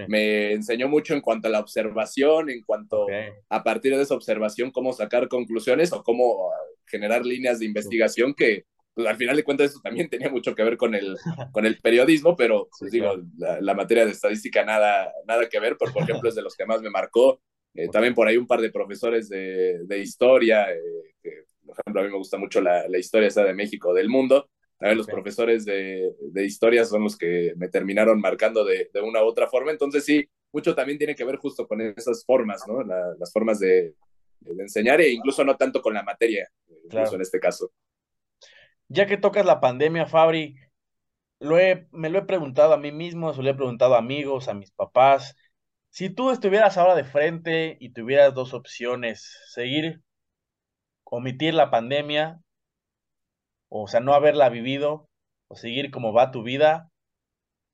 me 0.07 0.53
enseñó 0.53 0.87
mucho 0.87 1.13
en 1.13 1.21
cuanto 1.21 1.47
a 1.47 1.51
la 1.51 1.59
observación, 1.59 2.49
en 2.49 2.61
cuanto 2.63 3.07
a 3.49 3.63
partir 3.63 3.95
de 3.95 4.03
esa 4.03 4.15
observación, 4.15 4.71
cómo 4.71 4.93
sacar 4.93 5.27
conclusiones 5.27 5.91
o 5.91 6.03
cómo 6.03 6.51
generar 6.85 7.25
líneas 7.25 7.59
de 7.59 7.65
investigación 7.65 8.33
que 8.33 8.65
pues 8.93 9.07
al 9.07 9.15
final 9.15 9.35
de 9.35 9.43
cuentas 9.43 9.71
eso 9.71 9.79
también 9.81 10.09
tenía 10.09 10.29
mucho 10.29 10.55
que 10.55 10.63
ver 10.63 10.77
con 10.77 10.95
el, 10.95 11.17
con 11.51 11.65
el 11.65 11.79
periodismo, 11.79 12.35
pero 12.35 12.69
pues, 12.77 12.91
digo, 12.91 13.15
la, 13.38 13.73
materia 13.73 14.05
de 14.05 14.12
estadística 14.12 14.63
nada, 14.63 15.12
nada 15.27 15.50
que 15.50 15.59
ver, 15.59 15.77
por, 15.77 15.91
por 15.91 16.03
ejemplo 16.03 16.29
es 16.29 16.35
de 16.35 16.41
los 16.41 16.55
que 16.55 16.65
más 16.65 16.81
me 16.81 16.89
marcó. 16.89 17.41
Eh, 17.75 17.88
también 17.89 18.13
por 18.13 18.27
ahí 18.27 18.38
un 18.38 18.45
par 18.45 18.62
de 18.62 18.69
profesores 18.69 19.29
de, 19.29 19.79
de 19.85 20.00
historia, 20.00 20.71
eh, 20.71 20.79
que 21.21 21.45
por 21.65 21.75
ejemplo 21.79 22.01
a 22.01 22.03
mí 22.05 22.12
me 22.12 22.17
gusta 22.17 22.38
mucho 22.38 22.62
la, 22.62 22.88
la 22.88 23.00
historia 23.00 23.27
esa 23.27 23.43
de 23.43 23.53
México, 23.53 23.93
del 23.93 24.09
mundo. 24.09 24.47
También 24.77 24.97
los 24.97 25.07
profesores 25.07 25.65
de, 25.65 26.12
de, 26.19 26.45
historia 26.45 26.83
son 26.83 27.03
los 27.03 27.17
que 27.17 27.53
me 27.55 27.69
terminaron 27.69 28.19
marcando 28.19 28.65
de, 28.65 28.89
de, 28.93 29.01
una 29.01 29.23
u 29.23 29.27
otra 29.27 29.47
forma. 29.47 29.71
Entonces 29.71 30.03
sí, 30.03 30.27
mucho 30.51 30.75
también 30.75 30.97
tiene 30.97 31.15
que 31.15 31.23
ver 31.23 31.38
justo 31.38 31.67
con 31.67 31.81
esas 31.81 32.23
formas, 32.25 32.62
¿no? 32.67 32.83
las 32.83 33.31
formas 33.31 33.59
de, 33.59 33.95
de, 34.41 34.62
enseñar 34.62 35.00
e 35.01 35.09
incluso 35.09 35.43
no 35.43 35.55
tanto 35.55 35.81
con 35.81 35.93
la 35.93 36.03
materia, 36.03 36.47
incluso 36.83 37.15
en 37.15 37.21
este 37.21 37.39
caso. 37.39 37.71
Ya 38.93 39.07
que 39.07 39.17
tocas 39.17 39.43
la 39.43 39.59
pandemia, 39.59 40.05
Fabri, 40.05 40.55
lo 41.39 41.57
me 41.91 42.09
lo 42.12 42.19
he 42.19 42.25
preguntado 42.25 42.73
a 42.73 42.77
mí 42.77 42.91
mismo, 42.91 43.34
se 43.34 43.41
lo 43.41 43.49
he 43.49 43.56
preguntado 43.56 43.95
a 43.95 43.97
amigos, 43.97 44.47
a 44.47 44.53
mis 44.53 44.71
papás. 44.71 45.36
Si 45.89 46.12
tú 46.12 46.29
estuvieras 46.29 46.77
ahora 46.77 46.93
de 46.93 47.03
frente 47.03 47.75
y 47.79 47.89
tuvieras 47.93 48.36
dos 48.36 48.53
opciones, 48.53 49.39
seguir, 49.47 50.03
omitir 51.06 51.56
la 51.56 51.71
pandemia, 51.71 52.39
o 53.67 53.88
sea, 53.88 53.99
no 53.99 54.13
haberla 54.13 54.49
vivido, 54.49 55.10
o 55.47 55.56
seguir 55.56 55.89
como 55.89 56.13
va 56.13 56.29
tu 56.29 56.43
vida, 56.43 56.91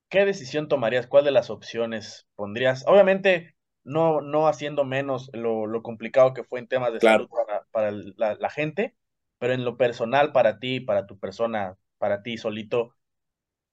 ¿qué 0.08 0.24
decisión 0.24 0.70
tomarías? 0.70 1.08
¿Cuál 1.08 1.26
de 1.26 1.32
las 1.32 1.50
opciones 1.50 2.28
pondrías? 2.36 2.86
Obviamente, 2.88 3.56
no, 3.84 4.22
no 4.22 4.48
haciendo 4.48 4.86
menos 4.86 5.30
lo, 5.34 5.68
lo 5.68 5.84
complicado 5.84 6.34
que 6.34 6.46
fue 6.46 6.60
en 6.60 6.68
temas 6.68 6.94
de 6.94 7.02
salud 7.02 7.28
para, 7.30 7.66
para 7.72 7.92
la, 7.92 8.36
la, 8.36 8.50
gente, 8.50 8.96
pero 9.40 9.54
en 9.54 9.66
lo 9.66 9.78
personal 9.78 10.32
para 10.32 10.60
ti, 10.60 10.80
para 10.80 11.08
tu 11.08 11.18
persona, 11.18 11.78
para 11.98 12.22
ti 12.22 12.38
solito, 12.38 12.96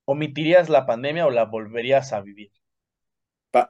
¿omitirías 0.04 0.68
la 0.70 0.86
pandemia 0.86 1.26
o 1.26 1.30
la 1.30 1.44
volverías 1.44 2.12
a 2.12 2.20
vivir? 2.20 2.50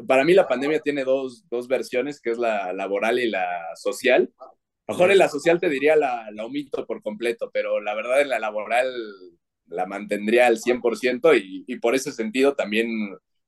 para 0.09 0.25
mí 0.25 0.35
la 0.35 0.49
pandemia 0.49 0.81
tiene 0.81 1.05
dos, 1.05 1.49
dos, 1.49 1.69
versiones, 1.69 2.21
que 2.21 2.31
es 2.31 2.39
la 2.39 2.73
laboral 2.73 3.21
y 3.21 3.31
la 3.31 3.47
social. 3.77 4.33
A 4.41 4.45
lo 4.89 4.95
mejor 4.95 5.13
en 5.13 5.19
la 5.19 5.29
social 5.29 5.61
te 5.61 5.69
diría 5.69 5.95
la, 5.95 6.29
la 6.33 6.45
omito 6.45 6.85
por 6.87 7.03
completo, 7.03 7.51
pero 7.53 7.81
la 7.81 7.95
verdad 7.95 8.21
en 8.21 8.31
la 8.31 8.41
laboral 8.41 8.93
la 9.67 9.87
mantendría 9.87 10.49
al 10.49 10.59
100% 10.59 11.35
y, 11.35 11.65
y 11.69 11.79
por 11.79 11.95
ese 11.95 12.11
sentido 12.11 12.55
también 12.55 12.89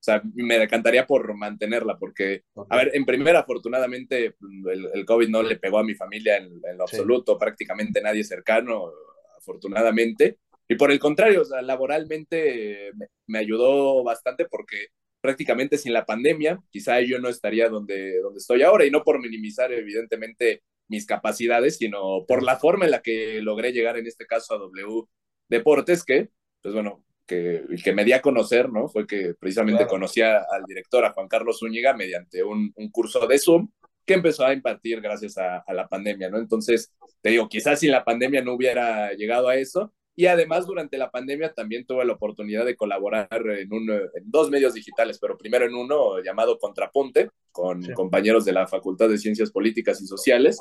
o 0.01 0.03
sea, 0.03 0.23
me 0.35 0.59
decantaría 0.59 1.07
por 1.07 1.35
mantenerla, 1.35 1.99
porque, 1.99 2.45
a 2.69 2.77
ver, 2.77 2.93
en 2.95 3.05
primera, 3.05 3.41
afortunadamente, 3.41 4.37
el, 4.71 4.91
el, 4.95 5.05
COVID 5.05 5.29
no 5.29 5.43
le 5.43 5.57
pegó 5.57 5.79
a 5.79 5.85
mi 5.85 5.95
familia 5.95 6.37
en, 6.37 6.61
en 6.65 6.79
lo 6.79 6.85
absoluto, 6.85 7.37
prácticamente 7.37 8.01
nadie 8.01 8.23
cercano, 8.23 8.93
afortunadamente. 9.37 10.39
Y 10.69 10.77
por 10.77 10.93
el 10.93 11.01
contrario, 11.01 11.43
o 11.43 11.45
sea, 11.45 11.63
laboralmente 11.63 12.93
me, 12.95 13.07
me, 13.27 13.39
ayudó 13.39 14.05
bastante 14.05 14.45
porque 14.45 14.89
prácticamente 15.21 15.79
sin 15.79 15.93
la 15.93 16.07
pandemia, 16.07 16.61
quizá 16.71 17.01
yo 17.01 17.19
no 17.19 17.29
estaría 17.29 17.69
donde, 17.69 18.21
donde 18.21 18.39
estoy 18.39 18.63
ahora, 18.63 18.85
y 18.85 18.91
no 18.91 19.03
por 19.03 19.21
minimizar, 19.21 19.73
evidentemente, 19.73 20.63
mis 20.89 21.07
capacidades, 21.07 21.77
sino 21.77 22.25
por 22.27 22.43
la 22.43 22.57
forma 22.57 22.85
en 22.85 22.93
la 22.93 23.03
que 23.03 23.41
logré 23.43 23.73
llegar 23.73 23.99
en 23.99 24.07
este 24.07 24.27
caso 24.27 24.55
a 24.55 24.59
W 24.59 25.05
Deportes, 25.49 26.05
que, 26.05 26.29
pues 26.63 26.75
bueno, 26.75 27.05
que, 27.29 27.63
que 27.85 27.93
me 27.93 28.05
di 28.05 28.13
a 28.13 28.23
conocer, 28.23 28.73
¿no? 28.73 28.89
Fue 28.89 29.07
que 29.07 29.35
precisamente 29.39 29.85
claro. 29.85 29.91
conocí 29.91 30.23
al 30.23 30.65
director, 30.67 31.05
a 31.05 31.13
Juan 31.13 31.29
Carlos 31.29 31.59
Zúñiga, 31.61 31.95
mediante 31.95 32.43
un, 32.43 32.73
un, 32.75 32.91
curso 32.91 33.27
de 33.29 33.39
Zoom 33.39 33.69
que 34.05 34.15
empezó 34.15 34.47
a 34.47 34.55
impartir 34.55 35.01
gracias 35.03 35.37
a, 35.37 35.59
a, 35.59 35.75
la 35.75 35.87
pandemia, 35.87 36.31
¿no? 36.31 36.39
Entonces, 36.39 36.93
te 37.21 37.31
digo, 37.31 37.49
quizás 37.49 37.81
sin 37.81 37.93
la 37.93 38.05
pandemia 38.05 38.43
no 38.43 38.55
hubiera 38.55 39.13
llegado 39.13 39.49
a 39.49 39.57
eso. 39.57 39.93
Y 40.17 40.27
además, 40.27 40.67
durante 40.67 40.99
la 40.99 41.11
pandemia 41.11 41.53
también 41.53 41.87
tuve 41.87 42.05
la 42.05 42.15
oportunidad 42.15 42.65
de 42.65 42.75
colaborar 42.75 43.29
en, 43.31 43.73
un, 43.73 43.91
en 43.91 44.25
dos 44.25 44.51
medios 44.51 44.75
digitales, 44.75 45.19
pero 45.21 45.37
primero 45.37 45.67
en 45.67 45.75
uno 45.75 46.21
llamado 46.25 46.59
Contrapunte, 46.59 47.31
con 47.53 47.83
sí. 47.83 47.93
compañeros 47.93 48.45
de 48.45 48.53
la 48.53 48.67
Facultad 48.67 49.09
de 49.09 49.19
Ciencias 49.19 49.53
Políticas 49.53 50.01
y 50.01 50.07
Sociales, 50.07 50.59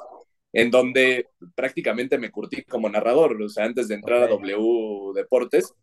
en 0.53 0.69
donde 0.69 1.29
prácticamente 1.55 2.17
me 2.17 2.29
curtí 2.29 2.63
como 2.63 2.89
narrador. 2.89 3.41
O 3.41 3.49
sea, 3.49 3.65
antes 3.65 3.87
de 3.87 3.95
entrar 3.95 4.31
okay. 4.31 4.51
a 4.51 4.57
W 4.57 5.13
Deportes, 5.15 5.73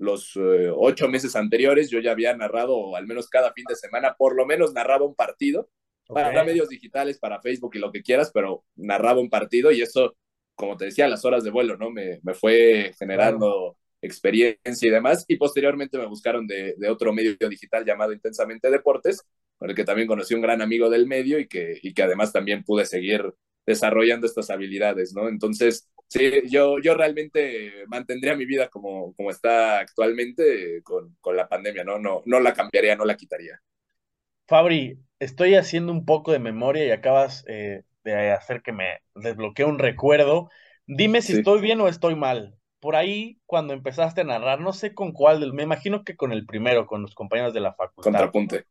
los 0.00 0.34
eh, 0.36 0.70
ocho 0.74 1.08
meses 1.08 1.36
anteriores 1.36 1.90
yo 1.90 2.00
ya 2.00 2.12
había 2.12 2.34
narrado, 2.34 2.74
o 2.74 2.96
al 2.96 3.06
menos 3.06 3.28
cada 3.28 3.52
fin 3.52 3.64
de 3.68 3.76
semana, 3.76 4.14
por 4.18 4.34
lo 4.34 4.46
menos 4.46 4.72
narraba 4.72 5.04
un 5.04 5.14
partido 5.14 5.68
okay. 6.08 6.24
para 6.24 6.44
medios 6.44 6.68
digitales, 6.68 7.18
para 7.18 7.40
Facebook 7.40 7.72
y 7.74 7.78
lo 7.78 7.92
que 7.92 8.02
quieras, 8.02 8.30
pero 8.32 8.64
narraba 8.76 9.20
un 9.20 9.28
partido 9.28 9.70
y 9.70 9.82
eso, 9.82 10.16
como 10.54 10.76
te 10.76 10.86
decía, 10.86 11.06
las 11.06 11.24
horas 11.24 11.44
de 11.44 11.50
vuelo, 11.50 11.76
¿no? 11.76 11.90
Me, 11.90 12.18
me 12.22 12.34
fue 12.34 12.94
generando 12.98 13.76
experiencia 14.02 14.88
y 14.88 14.90
demás. 14.90 15.24
Y 15.28 15.36
posteriormente 15.36 15.98
me 15.98 16.06
buscaron 16.06 16.46
de, 16.46 16.74
de, 16.78 16.88
otro 16.88 17.12
medio 17.12 17.36
digital 17.48 17.84
llamado 17.84 18.12
Intensamente 18.12 18.70
Deportes, 18.70 19.22
con 19.58 19.68
el 19.68 19.76
que 19.76 19.84
también 19.84 20.08
conocí 20.08 20.34
un 20.34 20.40
gran 20.40 20.62
amigo 20.62 20.88
del 20.88 21.06
medio 21.06 21.38
y 21.38 21.46
que, 21.46 21.78
y 21.82 21.92
que 21.92 22.02
además 22.02 22.32
también 22.32 22.64
pude 22.64 22.86
seguir 22.86 23.34
desarrollando 23.66 24.26
estas 24.26 24.48
habilidades, 24.48 25.12
¿no? 25.14 25.28
Entonces, 25.28 25.90
Sí, 26.10 26.42
yo, 26.50 26.80
yo 26.80 26.94
realmente 26.94 27.84
mantendría 27.86 28.34
mi 28.34 28.44
vida 28.44 28.68
como, 28.68 29.14
como 29.14 29.30
está 29.30 29.78
actualmente 29.78 30.82
con, 30.82 31.16
con, 31.20 31.36
la 31.36 31.48
pandemia, 31.48 31.84
¿no? 31.84 32.00
¿no? 32.00 32.22
No 32.26 32.40
la 32.40 32.52
cambiaría, 32.52 32.96
no 32.96 33.04
la 33.04 33.16
quitaría. 33.16 33.62
Fabri, 34.48 34.98
estoy 35.20 35.54
haciendo 35.54 35.92
un 35.92 36.04
poco 36.04 36.32
de 36.32 36.40
memoria 36.40 36.84
y 36.84 36.90
acabas 36.90 37.44
eh, 37.46 37.84
de 38.02 38.32
hacer 38.32 38.60
que 38.62 38.72
me 38.72 38.98
desbloquee 39.14 39.62
un 39.62 39.78
recuerdo. 39.78 40.50
Dime 40.84 41.22
si 41.22 41.34
sí. 41.34 41.38
estoy 41.38 41.60
bien 41.60 41.80
o 41.80 41.86
estoy 41.86 42.16
mal. 42.16 42.56
Por 42.80 42.96
ahí, 42.96 43.38
cuando 43.46 43.72
empezaste 43.72 44.22
a 44.22 44.24
narrar, 44.24 44.60
no 44.60 44.72
sé 44.72 44.94
con 44.94 45.12
cuál, 45.12 45.52
me 45.52 45.62
imagino 45.62 46.02
que 46.02 46.16
con 46.16 46.32
el 46.32 46.44
primero, 46.44 46.88
con 46.88 47.02
los 47.02 47.14
compañeros 47.14 47.54
de 47.54 47.60
la 47.60 47.74
facultad. 47.74 48.10
Contrapunte. 48.10 48.64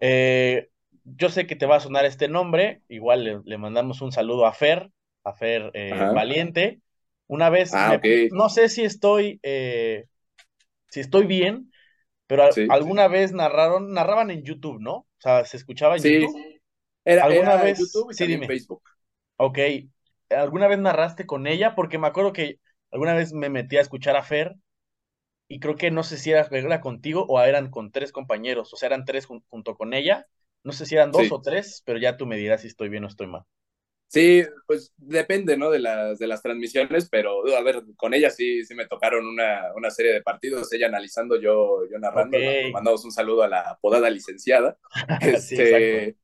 Eh, 0.00 0.68
yo 1.04 1.30
sé 1.30 1.46
que 1.46 1.56
te 1.56 1.64
va 1.64 1.76
a 1.76 1.80
sonar 1.80 2.04
este 2.04 2.28
nombre, 2.28 2.82
igual 2.88 3.24
le, 3.24 3.40
le 3.42 3.56
mandamos 3.56 4.02
un 4.02 4.12
saludo 4.12 4.44
a 4.44 4.52
Fer, 4.52 4.90
a 5.28 5.34
Fer 5.34 5.70
eh, 5.74 5.92
Valiente. 6.14 6.80
Una 7.26 7.50
vez, 7.50 7.74
ah, 7.74 7.90
me, 7.90 7.96
okay. 7.96 8.28
no 8.30 8.48
sé 8.48 8.68
si 8.68 8.84
estoy, 8.84 9.38
eh, 9.42 10.06
si 10.88 11.00
estoy 11.00 11.26
bien, 11.26 11.70
pero 12.26 12.48
alguna 12.70 13.08
vez 13.08 13.32
narraron, 13.32 13.92
narraban 13.92 14.30
en 14.30 14.42
YouTube, 14.42 14.80
¿no? 14.80 14.94
O 14.94 15.06
sea, 15.18 15.44
¿se 15.44 15.56
escuchaba 15.56 15.96
en 15.96 16.02
sí. 16.02 16.20
YouTube? 16.20 16.60
Era, 17.04 17.24
¿Alguna 17.24 17.56
vez? 17.56 17.78
YouTube 17.78 18.10
y 18.10 18.14
sí, 18.14 18.26
dime. 18.26 18.46
Facebook. 18.46 18.82
Ok, 19.36 19.58
¿alguna 20.30 20.68
vez 20.68 20.78
narraste 20.78 21.26
con 21.26 21.46
ella? 21.46 21.74
Porque 21.74 21.98
me 21.98 22.06
acuerdo 22.06 22.32
que 22.32 22.60
alguna 22.90 23.14
vez 23.14 23.32
me 23.32 23.48
metí 23.48 23.76
a 23.76 23.82
escuchar 23.82 24.16
a 24.16 24.22
Fer 24.22 24.56
y 25.48 25.60
creo 25.60 25.76
que 25.76 25.90
no 25.90 26.02
sé 26.02 26.18
si 26.18 26.30
era, 26.30 26.80
contigo 26.80 27.24
o 27.28 27.40
eran 27.40 27.70
con 27.70 27.90
tres 27.90 28.12
compañeros, 28.12 28.72
o 28.74 28.76
sea, 28.76 28.88
eran 28.88 29.04
tres 29.04 29.26
junto 29.26 29.76
con 29.76 29.94
ella. 29.94 30.26
No 30.64 30.72
sé 30.72 30.84
si 30.86 30.96
eran 30.96 31.12
dos 31.12 31.30
o 31.30 31.40
tres, 31.40 31.82
pero 31.86 31.98
ya 31.98 32.16
tú 32.16 32.26
me 32.26 32.36
dirás 32.36 32.62
si 32.62 32.66
estoy 32.66 32.88
bien 32.88 33.04
o 33.04 33.08
estoy 33.08 33.26
mal. 33.26 33.44
Sí, 34.08 34.42
pues 34.66 34.92
depende, 34.96 35.58
¿no? 35.58 35.70
De 35.70 35.78
las, 35.78 36.18
de 36.18 36.26
las 36.26 36.42
transmisiones, 36.42 37.10
pero 37.10 37.46
a 37.54 37.62
ver, 37.62 37.82
con 37.96 38.14
ella 38.14 38.30
sí, 38.30 38.64
sí 38.64 38.74
me 38.74 38.86
tocaron 38.86 39.26
una, 39.26 39.70
una 39.76 39.90
serie 39.90 40.12
de 40.14 40.22
partidos, 40.22 40.72
ella 40.72 40.86
analizando, 40.86 41.38
yo, 41.38 41.86
yo 41.90 41.98
narrando. 41.98 42.38
Mandamos 42.72 43.04
un 43.04 43.12
saludo 43.12 43.42
a 43.42 43.48
la 43.48 43.78
podada 43.82 44.08
licenciada. 44.08 44.78
este, 45.20 46.16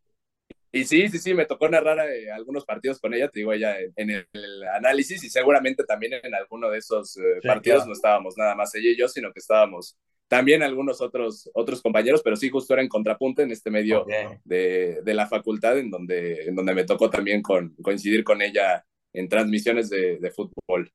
y 0.73 0.85
sí, 0.87 1.09
sí, 1.09 1.18
sí, 1.18 1.35
me 1.35 1.44
tocó 1.44 1.68
narrar 1.68 2.01
eh, 2.11 2.33
algunos 2.33 2.64
partidos 2.64 2.99
con 2.99 3.12
ella, 3.12 3.29
te 3.29 3.40
digo, 3.40 3.53
ella 3.53 3.77
en, 3.79 4.11
el, 4.11 4.64
análisis 4.75 5.23
y 5.23 5.29
seguramente 5.29 5.85
también 5.85 6.14
en 6.14 6.35
alguno 6.35 6.70
de 6.70 6.79
esos 6.79 7.16
eh, 7.18 7.40
partidos 7.44 7.87
no 7.87 7.92
estábamos 7.92 8.37
nada 8.38 8.55
más 8.55 8.75
ella 8.75 8.90
y 8.90 8.97
yo, 8.97 9.07
sino 9.09 9.31
que 9.33 9.40
estábamos 9.40 9.97
también 10.35 10.64
algunos 10.64 11.01
otros, 11.01 11.49
otros 11.55 11.81
compañeros, 11.81 12.20
pero 12.25 12.35
sí 12.35 12.51
justo 12.51 12.75
era 12.75 12.83
en 12.83 12.88
contrapunte 12.88 13.44
en 13.44 13.53
este 13.53 13.70
medio 13.70 14.05
de, 14.44 15.01
de, 15.01 15.14
la 15.14 15.29
facultad 15.29 15.79
en 15.79 15.92
donde, 15.92 16.49
en 16.49 16.57
donde 16.57 16.75
me 16.75 16.83
tocó 16.83 17.09
también 17.09 17.40
con, 17.40 17.77
coincidir 17.81 18.25
con 18.25 18.42
ella 18.42 18.85
en 19.12 19.29
transmisiones 19.29 19.90
de, 19.90 20.18
de 20.18 20.31
fútbol. 20.33 20.92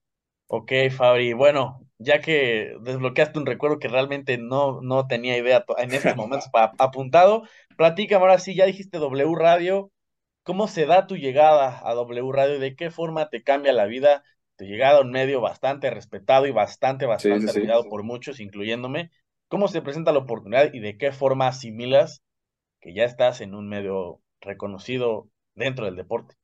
Ok, 0.47 0.73
Fabri, 0.91 1.31
bueno, 1.31 1.87
ya 1.99 2.19
que 2.19 2.75
desbloqueaste 2.81 3.39
un 3.39 3.45
recuerdo 3.45 3.79
que 3.79 3.87
realmente 3.87 4.37
no, 4.37 4.81
no 4.81 5.07
tenía 5.07 5.37
idea 5.37 5.63
en 5.77 5.93
este 5.93 6.13
momento 6.15 6.47
apuntado, 6.53 7.43
platícame 7.77 8.23
ahora 8.23 8.39
sí, 8.39 8.55
ya 8.55 8.65
dijiste 8.65 8.97
W 8.97 9.35
Radio, 9.35 9.89
¿cómo 10.43 10.67
se 10.67 10.85
da 10.85 11.07
tu 11.07 11.15
llegada 11.15 11.79
a 11.81 11.93
W 11.93 12.29
Radio 12.33 12.57
y 12.57 12.59
de 12.59 12.75
qué 12.75 12.91
forma 12.91 13.29
te 13.29 13.41
cambia 13.41 13.71
la 13.71 13.85
vida? 13.85 14.21
Tu 14.57 14.65
llegada 14.65 14.97
a 14.97 15.01
un 15.01 15.11
medio 15.11 15.39
bastante 15.39 15.89
respetado 15.91 16.45
y 16.45 16.51
bastante, 16.51 17.05
bastante 17.05 17.49
admirado 17.49 17.87
por 17.87 18.03
muchos, 18.03 18.41
incluyéndome. 18.41 19.11
¿Cómo 19.49 19.67
se 19.67 19.81
presenta 19.81 20.13
la 20.13 20.19
oportunidad 20.19 20.73
y 20.73 20.79
de 20.79 20.97
qué 20.97 21.11
forma 21.11 21.47
asimilas 21.47 22.21
que 22.79 22.93
ya 22.93 23.03
estás 23.03 23.41
en 23.41 23.55
un 23.55 23.67
medio 23.67 24.21
reconocido 24.41 25.27
dentro 25.55 25.85
del 25.85 25.95
deporte? 25.95 26.35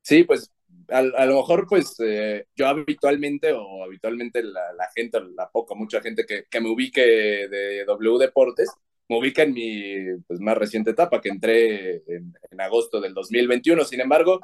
Sí, 0.00 0.24
pues 0.24 0.50
a, 0.88 1.02
lo 1.02 1.36
mejor 1.36 1.66
pues 1.68 1.94
eh, 2.00 2.46
yo 2.56 2.66
habitualmente 2.68 3.52
o 3.52 3.84
habitualmente 3.84 4.42
la, 4.42 4.72
la, 4.72 4.88
gente, 4.94 5.20
la 5.36 5.50
poca, 5.50 5.74
mucha 5.74 6.00
gente 6.00 6.24
que, 6.26 6.60
me 6.60 6.70
ubique 6.70 7.02
de 7.02 7.84
W 7.84 8.18
Deportes, 8.18 8.70
me 9.08 9.18
ubica 9.18 9.42
en 9.42 9.52
mi 9.52 10.22
pues, 10.26 10.40
más 10.40 10.56
reciente 10.56 10.90
etapa, 10.90 11.20
que 11.20 11.28
entré 11.28 11.96
en, 12.06 12.34
en, 12.50 12.60
agosto 12.60 13.00
del 13.00 13.12
2021. 13.12 13.84
Sin 13.84 14.00
embargo, 14.00 14.40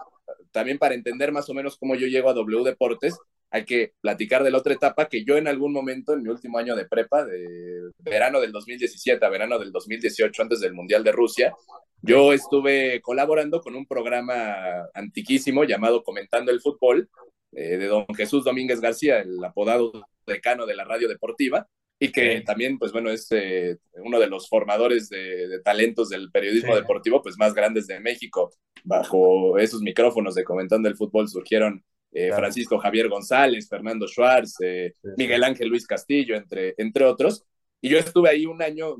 también 0.51 0.79
para 0.79 0.95
entender 0.95 1.33
más 1.33 1.49
o 1.49 1.55
menos 1.55 1.79
cómo 1.79 1.95
yo 1.95 2.07
llego 2.07 2.29
a 2.29 2.35
W 2.35 2.65
Deportes, 2.65 3.19
hay 3.51 3.65
que 3.65 3.93
platicar 4.01 4.45
de 4.45 4.51
la 4.51 4.59
otra 4.59 4.75
etapa 4.75 5.09
que 5.09 5.25
yo 5.25 5.37
en 5.37 5.49
algún 5.49 5.73
momento, 5.73 6.13
en 6.13 6.23
mi 6.23 6.29
último 6.29 6.59
año 6.59 6.77
de 6.77 6.87
prepa, 6.87 7.25
de 7.25 7.91
verano 7.99 8.41
del 8.41 8.53
2017 8.53 9.25
a 9.25 9.29
verano 9.29 9.59
del 9.59 9.73
2018, 9.73 10.43
antes 10.43 10.61
del 10.61 10.75
Mundial 10.75 11.03
de 11.03 11.13
Rusia, 11.13 11.55
yo 12.03 12.33
estuve 12.33 13.01
colaborando 13.01 13.61
con 13.61 13.75
un 13.75 13.87
programa 13.87 14.89
antiquísimo 14.95 15.65
llamado 15.65 16.03
Comentando 16.03 16.53
el 16.53 16.61
Fútbol, 16.61 17.09
eh, 17.53 17.79
de 17.79 17.87
don 17.87 18.07
Jesús 18.15 18.45
Domínguez 18.45 18.81
García, 18.81 19.21
el 19.21 19.43
apodado 19.43 19.93
decano 20.27 20.67
de 20.67 20.77
la 20.77 20.85
radio 20.85 21.09
deportiva, 21.09 21.67
y 21.99 22.13
que 22.13 22.43
también, 22.43 22.79
pues 22.79 22.93
bueno, 22.93 23.11
es 23.11 23.27
eh, 23.33 23.79
uno 24.05 24.21
de 24.21 24.29
los 24.29 24.49
formadores 24.49 25.09
de, 25.09 25.61
talentos 25.65 26.11
del 26.11 26.31
periodismo 26.31 26.77
deportivo, 26.77 27.21
pues 27.23 27.37
más 27.37 27.55
grandes 27.55 27.89
de 27.89 27.99
México. 27.99 28.53
Bajo 28.85 29.59
esos 29.59 29.81
micrófonos 29.83 30.37
de 30.37 30.45
Comentando 30.45 30.89
el 30.89 30.97
Fútbol 30.97 31.29
surgieron 31.29 31.85
eh, 32.11 32.33
Francisco 32.35 32.79
Javier 32.79 33.09
González, 33.09 33.69
Fernando 33.69 34.07
Schwartz, 34.07 34.57
eh, 34.63 34.95
Miguel 35.17 35.45
Ángel 35.45 35.69
Luis 35.69 35.87
Castillo, 35.87 36.37
entre, 36.37 36.75
entre 36.79 37.05
otros. 37.05 37.45
Y 37.81 37.91
yo 37.91 37.99
estuve 37.99 38.31
ahí 38.31 38.47
un 38.47 38.63
año, 38.63 38.97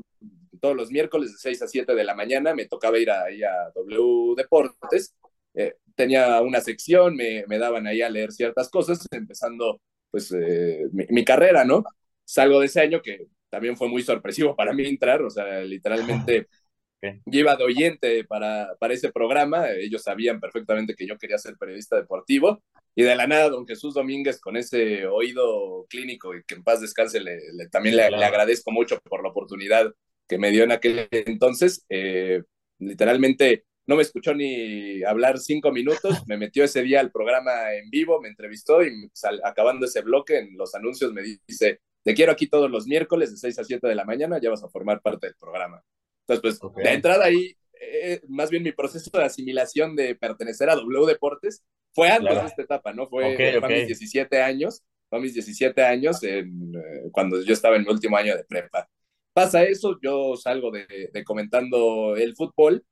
todos 0.61 0.75
los 0.75 0.91
miércoles 0.91 1.31
de 1.31 1.37
6 1.37 1.61
a 1.63 1.67
7 1.67 1.95
de 1.95 2.03
la 2.03 2.15
mañana, 2.15 2.53
me 2.53 2.67
tocaba 2.67 2.99
ir 2.99 3.09
ahí 3.09 3.43
a 3.43 3.71
W 3.75 4.35
Deportes. 4.37 5.15
Eh, 5.53 5.75
tenía 5.95 6.41
una 6.41 6.61
sección, 6.61 7.15
me, 7.15 7.43
me, 7.47 7.57
daban 7.57 7.87
ahí 7.87 8.01
a 8.01 8.09
leer 8.09 8.31
ciertas 8.31 8.69
cosas, 8.69 9.05
empezando 9.11 9.81
pues 10.11 10.31
mi, 10.31 11.05
mi, 11.09 11.25
carrera, 11.25 11.65
¿no? 11.65 11.83
Salgo 12.23 12.59
de 12.59 12.67
ese 12.67 12.81
año 12.81 13.01
que 13.01 13.27
también 13.49 13.75
fue 13.75 13.89
muy 13.89 14.01
sorpresivo 14.01 14.55
para 14.55 14.73
mí 14.73 14.85
entrar, 14.85 15.21
o 15.21 15.29
sea, 15.29 15.61
literalmente 15.61 16.47
Okay. 17.01 17.21
Yo 17.25 17.55
de 17.55 17.63
oyente 17.63 18.23
para, 18.25 18.75
para 18.77 18.93
ese 18.93 19.11
programa, 19.11 19.69
ellos 19.71 20.03
sabían 20.03 20.41
perfectamente 20.41 20.95
que 20.95 21.07
yo 21.07 21.17
quería 21.17 21.37
ser 21.37 21.55
periodista 21.57 21.95
deportivo, 21.95 22.61
y 22.93 23.03
de 23.03 23.15
la 23.15 23.27
nada, 23.27 23.49
don 23.49 23.65
Jesús 23.65 23.93
Domínguez, 23.93 24.41
con 24.41 24.57
ese 24.57 25.07
oído 25.07 25.85
clínico 25.89 26.35
y 26.35 26.43
que 26.43 26.55
en 26.55 26.63
paz 26.63 26.81
descanse, 26.81 27.21
le, 27.21 27.39
también 27.71 27.95
le, 27.95 28.03
agradezco 28.03 28.71
mucho 28.71 28.99
por 28.99 29.23
la 29.23 29.29
oportunidad 29.29 29.93
que 30.27 30.37
me 30.37 30.51
dio 30.51 30.65
en 30.65 30.73
aquel 30.73 31.07
entonces. 31.11 31.85
Eh, 31.87 32.43
literalmente 32.79 33.63
no 33.87 33.95
me 33.95 34.01
escuchó 34.01 34.33
ni 34.33 35.01
hablar 35.03 35.39
cinco 35.39 35.71
minutos, 35.71 36.27
me 36.27 36.37
metió 36.37 36.65
ese 36.65 36.81
día 36.83 36.99
al 36.99 37.11
programa 37.11 37.73
en 37.73 37.89
vivo, 37.89 38.19
me 38.19 38.27
entrevistó 38.27 38.83
y 38.83 39.09
acabando 39.43 39.85
ese 39.85 40.01
bloque 40.01 40.37
en 40.37 40.57
los 40.57 40.75
anuncios 40.75 41.13
me 41.13 41.23
dice, 41.23 41.79
te 42.03 42.13
quiero 42.13 42.31
aquí 42.31 42.47
todos 42.47 42.69
los 42.69 42.85
miércoles 42.85 43.31
de 43.31 43.37
6 43.37 43.59
a 43.59 43.63
7 43.63 43.87
de 43.87 43.95
la 43.95 44.05
mañana, 44.05 44.39
ya 44.41 44.49
vas 44.49 44.63
a 44.63 44.69
formar 44.69 45.01
parte 45.01 45.27
del 45.27 45.35
programa. 45.39 45.81
Entonces, 46.29 46.59
pues, 46.61 46.85
de 46.85 46.93
entrada 46.93 47.25
ahí, 47.25 47.55
eh, 47.81 48.21
más 48.27 48.49
bien 48.49 48.63
mi 48.63 48.71
proceso 48.71 49.09
de 49.11 49.23
asimilación 49.23 49.95
de 49.95 50.15
pertenecer 50.15 50.69
a 50.69 50.75
W 50.75 51.05
Deportes 51.07 51.63
fue 51.93 52.09
antes 52.09 52.35
de 52.35 52.45
esta 52.45 52.61
etapa, 52.61 52.93
¿no? 52.93 53.07
Fue, 53.07 53.57
a 53.57 53.67
mis 53.67 53.87
17 53.87 54.41
años, 54.41 54.83
fue 55.09 55.19
a 55.19 55.21
mis 55.21 55.33
17 55.33 55.83
años 55.83 56.21
en, 56.23 56.73
eh, 56.75 57.09
cuando 57.11 57.41
yo 57.41 57.53
estaba 57.53 57.75
en 57.75 57.83
mi 57.83 57.89
último 57.89 58.17
año 58.17 58.35
de 58.35 58.43
prepa. 58.43 58.87
Pasa 59.33 59.63
eso, 59.63 59.97
yo 60.01 60.35
salgo 60.35 60.71
de, 60.71 61.09
de, 61.11 61.23
comentando 61.23 62.15
el 62.15 62.35
fútbol 62.35 62.83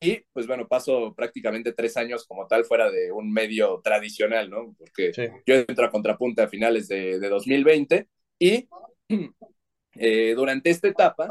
y 0.00 0.20
pues 0.32 0.46
bueno, 0.46 0.66
paso 0.66 1.14
prácticamente 1.14 1.72
tres 1.72 1.96
años 1.96 2.26
como 2.26 2.46
tal 2.46 2.64
fuera 2.64 2.90
de 2.90 3.12
un 3.12 3.32
medio 3.32 3.80
tradicional, 3.82 4.50
¿no? 4.50 4.74
Porque 4.78 5.12
yo 5.46 5.54
entro 5.54 5.86
a 5.86 5.90
Contrapunta 5.90 6.44
a 6.44 6.48
finales 6.48 6.88
de, 6.88 7.18
de 7.18 7.28
2020 7.28 8.08
y 8.38 8.68
eh, 9.94 10.34
durante 10.34 10.70
esta 10.70 10.88
etapa 10.88 11.28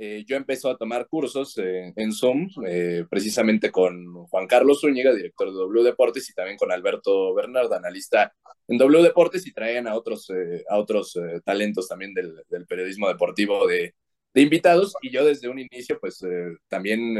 eh, 0.00 0.24
yo 0.28 0.36
empecé 0.36 0.70
a 0.70 0.76
tomar 0.76 1.08
cursos 1.08 1.58
eh, 1.58 1.92
en 1.96 2.12
Zoom, 2.12 2.48
eh, 2.64 3.04
precisamente 3.10 3.72
con 3.72 4.14
Juan 4.26 4.46
Carlos 4.46 4.80
Zúñiga, 4.80 5.12
director 5.12 5.48
de 5.48 5.54
W 5.54 5.82
Deportes, 5.82 6.30
y 6.30 6.34
también 6.34 6.56
con 6.56 6.70
Alberto 6.70 7.34
Bernardo, 7.34 7.74
analista 7.74 8.32
en 8.68 8.78
W 8.78 9.02
Deportes, 9.02 9.44
y 9.48 9.52
traían 9.52 9.88
a 9.88 9.96
otros, 9.96 10.30
a 10.70 10.78
otros 10.78 11.18
talentos 11.44 11.88
también 11.88 12.14
del, 12.14 12.32
del 12.48 12.64
periodismo 12.66 13.08
deportivo 13.08 13.66
de, 13.66 13.96
de, 14.32 14.40
invitados. 14.40 14.94
Y 15.02 15.10
yo 15.10 15.24
desde 15.24 15.48
un 15.48 15.58
inicio, 15.58 15.98
pues 15.98 16.20
también 16.68 17.14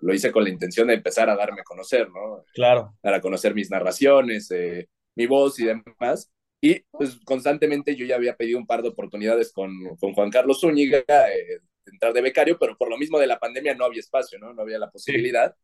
lo 0.00 0.12
hice 0.12 0.32
con 0.32 0.42
la 0.42 0.50
intención 0.50 0.88
de 0.88 0.94
empezar 0.94 1.30
a 1.30 1.36
darme 1.36 1.60
a 1.60 1.64
conocer, 1.64 2.08
¿no? 2.10 2.44
Claro. 2.54 2.92
Para 3.02 3.20
conocer 3.20 3.54
mis 3.54 3.70
narraciones, 3.70 4.48
mi 5.14 5.26
voz 5.26 5.60
y 5.60 5.66
demás. 5.66 6.28
Y 6.60 6.80
pues 6.90 7.20
constantemente 7.24 7.94
yo 7.94 8.06
ya 8.06 8.16
había 8.16 8.36
pedido 8.36 8.58
un 8.58 8.66
par 8.66 8.82
de 8.82 8.88
oportunidades 8.88 9.52
con, 9.52 9.70
con 10.00 10.14
Juan 10.14 10.30
Carlos 10.30 10.60
Zúñiga, 10.60 11.04
eh, 11.08 11.60
entrar 11.90 12.12
de 12.12 12.22
becario, 12.22 12.58
pero 12.58 12.76
por 12.76 12.90
lo 12.90 12.98
mismo 12.98 13.18
de 13.18 13.26
la 13.26 13.38
pandemia 13.38 13.74
no 13.74 13.84
había 13.84 14.00
espacio, 14.00 14.38
¿no? 14.38 14.52
No 14.52 14.62
había 14.62 14.78
la 14.78 14.90
posibilidad. 14.90 15.54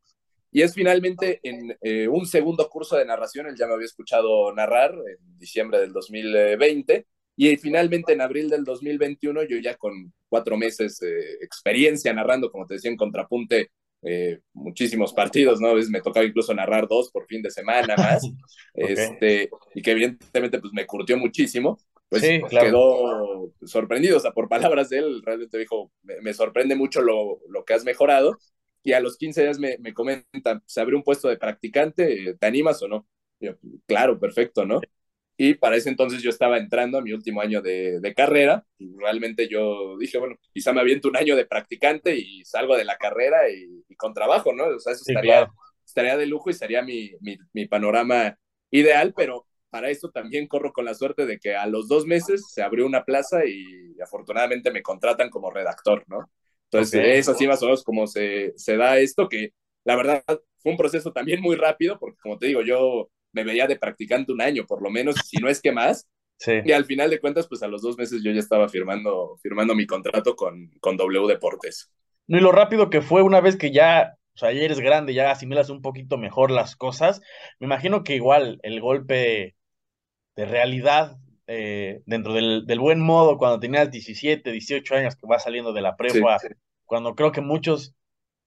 Y 0.51 0.61
es 0.61 0.73
finalmente 0.73 1.39
en 1.43 1.75
eh, 1.81 2.07
un 2.07 2.25
segundo 2.27 2.69
curso 2.69 2.95
de 2.95 3.05
narración, 3.05 3.47
él 3.47 3.55
ya 3.57 3.67
me 3.67 3.73
había 3.73 3.85
escuchado 3.85 4.53
narrar 4.53 4.93
en 4.93 5.37
diciembre 5.39 5.79
del 5.79 5.93
2020, 5.93 7.07
y 7.35 7.57
finalmente 7.57 8.13
en 8.13 8.21
abril 8.21 8.49
del 8.49 8.63
2021, 8.63 9.43
yo 9.43 9.57
ya 9.57 9.75
con 9.75 10.13
cuatro 10.29 10.55
meses 10.55 10.99
de 10.99 11.33
experiencia 11.41 12.13
narrando, 12.13 12.51
como 12.51 12.67
te 12.67 12.75
decía, 12.75 12.91
en 12.91 12.97
contrapunte, 12.97 13.71
eh, 14.03 14.39
muchísimos 14.53 15.13
partidos, 15.13 15.59
¿no? 15.59 15.73
Me 15.89 16.01
tocaba 16.01 16.25
incluso 16.25 16.53
narrar 16.53 16.87
dos 16.87 17.09
por 17.09 17.25
fin 17.25 17.41
de 17.41 17.49
semana 17.49 17.95
más, 17.95 18.21
este, 18.75 19.49
y 19.73 19.81
que 19.81 19.91
evidentemente 19.91 20.59
pues 20.59 20.73
me 20.73 20.85
curtió 20.85 21.17
muchísimo 21.17 21.79
pues 22.19 22.49
quedó 22.49 23.51
sorprendido, 23.65 24.17
o 24.17 24.19
sea, 24.19 24.31
por 24.31 24.47
palabras 24.49 24.89
de 24.89 24.99
él, 24.99 25.21
realmente 25.23 25.57
dijo, 25.57 25.91
me, 26.03 26.33
sorprende 26.33 26.75
mucho 26.75 27.01
lo, 27.01 27.39
lo, 27.49 27.65
que 27.65 27.73
has 27.73 27.83
mejorado, 27.83 28.37
y 28.83 28.93
a 28.93 28.99
los 28.99 29.17
15 29.17 29.41
días 29.41 29.59
me, 29.59 29.77
me 29.79 29.93
comenta, 29.93 30.61
se 30.65 30.81
abrió 30.81 30.97
un 30.97 31.03
puesto 31.03 31.27
de 31.27 31.37
practicante, 31.37 32.35
¿te 32.39 32.45
animas 32.45 32.81
o 32.83 32.87
no? 32.87 33.07
yo, 33.39 33.53
claro, 33.85 34.19
perfecto, 34.19 34.65
¿no? 34.65 34.79
Y 35.35 35.55
para 35.55 35.75
ese 35.75 35.89
entonces 35.89 36.21
yo 36.21 36.29
estaba 36.29 36.57
entrando 36.57 36.99
a 36.99 37.01
mi 37.01 37.11
último 37.11 37.41
año 37.41 37.61
de, 37.61 37.99
de, 37.99 38.13
carrera, 38.13 38.65
y 38.77 38.95
realmente 38.95 39.47
yo 39.49 39.97
dije, 39.97 40.19
bueno, 40.19 40.35
quizá 40.53 40.71
me 40.73 40.81
aviento 40.81 41.09
un 41.09 41.17
año 41.17 41.35
de 41.35 41.45
practicante 41.45 42.15
y 42.15 42.45
salgo 42.45 42.77
de 42.77 42.85
la 42.85 42.97
carrera 42.97 43.49
y, 43.49 43.95
con 43.95 44.13
trabajo, 44.13 44.53
¿no? 44.53 44.67
O 44.67 44.79
sea, 44.79 44.93
eso 44.93 45.03
estaría, 45.07 45.49
estaría 45.85 46.17
de 46.17 46.27
lujo 46.27 46.49
y 46.49 46.53
sería 46.53 46.83
mi, 46.83 47.11
mi, 47.21 47.37
mi 47.53 47.65
panorama 47.67 48.37
ideal, 48.69 49.13
pero 49.15 49.47
para 49.73 49.89
eso 49.89 50.11
también 50.11 50.45
corro 50.45 50.71
con 50.71 50.85
la 50.85 50.93
suerte 50.93 51.25
de 51.25 51.39
que 51.39 51.55
a 51.55 51.65
los 51.65 51.87
dos 51.87 52.05
meses 52.05 52.45
se 52.47 52.61
abrió 52.61 52.85
una 52.85 53.05
plaza 53.05 53.43
y 53.43 53.99
afortunadamente 53.99 54.69
me 54.69 54.83
contratan 54.83 55.31
como 55.31 55.49
redactor, 55.49 56.03
¿no? 56.05 56.29
Entonces, 56.65 57.03
es 57.03 57.27
así 57.27 57.47
más 57.47 57.63
o 57.63 57.65
menos 57.65 57.83
como 57.83 58.05
se, 58.05 58.53
se 58.55 58.77
da 58.77 58.99
esto, 58.99 59.27
que 59.27 59.49
la 59.83 59.95
verdad 59.95 60.23
fue 60.59 60.73
un 60.73 60.77
proceso 60.77 61.11
también 61.11 61.41
muy 61.41 61.55
rápido, 61.55 61.97
porque 61.97 62.19
como 62.21 62.37
te 62.37 62.45
digo, 62.45 62.61
yo 62.61 63.09
me 63.31 63.43
veía 63.43 63.65
de 63.65 63.79
practicante 63.79 64.31
un 64.31 64.41
año, 64.41 64.63
por 64.67 64.83
lo 64.83 64.91
menos, 64.91 65.15
si 65.25 65.37
no 65.37 65.49
es 65.49 65.59
que 65.59 65.71
más. 65.71 66.07
Sí. 66.37 66.51
Y 66.63 66.71
al 66.71 66.85
final 66.85 67.09
de 67.09 67.19
cuentas, 67.19 67.47
pues 67.47 67.63
a 67.63 67.67
los 67.67 67.81
dos 67.81 67.97
meses 67.97 68.21
yo 68.23 68.31
ya 68.31 68.39
estaba 68.39 68.69
firmando, 68.69 69.39
firmando 69.41 69.73
mi 69.73 69.87
contrato 69.87 70.35
con, 70.35 70.69
con 70.81 70.97
W 70.97 71.27
Deportes. 71.27 71.91
No, 72.27 72.37
y 72.37 72.41
lo 72.41 72.51
rápido 72.51 72.91
que 72.91 73.01
fue 73.01 73.23
una 73.23 73.41
vez 73.41 73.57
que 73.57 73.71
ya, 73.71 74.19
o 74.35 74.37
sea, 74.37 74.51
ya 74.51 74.61
eres 74.61 74.79
grande, 74.79 75.15
ya 75.15 75.31
asimilas 75.31 75.71
un 75.71 75.81
poquito 75.81 76.19
mejor 76.19 76.51
las 76.51 76.75
cosas, 76.75 77.21
me 77.59 77.65
imagino 77.65 78.03
que 78.03 78.13
igual 78.13 78.59
el 78.61 78.79
golpe 78.81 79.55
de 80.35 80.45
realidad 80.45 81.17
eh, 81.47 82.01
dentro 82.05 82.33
del, 82.33 82.65
del, 82.65 82.79
buen 82.79 83.01
modo 83.01 83.37
cuando 83.37 83.59
tenías 83.59 83.91
17, 83.91 84.51
18 84.51 84.95
años 84.95 85.15
que 85.15 85.27
vas 85.27 85.43
saliendo 85.43 85.73
de 85.73 85.81
la 85.81 85.95
prepa, 85.95 86.37
cuando 86.85 87.15
creo 87.15 87.31
que 87.31 87.41
muchos, 87.41 87.95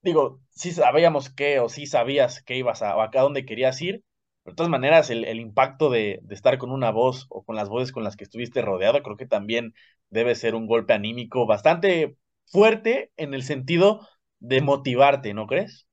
digo, 0.03 0.41
sí 0.51 0.73
sabíamos 0.73 1.31
qué 1.31 1.61
o 1.61 1.69
sí 1.69 1.87
sabías 1.87 2.43
que 2.43 2.57
ibas 2.57 2.83
a, 2.83 2.93
a 3.03 3.11
dónde 3.21 3.45
querías 3.45 3.81
ir, 3.83 4.03
de 4.45 4.55
todas 4.55 4.71
maneras, 4.71 5.11
el, 5.11 5.25
el 5.25 5.41
impacto 5.41 5.91
de, 5.91 6.21
de, 6.23 6.35
estar 6.35 6.57
con 6.57 6.71
una 6.71 6.91
voz 6.91 7.27
o 7.31 7.43
con 7.43 7.57
las 7.57 7.69
voces 7.69 7.91
con 7.91 8.05
las 8.05 8.17
que 8.17 8.25
estuviste 8.25 8.63
rodeado, 8.63 9.03
creo 9.03 9.17
que 9.17 9.27
también 9.27 9.75
debe 10.09 10.37
ser 10.37 10.55
un 10.55 10.67
golpe 10.67 10.93
anímico 10.93 11.47
bastante 11.47 12.17
fuerte 12.47 13.11
en 13.17 13.35
el 13.35 13.43
sentido 13.43 14.07
de 14.39 14.61
motivarte, 14.61 15.35
¿no 15.35 15.47
crees? 15.47 15.87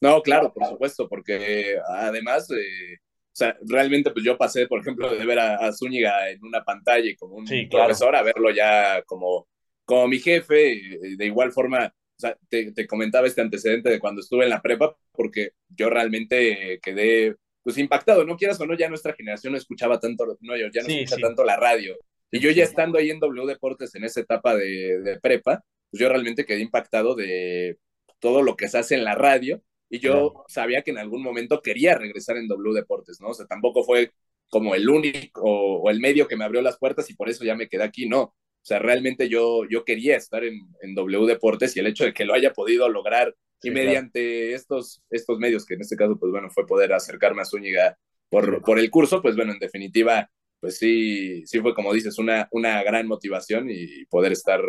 No, 0.00 0.22
claro, 0.22 0.52
por 0.52 0.66
supuesto, 0.66 1.08
porque 1.08 1.76
además, 1.88 2.48
eh, 2.50 2.98
o 3.32 3.34
sea, 3.34 3.56
realmente 3.62 4.10
pues 4.10 4.24
yo 4.26 4.36
pasé, 4.36 4.66
por 4.66 4.80
ejemplo, 4.80 5.10
de 5.10 5.24
ver 5.24 5.38
a, 5.38 5.72
Zúñiga 5.72 6.28
en 6.28 6.44
una 6.44 6.62
pantalla 6.62 7.08
y 7.08 7.16
como 7.16 7.36
un 7.36 7.46
profesor 7.70 8.14
a 8.14 8.22
verlo 8.22 8.50
ya 8.50 9.02
como, 9.06 9.48
como 9.86 10.06
mi 10.06 10.18
jefe, 10.18 10.72
eh, 10.72 11.16
de 11.16 11.26
igual 11.26 11.50
forma, 11.50 11.86
o 11.86 12.20
sea, 12.20 12.36
te, 12.50 12.72
te, 12.72 12.86
comentaba 12.86 13.26
este 13.26 13.40
antecedente 13.40 13.88
de 13.88 13.98
cuando 13.98 14.20
estuve 14.20 14.44
en 14.44 14.50
la 14.50 14.60
prepa, 14.60 14.94
porque 15.12 15.52
yo 15.70 15.88
realmente 15.88 16.78
quedé 16.82 17.36
pues 17.62 17.78
impactado, 17.78 18.24
no 18.24 18.36
quieras 18.36 18.60
o 18.60 18.66
no, 18.66 18.76
ya 18.76 18.90
nuestra 18.90 19.14
generación 19.14 19.52
no 19.52 19.58
escuchaba 19.58 19.98
tanto, 19.98 20.36
no, 20.40 20.56
ya 20.56 20.82
no 20.82 20.88
escucha 20.88 21.16
tanto 21.16 21.42
la 21.42 21.56
radio. 21.56 21.96
Y 22.30 22.38
yo 22.38 22.50
ya 22.50 22.64
estando 22.64 22.98
ahí 22.98 23.10
en 23.10 23.20
W 23.20 23.46
Deportes 23.46 23.94
en 23.94 24.04
esa 24.04 24.20
etapa 24.20 24.54
de, 24.54 25.00
de, 25.00 25.20
prepa, 25.20 25.64
pues 25.90 26.00
yo 26.00 26.08
realmente 26.08 26.44
quedé 26.44 26.60
impactado 26.60 27.14
de 27.14 27.78
todo 28.18 28.42
lo 28.42 28.56
que 28.56 28.68
se 28.68 28.78
hace 28.78 28.94
en 28.94 29.04
la 29.04 29.14
radio 29.14 29.62
y 29.92 29.98
yo 29.98 30.44
sabía 30.48 30.80
que 30.80 30.90
en 30.90 30.96
algún 30.96 31.22
momento 31.22 31.60
quería 31.60 31.98
regresar 31.98 32.38
en 32.38 32.48
W 32.48 32.74
Deportes, 32.74 33.20
¿no? 33.20 33.28
O 33.28 33.34
sea, 33.34 33.44
tampoco 33.44 33.84
fue 33.84 34.10
como 34.48 34.74
el 34.74 34.88
único 34.88 35.42
o, 35.44 35.90
el 35.90 36.00
medio 36.00 36.26
que 36.26 36.34
me 36.34 36.44
abrió 36.46 36.62
las 36.62 36.78
puertas 36.78 37.10
y 37.10 37.14
por 37.14 37.28
eso 37.28 37.44
ya 37.44 37.54
me 37.54 37.68
quedé 37.68 37.82
aquí, 37.82 38.08
no. 38.08 38.22
O 38.22 38.64
sea, 38.64 38.78
realmente 38.78 39.28
yo, 39.28 39.68
yo 39.68 39.84
quería 39.84 40.16
estar 40.16 40.44
en, 40.44 40.60
en 40.80 40.94
W 40.94 41.26
Deportes 41.26 41.76
y 41.76 41.80
el 41.80 41.88
hecho 41.88 42.04
de 42.04 42.14
que 42.14 42.24
lo 42.24 42.32
haya 42.32 42.54
podido 42.54 42.88
lograr 42.88 43.36
y 43.62 43.70
mediante 43.70 44.54
estos, 44.54 45.02
estos 45.10 45.38
medios, 45.38 45.66
que 45.66 45.74
en 45.74 45.82
este 45.82 45.96
caso, 45.96 46.18
pues 46.18 46.32
bueno, 46.32 46.48
fue 46.48 46.66
poder 46.66 46.94
acercarme 46.94 47.42
a 47.42 47.44
Zúñiga 47.44 47.98
por, 48.30 48.62
por 48.62 48.78
el 48.78 48.90
curso, 48.90 49.20
pues 49.20 49.36
bueno, 49.36 49.52
en 49.52 49.58
definitiva, 49.58 50.30
pues 50.58 50.78
sí, 50.78 51.44
sí 51.44 51.60
fue 51.60 51.74
como 51.74 51.92
dices, 51.92 52.18
una, 52.18 52.48
una 52.50 52.82
gran 52.82 53.06
motivación 53.06 53.68
y 53.70 54.06
poder 54.06 54.32
estar 54.32 54.62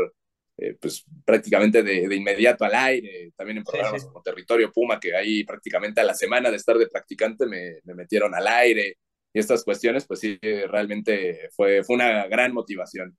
eh, 0.58 0.76
pues 0.80 1.06
prácticamente 1.26 1.82
de, 1.82 2.08
de, 2.08 2.16
inmediato 2.16 2.64
al 2.66 2.76
aire, 2.76 3.32
también 3.36 3.58
en 3.58 3.64
programas 3.64 4.06
como 4.06 4.22
Territorio 4.22 4.72
Puma, 4.72 5.00
que 5.00 5.16
ahí 5.16 5.44
prácticamente 5.44 6.02
a 6.02 6.04
la 6.04 6.14
semana 6.14 6.52
de 6.52 6.58
estar 6.58 6.78
de 6.78 6.88
practicante 6.88 7.46
me, 7.46 7.80
me, 7.84 7.96
metieron 7.96 8.36
al 8.36 8.48
aire 8.48 8.98
y 9.34 9.40
estas 9.40 9.64
cuestiones, 9.64 10.06
pues 10.06 10.20
sí, 10.20 10.40
realmente 10.42 11.50
fue, 11.56 11.84
fue 11.84 11.96
una 11.96 12.28
gran 12.28 12.54
motivación. 12.54 13.18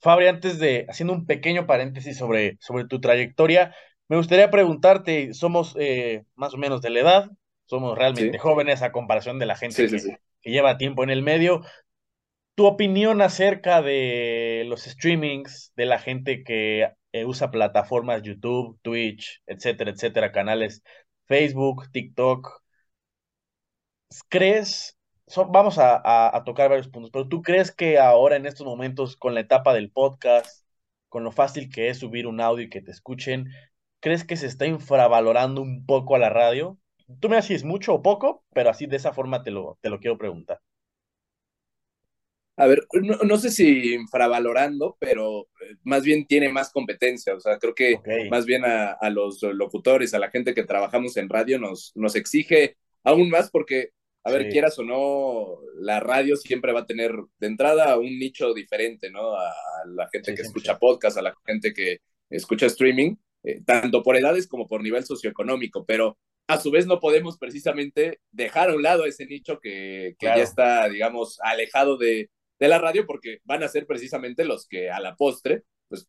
Fabri, 0.00 0.28
antes 0.28 0.58
de, 0.58 0.86
haciendo 0.88 1.12
un 1.12 1.26
pequeño 1.26 1.66
paréntesis 1.66 2.16
sobre, 2.16 2.56
sobre 2.60 2.86
tu 2.86 3.00
trayectoria, 3.00 3.74
me 4.08 4.16
gustaría 4.16 4.50
preguntarte, 4.50 5.34
somos 5.34 5.76
eh, 5.78 6.24
más 6.34 6.54
o 6.54 6.56
menos 6.56 6.80
de 6.82 6.90
la 6.90 7.00
edad, 7.00 7.30
somos 7.66 7.96
realmente 7.96 8.38
jóvenes 8.38 8.82
a 8.82 8.92
comparación 8.92 9.38
de 9.38 9.46
la 9.46 9.56
gente 9.56 9.86
que, 9.86 10.18
que, 10.40 10.50
lleva 10.50 10.78
tiempo 10.78 11.04
en 11.04 11.10
el 11.10 11.22
medio. 11.22 11.62
Tu 12.60 12.66
opinión 12.66 13.22
acerca 13.22 13.80
de 13.80 14.64
los 14.66 14.82
streamings, 14.82 15.72
de 15.76 15.86
la 15.86 15.98
gente 15.98 16.44
que 16.44 16.92
eh, 17.12 17.24
usa 17.24 17.50
plataformas 17.50 18.22
YouTube, 18.22 18.78
Twitch, 18.82 19.40
etcétera, 19.46 19.92
etcétera, 19.92 20.30
canales 20.30 20.82
Facebook, 21.26 21.90
TikTok. 21.90 22.60
¿Crees? 24.28 24.98
vamos 25.48 25.78
a, 25.78 26.42
tocar 26.44 26.68
varios 26.68 26.88
puntos, 26.88 27.10
pero 27.10 27.28
¿tú 27.28 27.40
crees 27.40 27.72
que 27.72 27.98
ahora 27.98 28.36
en 28.36 28.44
estos 28.44 28.66
momentos, 28.66 29.16
con 29.16 29.32
la 29.34 29.40
etapa 29.40 29.72
del 29.72 29.90
podcast, 29.90 30.66
con 31.08 31.24
lo 31.24 31.32
fácil 31.32 31.70
que 31.70 31.88
es 31.88 31.98
subir 31.98 32.26
un 32.26 32.42
audio 32.42 32.66
y 32.66 32.68
que 32.68 32.82
te 32.82 32.90
escuchen, 32.90 33.46
¿crees 34.00 34.24
que 34.24 34.36
se 34.36 34.46
está 34.46 34.66
infravalorando 34.66 35.62
un 35.62 35.86
poco 35.86 36.14
a 36.14 36.18
la 36.18 36.28
radio? 36.28 36.78
Tú 37.20 37.30
me 37.30 37.38
es 37.38 37.64
mucho 37.64 37.94
o 37.94 38.02
poco, 38.02 38.44
pero 38.52 38.68
así 38.68 38.84
de 38.86 38.96
esa 38.96 39.14
forma 39.14 39.42
te 39.42 39.50
lo, 39.50 39.78
te 39.80 39.88
lo 39.88 39.98
quiero 39.98 40.18
preguntar. 40.18 40.60
A 42.60 42.66
ver, 42.66 42.86
no, 42.92 43.38
sé 43.38 43.50
si 43.50 43.94
infravalorando, 43.94 44.98
pero 45.00 45.48
eh, 45.62 45.76
más 45.82 46.02
bien 46.02 46.26
tiene 46.26 46.50
más 46.50 46.70
competencia. 46.70 47.34
O 47.34 47.40
sea, 47.40 47.58
creo 47.58 47.74
que 47.74 47.98
más 48.30 48.44
bien 48.44 48.66
a, 48.66 48.92
a, 48.92 49.08
los 49.08 49.40
locutores, 49.42 50.12
a 50.12 50.18
la 50.18 50.30
gente 50.30 50.52
que 50.52 50.64
trabajamos 50.64 51.16
en 51.16 51.30
radio, 51.30 51.58
nos, 51.58 51.90
nos 51.94 52.16
exige 52.16 52.76
aún 53.02 53.30
más 53.30 53.50
porque, 53.50 53.92
a 54.24 54.30
ver, 54.30 54.50
quieras 54.50 54.78
o 54.78 54.84
no, 54.84 55.58
la 55.80 56.00
radio 56.00 56.36
siempre 56.36 56.74
va 56.74 56.80
a 56.80 56.86
tener 56.86 57.14
de 57.38 57.46
entrada 57.46 57.96
un 57.98 58.18
nicho 58.18 58.52
diferente, 58.52 59.10
¿no? 59.10 59.36
A, 59.36 59.50
la 59.86 60.06
gente 60.12 60.34
que 60.34 60.42
escucha 60.42 60.78
podcast, 60.78 61.16
a 61.16 61.22
la 61.22 61.34
gente 61.46 61.72
que 61.72 62.00
escucha 62.28 62.66
streaming. 62.66 63.16
Eh, 63.42 63.62
tanto 63.64 64.02
por 64.02 64.16
edades 64.16 64.46
como 64.46 64.66
por 64.66 64.82
nivel 64.82 65.02
socioeconómico, 65.02 65.86
pero 65.86 66.18
a 66.46 66.60
su 66.60 66.70
vez 66.70 66.86
no 66.86 67.00
podemos 67.00 67.38
precisamente 67.38 68.20
dejar 68.30 68.68
a 68.68 68.74
un 68.74 68.82
lado 68.82 69.06
ese 69.06 69.24
nicho 69.24 69.58
que, 69.60 70.14
que 70.18 70.26
ya 70.26 70.42
está, 70.42 70.86
digamos, 70.90 71.40
alejado 71.40 71.96
de, 71.96 72.28
de, 72.60 72.68
la 72.68 72.78
radio, 72.78 73.06
porque 73.06 73.40
van 73.44 73.62
a 73.62 73.68
ser 73.68 73.86
precisamente 73.86 74.44
los 74.44 74.68
que 74.68 74.90
a 74.90 75.00
la 75.00 75.16
postre, 75.16 75.64
pues 75.88 76.08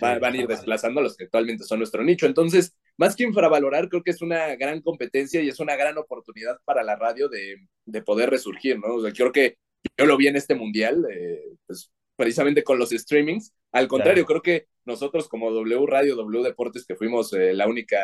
van, 0.00 0.22
a 0.22 0.36
ir 0.36 0.46
desplazando 0.46 1.00
a 1.00 1.02
los 1.02 1.16
que 1.16 1.24
actualmente 1.24 1.64
son 1.64 1.78
nuestro 1.78 2.04
nicho. 2.04 2.26
Entonces, 2.26 2.76
más 2.96 3.16
que 3.16 3.24
infravalorar, 3.24 3.88
creo 3.88 4.02
que 4.02 4.10
es 4.10 4.22
una 4.22 4.54
gran 4.56 4.80
competencia 4.82 5.42
y 5.42 5.48
es 5.48 5.58
una 5.58 5.74
gran 5.76 5.98
oportunidad 5.98 6.58
para 6.64 6.82
la 6.82 6.96
radio 6.96 7.28
de, 7.28 7.56
de 7.84 8.02
poder 8.02 8.30
resurgir, 8.30 8.78
¿no? 8.78 8.94
O 8.94 9.02
sea, 9.02 9.12
creo 9.12 9.32
que 9.32 9.56
yo 9.96 10.06
lo 10.06 10.16
vi 10.16 10.28
en 10.28 10.36
este 10.36 10.54
mundial, 10.54 11.04
eh, 11.10 11.56
pues 11.66 11.90
precisamente 12.16 12.64
con 12.64 12.78
los 12.78 12.90
streamings. 12.90 13.52
Al 13.72 13.88
contrario, 13.88 14.24
creo 14.24 14.42
que 14.42 14.66
nosotros 14.84 15.28
como 15.28 15.50
W 15.52 15.86
Radio, 15.86 16.16
W 16.16 16.42
Deportes, 16.42 16.86
que 16.86 16.96
fuimos 16.96 17.32
eh, 17.32 17.52
la 17.52 17.66
única 17.66 17.98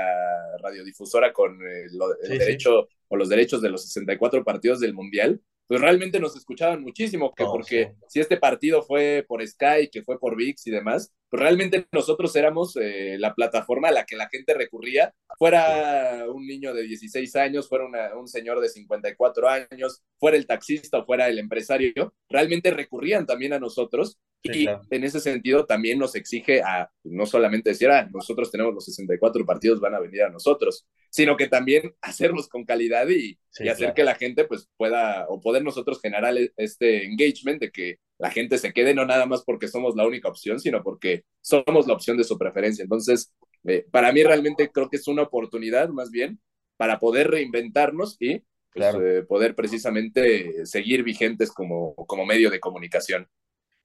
radiodifusora 0.62 1.33
con 1.33 1.55
eh, 1.66 1.87
lo, 1.92 2.14
el 2.20 2.38
derecho 2.38 2.88
o 3.09 3.16
los 3.16 3.28
derechos 3.28 3.62
de 3.62 3.70
los 3.70 3.85
64 3.85 4.44
partidos 4.44 4.81
del 4.81 4.94
Mundial, 4.94 5.40
pues 5.72 5.80
realmente 5.80 6.20
nos 6.20 6.37
escuchaban 6.37 6.82
muchísimo, 6.82 7.32
que 7.35 7.46
porque 7.46 7.94
si 8.06 8.20
este 8.20 8.37
partido 8.37 8.82
fue 8.82 9.24
por 9.26 9.42
Sky, 9.42 9.88
que 9.90 10.02
fue 10.02 10.20
por 10.20 10.37
VIX 10.37 10.66
y 10.66 10.70
demás, 10.70 11.14
pues 11.30 11.42
realmente 11.42 11.87
nosotros 11.92 12.37
éramos 12.37 12.76
eh, 12.76 13.16
la 13.18 13.35
plataforma 13.35 13.88
a 13.88 13.92
la 13.92 14.04
que 14.04 14.14
la 14.14 14.28
gente 14.28 14.52
recurría, 14.52 15.14
fuera 15.38 16.26
un 16.30 16.46
niño 16.46 16.74
de 16.74 16.82
16 16.82 17.37
años, 17.37 17.70
fuera 17.70 17.87
una, 17.87 18.14
un 18.14 18.28
señor 18.28 18.61
de 18.61 18.68
54 18.68 19.48
años, 19.48 20.02
fuera 20.18 20.37
el 20.37 20.46
taxista 20.46 20.98
o 20.98 21.06
fuera 21.06 21.26
el 21.28 21.38
empresario, 21.38 22.12
realmente 22.28 22.70
recurrían 22.70 23.24
también 23.24 23.54
a 23.54 23.58
nosotros 23.58 24.18
y 24.42 24.66
en 24.66 25.05
ese 25.05 25.20
sentido 25.20 25.66
también 25.66 25.98
nos 25.98 26.14
exige 26.14 26.62
a 26.62 26.90
no 27.05 27.26
solamente 27.26 27.70
decir, 27.70 27.90
ah, 27.90 28.09
nosotros 28.12 28.50
tenemos 28.50 28.74
los 28.74 28.85
64 28.85 29.46
partidos, 29.46 29.81
van 29.81 29.94
a 29.94 30.00
venir 30.00 30.22
a 30.22 30.31
nosotros, 30.31 30.87
sino 31.11 31.37
que 31.37 31.48
también 31.48 31.94
hacerlos 32.02 32.48
con 32.48 32.64
calidad 32.64 33.09
y, 33.09 33.38
y 33.61 33.68
hacer 33.68 33.94
que 33.94 34.05
la 34.05 34.14
gente 34.16 34.44
pues 34.44 34.68
pueda 34.76 35.26
o 35.28 35.40
poder 35.40 35.62
nosotros 35.62 36.00
generar 36.00 36.37
e, 36.37 36.52
este 36.57 37.05
engagement 37.05 37.61
de 37.61 37.70
que 37.70 37.98
la 38.18 38.31
gente 38.31 38.59
se 38.59 38.72
quede 38.72 38.94
no 38.94 39.05
nada 39.05 39.26
más 39.26 39.42
porque 39.44 39.68
somos 39.68 39.94
la 39.96 40.07
única 40.07 40.28
opción, 40.28 40.61
sino 40.61 40.83
porque 40.83 41.24
somos 41.40 41.87
la 41.87 41.94
opción 41.94 42.16
de 42.16 42.24
su 42.24 42.38
preferencia. 42.38 42.83
Entonces, 42.83 43.33
eh, 43.64 43.87
para 43.90 44.12
mí 44.12 44.22
realmente 44.22 44.70
creo 44.72 44.88
que 44.88 44.96
es 44.96 45.07
una 45.09 45.22
oportunidad 45.22 45.88
más 45.88 46.11
bien 46.11 46.40
para 46.76 46.98
poder 46.98 47.31
reinventarnos 47.31 48.16
y 48.18 48.42
pues, 48.72 48.94
eh, 48.94 49.24
poder 49.28 49.55
precisamente 49.55 50.66
seguir 50.66 51.02
vigentes 51.02 51.52
como, 51.52 51.94
como 51.94 52.24
medio 52.24 52.50
de 52.50 52.61
comunicación. 52.61 53.28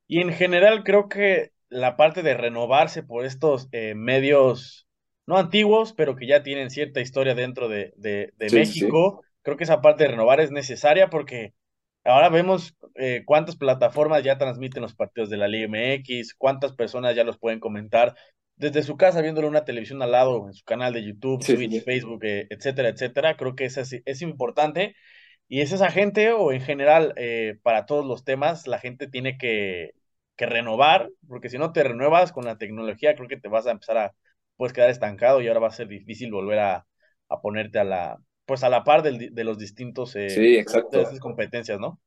Y 0.08 0.22
en 0.22 0.32
general 0.32 0.84
creo 0.84 1.10
que 1.10 1.52
la 1.70 1.98
parte 1.98 2.24
de 2.24 2.34
renovarse 2.34 3.04
por 3.04 3.26
estos 3.26 3.67
eh, 3.72 3.93
medios, 3.96 4.88
no 5.26 5.38
antiguos, 5.38 5.93
pero 5.93 6.15
que 6.15 6.28
ya 6.28 6.43
tienen 6.43 6.70
cierta 6.70 7.02
historia 7.02 7.36
dentro 7.36 7.67
de, 7.67 7.93
de, 7.98 8.32
México, 8.52 9.22
creo 9.41 9.58
que 9.58 9.65
esa 9.65 9.82
parte 9.82 10.04
de 10.04 10.12
renovar 10.12 10.39
es 10.39 10.52
necesaria 10.52 11.10
porque 11.10 11.54
ahora 12.06 12.30
vemos 12.30 12.76
eh, 12.96 13.24
cuántas 13.26 13.58
plataformas 13.58 14.24
ya 14.24 14.38
transmiten 14.38 14.82
los 14.82 14.96
partidos 14.96 15.30
de 15.30 15.38
la 15.38 15.50
Liga 15.50 15.67
MX, 15.67 16.36
cuántas 16.36 16.74
personas 16.74 17.15
ya 17.15 17.26
los 17.26 17.38
pueden 17.38 17.60
comentar 17.60 18.15
desde 18.56 18.82
su 18.84 18.96
casa 18.96 19.22
viéndolo 19.22 19.48
en 19.48 19.52
una 19.52 19.65
televisión 19.65 20.02
al 20.02 20.13
lado, 20.13 20.48
en 20.48 20.54
su 20.54 20.63
canal 20.63 20.93
de 20.93 21.04
YouTube, 21.04 21.46
Twitch, 21.46 21.84
Facebook, 21.84 22.24
eh, 22.24 22.48
etcétera, 22.50 22.89
etcétera. 22.89 23.36
Creo 23.36 23.56
que 23.56 23.65
es, 23.65 23.78
es 23.78 24.22
importante. 24.22 24.96
Y 25.50 25.62
es 25.62 25.72
esa 25.72 25.91
gente, 25.91 26.32
o 26.34 26.52
en 26.52 26.60
general, 26.60 27.13
para 27.63 27.86
todos 27.86 28.06
los 28.06 28.26
temas, 28.26 28.67
la 28.67 28.80
gente 28.80 29.08
tiene 29.08 29.38
que 29.38 29.93
que 30.38 30.45
renovar, 30.45 31.10
porque 31.28 31.50
si 31.50 31.58
no 31.58 31.73
te 31.73 31.84
renuevas 31.84 32.32
con 32.32 32.45
la 32.45 32.58
tecnología, 32.58 33.15
creo 33.15 33.28
que 33.28 33.39
te 33.39 33.50
vas 33.50 33.67
a 33.67 33.71
empezar 33.71 33.97
a, 33.97 34.15
puedes 34.56 34.73
quedar 34.73 34.89
estancado 34.89 35.41
y 35.41 35.47
ahora 35.47 35.60
va 35.60 35.67
a 35.67 35.71
ser 35.71 35.88
difícil 35.88 36.32
volver 36.32 36.60
a, 36.60 36.88
a 37.28 37.41
ponerte 37.41 37.80
a 37.80 37.84
la, 37.84 38.17
pues 38.45 38.63
a 38.63 38.69
la 38.69 38.84
par 38.84 39.04
del, 39.04 39.34
de 39.34 39.43
los 39.43 39.58
distintos, 39.58 40.15
eh, 40.15 40.30
sí, 40.30 40.56
exacto. 40.56 41.04
De 41.04 41.19
competencias, 41.19 41.80
¿no? 41.80 42.00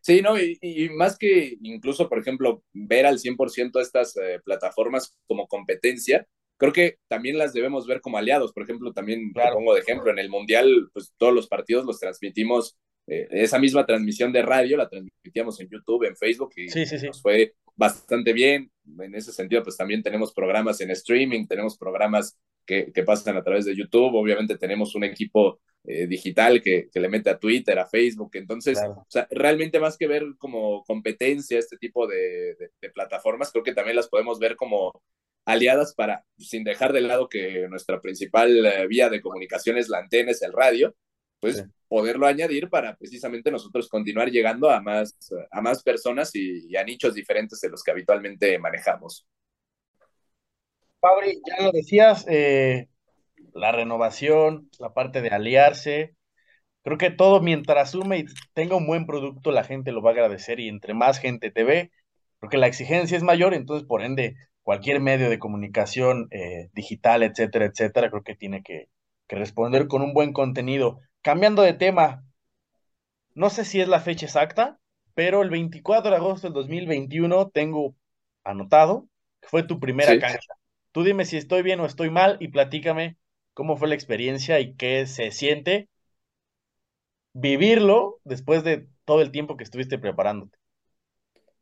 Sí, 0.00 0.22
no, 0.22 0.38
y, 0.38 0.58
y, 0.62 0.88
más 0.88 1.18
que 1.18 1.58
incluso, 1.60 2.08
por 2.08 2.18
ejemplo, 2.18 2.62
ver 2.72 3.04
al 3.04 3.18
100% 3.18 3.80
estas 3.80 4.16
eh, 4.16 4.40
plataformas 4.42 5.18
como 5.26 5.46
competencia, 5.46 6.26
creo 6.56 6.72
que 6.72 6.96
también 7.08 7.36
las 7.36 7.52
debemos 7.52 7.86
ver 7.86 8.00
como 8.00 8.16
aliados. 8.16 8.52
Por 8.52 8.62
ejemplo, 8.62 8.92
también 8.92 9.32
te 9.34 9.42
pongo 9.52 9.74
de 9.74 9.80
ejemplo, 9.80 10.10
en 10.10 10.18
el 10.18 10.30
Mundial, 10.30 10.88
pues 10.94 11.12
todos 11.18 11.34
los 11.34 11.48
partidos 11.48 11.84
los 11.84 12.00
transmitimos, 12.00 12.78
eh, 13.10 13.26
esa 13.32 13.58
misma 13.58 13.84
transmisión 13.84 14.32
de 14.32 14.42
radio 14.42 14.76
la 14.76 14.88
transmitíamos 14.88 15.60
en 15.60 15.68
YouTube, 15.68 16.04
en 16.04 16.16
Facebook, 16.16 16.52
y 16.56 16.68
sí, 16.68 16.86
sí, 16.86 16.96
sí. 16.96 17.06
nos 17.06 17.20
fue 17.20 17.54
bastante 17.74 18.32
bien. 18.32 18.70
En 19.00 19.14
ese 19.16 19.32
sentido, 19.32 19.64
pues 19.64 19.76
también 19.76 20.00
tenemos 20.00 20.32
programas 20.32 20.80
en 20.80 20.90
streaming, 20.92 21.46
tenemos 21.48 21.76
programas 21.76 22.38
que, 22.64 22.92
que 22.92 23.02
pasan 23.02 23.36
a 23.36 23.42
través 23.42 23.64
de 23.64 23.74
YouTube, 23.74 24.14
obviamente 24.14 24.56
tenemos 24.56 24.94
un 24.94 25.02
equipo 25.02 25.60
eh, 25.82 26.06
digital 26.06 26.62
que, 26.62 26.88
que, 26.92 27.00
le 27.00 27.08
mete 27.08 27.30
a 27.30 27.38
Twitter, 27.38 27.76
a 27.80 27.88
Facebook. 27.88 28.30
Entonces, 28.34 28.78
o 28.78 29.06
sea, 29.08 29.26
realmente 29.30 29.80
más 29.80 29.96
que 29.96 30.06
ver 30.06 30.24
como 30.38 30.84
competencia 30.84 31.58
este 31.58 31.78
tipo 31.78 32.06
de, 32.06 32.54
de, 32.80 32.90
plataformas, 32.90 33.50
creo 33.50 33.64
que 33.64 33.74
también 33.74 33.96
las 33.96 34.08
podemos 34.08 34.38
ver 34.38 34.54
como 34.54 35.02
aliadas 35.46 35.94
para, 35.94 36.24
sin 36.38 36.62
dejar 36.62 36.92
de 36.92 37.00
lado 37.00 37.28
que 37.28 37.66
nuestra 37.68 38.00
principal 38.00 38.64
eh, 38.66 38.86
vía 38.86 39.08
de 39.08 39.20
comunicación 39.20 39.78
es 39.78 39.88
la 39.88 39.98
antena, 39.98 40.30
es 40.30 40.42
el 40.42 40.52
radio, 40.52 40.94
pues 41.40 41.64
poderlo 41.88 42.26
añadir 42.26 42.68
para 42.68 42.94
precisamente 42.96 43.50
nosotros 43.50 43.88
continuar 43.88 44.30
llegando 44.30 44.70
a 44.70 44.80
más, 44.80 45.16
a 45.50 45.60
más 45.60 45.82
personas 45.82 46.34
y, 46.34 46.68
y, 46.68 46.76
a 46.76 46.84
nichos 46.84 47.14
diferentes 47.14 47.60
de 47.60 47.68
los 47.68 47.82
que 47.82 47.90
habitualmente 47.90 48.58
manejamos. 48.58 49.26
Fabri, 51.00 51.40
ya 51.46 51.64
lo 51.64 51.72
decías, 51.72 52.26
eh, 52.28 52.86
la 53.54 53.72
renovación, 53.72 54.70
la 54.78 54.92
parte 54.92 55.22
de 55.22 55.30
aliarse. 55.30 56.14
Creo 56.82 56.98
que 56.98 57.10
todo 57.10 57.40
mientras 57.40 57.90
sume 57.92 58.18
y 58.18 58.24
tenga 58.54 58.76
un 58.76 58.86
buen 58.86 59.06
producto, 59.06 59.50
la 59.50 59.64
gente 59.64 59.92
lo 59.92 60.02
va 60.02 60.10
a 60.10 60.12
agradecer 60.14 60.60
y 60.60 60.68
entre 60.68 60.94
más 60.94 61.18
gente 61.18 61.50
te 61.50 61.64
ve, 61.64 61.90
porque 62.38 62.58
la 62.58 62.66
exigencia 62.66 63.16
es 63.16 63.22
mayor, 63.22 63.54
entonces 63.54 63.86
por 63.86 64.02
ende 64.02 64.36
cualquier 64.62 65.00
medio 65.00 65.30
de 65.30 65.38
comunicación 65.38 66.28
eh, 66.30 66.68
digital, 66.74 67.22
etcétera, 67.22 67.66
etcétera, 67.66 68.10
creo 68.10 68.22
que 68.22 68.36
tiene 68.36 68.62
que, 68.62 68.88
que 69.26 69.36
responder 69.36 69.88
con 69.88 70.02
un 70.02 70.14
buen 70.14 70.32
contenido. 70.32 71.00
Cambiando 71.22 71.62
de 71.62 71.72
tema, 71.74 72.24
no 73.34 73.50
sé 73.50 73.64
si 73.64 73.80
es 73.80 73.88
la 73.88 74.00
fecha 74.00 74.26
exacta, 74.26 74.78
pero 75.14 75.42
el 75.42 75.50
24 75.50 76.10
de 76.10 76.16
agosto 76.16 76.46
del 76.46 76.54
2021 76.54 77.48
tengo 77.50 77.94
anotado 78.44 79.08
que 79.40 79.48
fue 79.48 79.62
tu 79.62 79.80
primera 79.80 80.12
Sí. 80.12 80.18
cancha. 80.18 80.54
Tú 80.92 81.04
dime 81.04 81.24
si 81.24 81.36
estoy 81.36 81.62
bien 81.62 81.80
o 81.80 81.86
estoy 81.86 82.10
mal 82.10 82.36
y 82.40 82.48
platícame 82.48 83.16
cómo 83.54 83.76
fue 83.76 83.88
la 83.88 83.94
experiencia 83.94 84.60
y 84.60 84.74
qué 84.74 85.06
se 85.06 85.30
siente 85.30 85.88
vivirlo 87.32 88.20
después 88.24 88.62
de 88.64 88.88
todo 89.04 89.22
el 89.22 89.30
tiempo 89.30 89.56
que 89.56 89.64
estuviste 89.64 89.98
preparándote. 89.98 90.58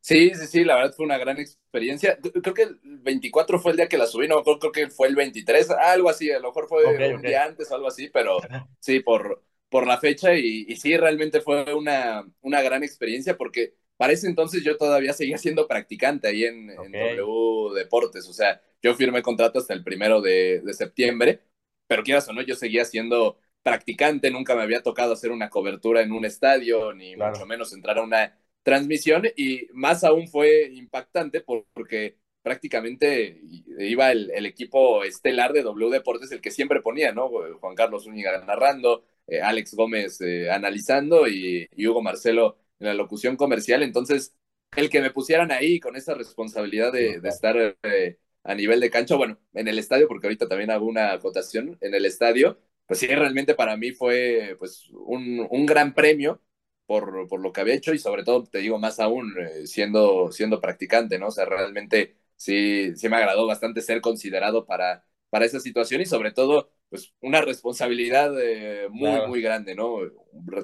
Sí, 0.00 0.32
sí, 0.34 0.46
sí, 0.46 0.64
la 0.64 0.76
verdad 0.76 0.94
fue 0.96 1.04
una 1.04 1.18
gran 1.18 1.38
experiencia. 1.38 2.18
Creo 2.42 2.54
que 2.54 2.62
el 2.62 2.78
24 2.82 3.58
fue 3.58 3.72
el 3.72 3.76
día 3.76 3.88
que 3.88 3.98
la 3.98 4.06
subí, 4.06 4.26
no, 4.26 4.42
creo, 4.42 4.58
creo 4.58 4.72
que 4.72 4.88
fue 4.88 5.08
el 5.08 5.16
23, 5.16 5.70
algo 5.70 6.08
así, 6.08 6.30
a 6.30 6.38
lo 6.38 6.48
mejor 6.48 6.66
fue 6.68 7.12
un 7.14 7.24
día 7.24 7.44
antes 7.44 7.70
algo 7.72 7.88
así, 7.88 8.08
pero 8.08 8.40
sí, 8.80 9.00
por, 9.00 9.44
por 9.68 9.86
la 9.86 9.98
fecha 9.98 10.34
y, 10.34 10.64
y 10.68 10.76
sí, 10.76 10.96
realmente 10.96 11.40
fue 11.40 11.74
una, 11.74 12.24
una 12.40 12.62
gran 12.62 12.82
experiencia 12.84 13.36
porque 13.36 13.74
para 13.96 14.12
ese 14.12 14.26
entonces 14.28 14.62
yo 14.64 14.76
todavía 14.76 15.12
seguía 15.12 15.38
siendo 15.38 15.66
practicante 15.68 16.28
ahí 16.28 16.44
en. 16.44 16.68
W 16.98 17.74
Deportes, 17.74 18.28
o 18.28 18.32
sea, 18.32 18.60
yo 18.82 18.94
firmé 18.94 19.22
contrato 19.22 19.58
hasta 19.58 19.74
el 19.74 19.84
primero 19.84 20.20
de, 20.20 20.60
de 20.64 20.72
septiembre, 20.74 21.40
pero 21.86 22.02
quieras 22.02 22.28
o 22.28 22.32
no, 22.32 22.42
yo 22.42 22.54
seguía 22.56 22.84
siendo 22.84 23.38
practicante, 23.62 24.30
nunca 24.30 24.54
me 24.54 24.62
había 24.62 24.82
tocado 24.82 25.12
hacer 25.12 25.30
una 25.30 25.50
cobertura 25.50 26.02
en 26.02 26.12
un 26.12 26.24
estadio, 26.24 26.92
ni 26.94 27.16
Claro. 27.16 27.16
mucho 27.16 27.46
menos 27.46 27.72
entrar 27.72 27.98
a 27.98 28.02
una 28.02 28.38
transmisión 28.62 29.24
y 29.36 29.66
más 29.72 30.04
aún 30.04 30.28
fue 30.28 30.68
impactante 30.72 31.40
por- 31.40 31.66
porque 31.72 32.18
prácticamente 32.42 33.40
iba 33.78 34.10
el, 34.12 34.30
el 34.30 34.46
equipo 34.46 35.04
estelar 35.04 35.52
de 35.52 35.62
W 35.62 35.90
Deportes, 35.90 36.32
el 36.32 36.40
que 36.40 36.50
siempre 36.50 36.80
ponía, 36.82 37.12
¿no? 37.12 37.28
Juan 37.60 37.74
Carlos 37.74 38.04
Zúñiga 38.04 38.38
narrando, 38.44 39.04
eh, 39.28 39.40
Alex 39.42 39.74
Gómez 39.74 40.20
eh, 40.20 40.50
analizando 40.50 41.28
y, 41.28 41.68
Hugo 41.86 42.02
Marcelo 42.02 42.58
en 42.80 42.86
la 42.88 42.94
locución 42.94 43.36
comercial. 43.36 43.82
Entonces, 43.82 44.34
el 44.76 44.90
que 44.90 45.00
me 45.00 45.10
pusieran 45.10 45.50
ahí 45.52 45.80
con 45.80 45.96
esa 45.96 46.14
responsabilidad 46.14 46.92
de, 46.92 47.20
estar 47.24 47.56
eh, 47.82 48.18
a 48.44 48.54
nivel 48.54 48.80
de 48.80 48.90
cancha, 48.90 49.16
bueno, 49.16 49.38
en 49.54 49.68
el 49.68 49.78
estadio, 49.78 50.08
porque 50.08 50.26
ahorita 50.26 50.48
también 50.48 50.70
hago 50.70 50.86
una 50.86 51.12
acotación 51.12 51.78
en 51.80 51.94
el 51.94 52.06
estadio, 52.06 52.58
pues 52.86 53.00
sí, 53.00 53.06
realmente 53.06 53.54
para 53.54 53.76
mí 53.76 53.92
fue 53.92 54.56
pues 54.58 54.88
un, 54.92 55.46
un 55.50 55.66
gran 55.66 55.94
premio 55.94 56.42
por, 56.86 57.28
por 57.28 57.40
lo 57.40 57.52
que 57.52 57.60
había 57.60 57.74
hecho 57.74 57.92
y 57.92 57.98
sobre 57.98 58.24
todo, 58.24 58.44
te 58.44 58.58
digo, 58.58 58.78
más 58.78 58.98
aún 59.00 59.34
siendo, 59.66 60.32
siendo 60.32 60.60
practicante, 60.60 61.18
¿no? 61.18 61.28
O 61.28 61.30
sea, 61.30 61.44
realmente 61.44 62.16
sí, 62.36 62.96
sí 62.96 63.08
me 63.08 63.16
agradó 63.16 63.46
bastante 63.46 63.82
ser 63.82 64.00
considerado 64.00 64.64
para, 64.66 65.04
para 65.30 65.44
esa 65.44 65.60
situación 65.60 66.00
y 66.00 66.06
sobre 66.06 66.32
todo, 66.32 66.70
pues 66.88 67.14
una 67.20 67.40
responsabilidad 67.42 68.32
eh, 68.40 68.88
muy, 68.90 69.20
Claro. 69.20 69.22
muy 69.22 69.42
grande, 69.42 69.74
¿no? 69.74 69.98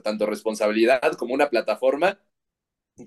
Tanto 0.02 0.26
responsabilidad 0.26 1.00
como 1.18 1.34
una 1.34 1.50
plataforma, 1.50 2.20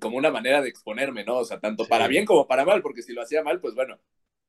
como 0.01 0.17
una 0.17 0.31
manera 0.31 0.61
de 0.61 0.69
exponerme, 0.69 1.23
¿no? 1.23 1.37
O 1.39 1.45
sea, 1.45 1.59
tanto 1.59 1.87
Sí. 1.87 1.89
para 1.89 2.07
bien 2.07 2.25
como 2.25 2.47
para 2.47 2.65
mal, 2.65 2.81
porque 2.81 3.01
si 3.03 3.13
lo 3.13 3.21
hacía 3.21 3.43
mal, 3.43 3.61
pues 3.61 3.75
bueno, 3.75 3.99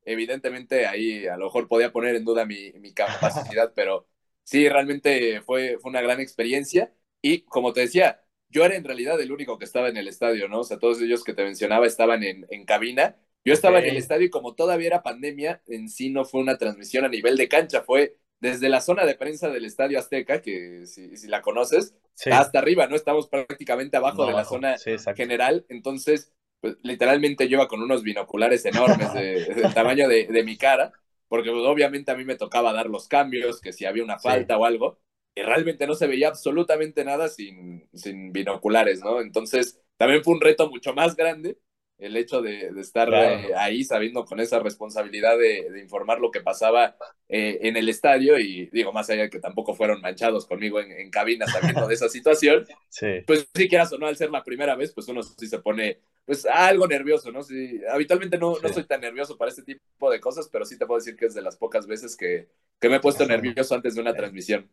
evidentemente 0.04 0.86
ahí 0.86 1.26
a 1.26 1.36
lo 1.36 1.46
mejor 1.46 1.68
podía 1.68 1.92
poner 1.92 2.16
en 2.16 2.24
duda 2.24 2.44
mi, 2.46 2.72
mi 2.74 2.92
capacidad, 2.94 3.72
pero 3.74 4.08
sí, 4.44 4.68
realmente 4.68 5.40
fue, 5.42 5.78
fue 5.80 5.90
una 5.90 6.00
gran 6.02 6.20
experiencia 6.20 6.92
y 7.22 7.42
como 7.42 7.72
te 7.72 7.80
decía, 7.82 8.22
yo 8.48 8.64
era 8.64 8.76
en 8.76 8.84
realidad 8.84 9.20
el 9.20 9.32
único 9.32 9.58
que 9.58 9.64
estaba 9.64 9.88
en 9.88 9.96
el 9.96 10.08
estadio, 10.08 10.48
¿no? 10.48 10.60
O 10.60 10.64
sea, 10.64 10.78
todos 10.78 11.00
ellos 11.00 11.22
que 11.24 11.34
te 11.34 11.44
mencionaba 11.44 11.86
estaban 11.86 12.22
en, 12.24 12.46
en 12.50 12.64
cabina. 12.64 13.16
Yo 13.44 13.52
estaba 13.54 13.78
en 13.78 13.86
el 13.86 13.96
estadio 13.96 14.26
y 14.26 14.30
como 14.30 14.54
todavía 14.54 14.88
era 14.88 15.02
pandemia, 15.02 15.62
en 15.66 15.88
sí 15.88 16.10
no 16.10 16.24
fue 16.24 16.40
una 16.40 16.58
transmisión 16.58 17.04
a 17.04 17.08
nivel 17.08 17.36
de 17.36 17.48
cancha, 17.48 17.82
fue 17.82 18.16
desde 18.40 18.68
la 18.68 18.80
zona 18.80 19.04
de 19.06 19.14
prensa 19.14 19.48
del 19.50 19.64
Estadio 19.64 19.98
Azteca, 19.98 20.40
que 20.42 20.86
si, 20.86 21.16
si 21.16 21.26
la 21.28 21.42
conoces, 21.42 21.94
Sí, 22.14 22.30
hasta 22.30 22.58
arriba, 22.58 22.86
¿no? 22.86 22.96
Estamos 22.96 23.28
prácticamente 23.28 23.96
abajo 23.96 24.24
no, 24.24 24.26
de 24.26 24.34
la 24.34 24.44
abajo. 24.44 24.44
zona 24.44 24.82
Sí, 24.84 24.96
general, 25.14 25.64
entonces, 25.68 26.32
pues, 26.60 26.76
literalmente 26.82 27.48
yo 27.48 27.56
iba 27.58 27.68
con 27.68 27.82
unos 27.82 28.02
binoculares 28.02 28.64
enormes 28.64 29.12
de- 29.12 29.44
del 29.54 29.72
tamaño 29.72 30.08
de, 30.08 30.26
de 30.26 30.44
mi 30.44 30.56
cara, 30.56 30.94
porque 31.28 31.50
pues, 31.50 31.64
obviamente 31.64 32.10
a 32.10 32.16
mí 32.16 32.24
me 32.24 32.36
tocaba 32.36 32.72
dar 32.72 32.86
los 32.88 33.08
cambios, 33.08 33.60
que 33.60 33.72
si 33.72 33.84
había 33.86 34.04
una 34.04 34.18
Sí. 34.18 34.30
falta 34.30 34.56
o 34.58 34.64
algo, 34.64 34.98
y 35.34 35.42
realmente 35.42 35.86
no 35.86 35.94
se 35.94 36.06
veía 36.06 36.28
absolutamente 36.28 37.04
nada 37.04 37.28
sin, 37.28 37.88
sin 37.94 38.32
binoculares, 38.32 39.00
¿no? 39.02 39.20
Entonces, 39.20 39.80
también 39.96 40.22
fue 40.24 40.34
un 40.34 40.40
reto 40.40 40.68
mucho 40.70 40.94
más 40.94 41.16
grande 41.16 41.58
el 41.98 42.16
hecho 42.16 42.42
de, 42.42 42.72
de 42.72 42.80
estar 42.80 43.08
Claro. 43.08 43.48
eh, 43.48 43.54
ahí 43.56 43.84
sabiendo 43.84 44.24
con 44.24 44.40
esa 44.40 44.58
responsabilidad 44.60 45.36
de, 45.38 45.70
de 45.70 45.80
informar 45.80 46.20
lo 46.20 46.30
que 46.30 46.40
pasaba 46.40 46.96
eh, 47.28 47.58
en 47.62 47.76
el 47.76 47.88
estadio 47.88 48.38
y 48.38 48.66
digo, 48.70 48.92
más 48.92 49.10
allá 49.10 49.22
de 49.22 49.30
que 49.30 49.40
tampoco 49.40 49.74
fueron 49.74 50.00
manchados 50.00 50.46
conmigo 50.46 50.80
en, 50.80 50.92
en 50.92 51.10
cabina 51.10 51.46
sabiendo 51.48 51.86
de 51.86 51.94
esa 51.94 52.08
situación, 52.08 52.66
Sí, 52.90 53.26
pues 53.26 53.48
si 53.54 53.68
quieras 53.68 53.92
o 53.92 53.98
no, 53.98 54.06
al 54.06 54.16
ser 54.16 54.30
la 54.30 54.44
primera 54.44 54.74
vez, 54.76 54.92
pues 54.94 55.08
uno 55.08 55.22
sí 55.22 55.46
se 55.46 55.58
pone 55.60 56.00
pues 56.24 56.46
algo 56.46 56.86
nervioso, 56.86 57.32
¿no? 57.32 57.42
Sí, 57.42 57.80
habitualmente 57.90 58.38
no, 58.38 58.58
no 58.60 58.68
Sí. 58.68 58.68
soy 58.68 58.86
tan 58.86 59.00
nervioso 59.00 59.36
para 59.38 59.50
este 59.50 59.62
tipo 59.62 60.10
de 60.10 60.20
cosas, 60.20 60.48
pero 60.52 60.64
sí 60.64 60.78
te 60.78 60.86
puedo 60.86 60.98
decir 60.98 61.16
que 61.16 61.26
es 61.26 61.34
de 61.34 61.42
las 61.42 61.56
pocas 61.56 61.86
veces 61.86 62.16
que, 62.16 62.48
que 62.80 62.88
me 62.88 62.96
he 62.96 63.00
puesto 63.00 63.26
nervioso 63.26 63.74
antes 63.74 63.94
de 63.94 64.00
una 64.02 64.14
transmisión. 64.16 64.70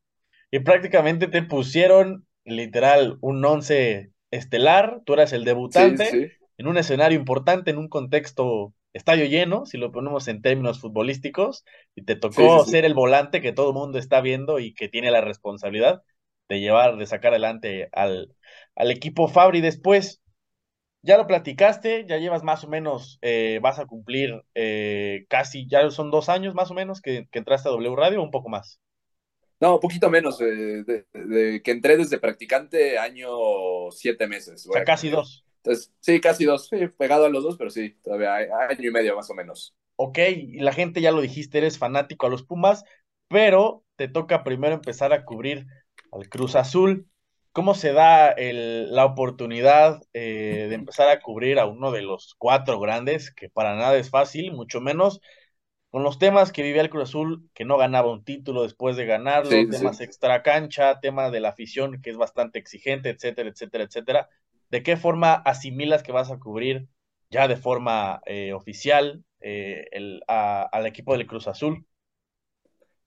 Y 0.51 0.59
prácticamente 0.59 1.27
te 1.27 1.43
pusieron 1.43 2.25
literal 2.45 3.17
un 3.21 3.43
once 3.45 4.11
estelar, 4.31 5.01
tú 5.05 5.13
eras 5.13 5.33
el 5.33 5.43
Sí, 5.69 5.97
debutante 5.97 6.03
sí, 6.03 6.31
en 6.57 6.67
un 6.67 6.77
escenario 6.77 7.17
importante, 7.17 7.71
en 7.71 7.77
un 7.77 7.89
contexto 7.89 8.73
estadio 8.93 9.25
lleno, 9.25 9.65
si 9.65 9.77
lo 9.77 9.91
ponemos 9.91 10.27
en 10.27 10.41
términos 10.41 10.79
futbolísticos, 10.79 11.65
y 11.95 12.03
te 12.03 12.15
tocó 12.15 12.59
sí, 12.59 12.65
sí. 12.65 12.71
ser 12.71 12.85
el 12.85 12.93
volante 12.93 13.41
que 13.41 13.51
todo 13.51 13.69
el 13.69 13.75
mundo 13.75 13.99
está 13.99 14.21
viendo 14.21 14.59
y 14.59 14.73
que 14.73 14.87
tiene 14.87 15.11
la 15.11 15.21
responsabilidad 15.21 16.01
de 16.47 16.59
llevar, 16.59 16.97
de 16.97 17.05
sacar 17.05 17.31
adelante 17.33 17.89
al, 17.91 18.35
al 18.75 18.91
equipo 18.91 19.27
Fabri. 19.27 19.61
Después, 19.61 20.21
ya 21.01 21.17
lo 21.17 21.27
platicaste, 21.27 22.05
ya 22.07 22.17
llevas 22.17 22.43
más 22.43 22.63
o 22.63 22.67
menos, 22.67 23.19
eh, 23.21 23.59
vas 23.61 23.79
a 23.79 23.85
cumplir 23.85 24.41
eh, 24.53 25.25
casi, 25.27 25.67
ya 25.67 25.89
son 25.91 26.09
dos 26.09 26.29
años 26.29 26.55
más 26.55 26.71
o 26.71 26.73
menos 26.73 27.01
que, 27.01 27.27
que 27.31 27.39
entraste 27.39 27.69
a 27.69 27.71
W 27.73 27.95
Radio, 27.95 28.23
un 28.23 28.31
poco 28.31 28.49
más. 28.49 28.79
No, 29.59 29.75
un 29.75 29.79
poquito 29.79 30.09
menos, 30.09 30.41
eh, 30.41 30.83
de, 30.83 31.05
de 31.13 31.61
que 31.63 31.71
entré 31.71 31.95
desde 31.95 32.19
practicante 32.19 32.97
año 32.97 33.29
siete 33.91 34.27
meses, 34.27 34.67
O 34.67 34.73
sea, 34.73 34.83
casi 34.83 35.09
dos. 35.09 35.44
Entonces, 35.65 35.93
sí, 35.99 36.21
casi 36.21 36.45
dos, 36.45 36.67
sí, 36.69 36.87
pegado 36.97 37.25
a 37.25 37.29
los 37.29 37.43
dos, 37.43 37.57
pero 37.57 37.69
sí, 37.71 37.91
todavía 38.03 38.35
hay- 38.35 38.47
año 38.69 38.89
y 38.89 38.91
medio 38.91 39.15
más 39.15 39.29
o 39.29 39.33
menos. 39.35 39.75
Ok, 39.97 40.19
y 40.37 40.59
la 40.59 40.73
gente 40.73 41.01
ya 41.01 41.11
lo 41.11 41.21
dijiste, 41.21 41.57
eres 41.59 41.77
fanático 41.77 42.25
a 42.27 42.29
los 42.29 42.43
Pumas, 42.43 42.83
pero 43.29 43.83
te 43.95 44.07
toca 44.09 44.43
primero 44.43 44.75
empezar 44.75 45.13
a 45.13 45.23
cubrir 45.25 45.67
al 46.11 46.29
Cruz 46.29 46.55
Azul. 46.55 47.09
¿cómo 47.53 47.73
se 47.73 47.93
da 47.93 48.31
el, 48.31 48.93
la 48.93 49.05
oportunidad 49.05 50.01
eh, 50.13 50.65
de 50.69 50.75
empezar 50.75 51.07
a 51.09 51.21
cubrir 51.21 51.57
a 51.59 51.65
uno 51.65 51.91
de 51.93 52.01
los 52.01 52.35
cuatro 52.37 52.79
grandes, 52.81 53.31
que 53.33 53.49
para 53.49 53.75
nada 53.75 53.95
es 53.97 54.09
fácil, 54.09 54.51
mucho 54.53 54.81
menos 54.81 55.21
con 55.91 56.03
los 56.03 56.19
temas 56.19 56.51
que 56.51 56.63
vivía 56.63 56.81
el 56.81 56.89
Cruz 56.89 57.03
Azul, 57.09 57.49
que 57.53 57.65
no 57.65 57.77
ganaba 57.77 58.11
un 58.11 58.23
título 58.25 58.63
después 58.63 58.97
de 58.97 59.05
ganarlo, 59.05 59.67
Sí, 59.67 59.69
temas 59.69 60.01
sí. 60.01 60.01
extra 60.01 60.43
cancha, 60.43 60.99
tema 60.99 61.29
de 61.31 61.39
la 61.39 61.49
afición 61.49 62.01
que 62.01 62.09
es 62.11 62.17
bastante 62.17 62.59
exigente, 62.59 63.09
etcétera, 63.09 63.49
etcétera, 63.49 63.85
etcétera. 63.85 64.29
¿De 64.69 64.83
qué 64.83 64.97
forma 64.97 65.33
asimilas 65.35 66.03
que 66.03 66.11
vas 66.11 66.31
a 66.31 66.39
cubrir 66.39 66.87
ya 67.29 67.47
de 67.47 67.57
forma 67.57 68.21
eh, 68.25 68.53
oficial 68.53 69.23
eh, 69.41 69.87
el, 69.91 70.23
a- 70.27 70.63
al 70.63 70.85
equipo 70.87 71.13
del 71.17 71.27
Cruz 71.27 71.47
Azul? 71.47 71.85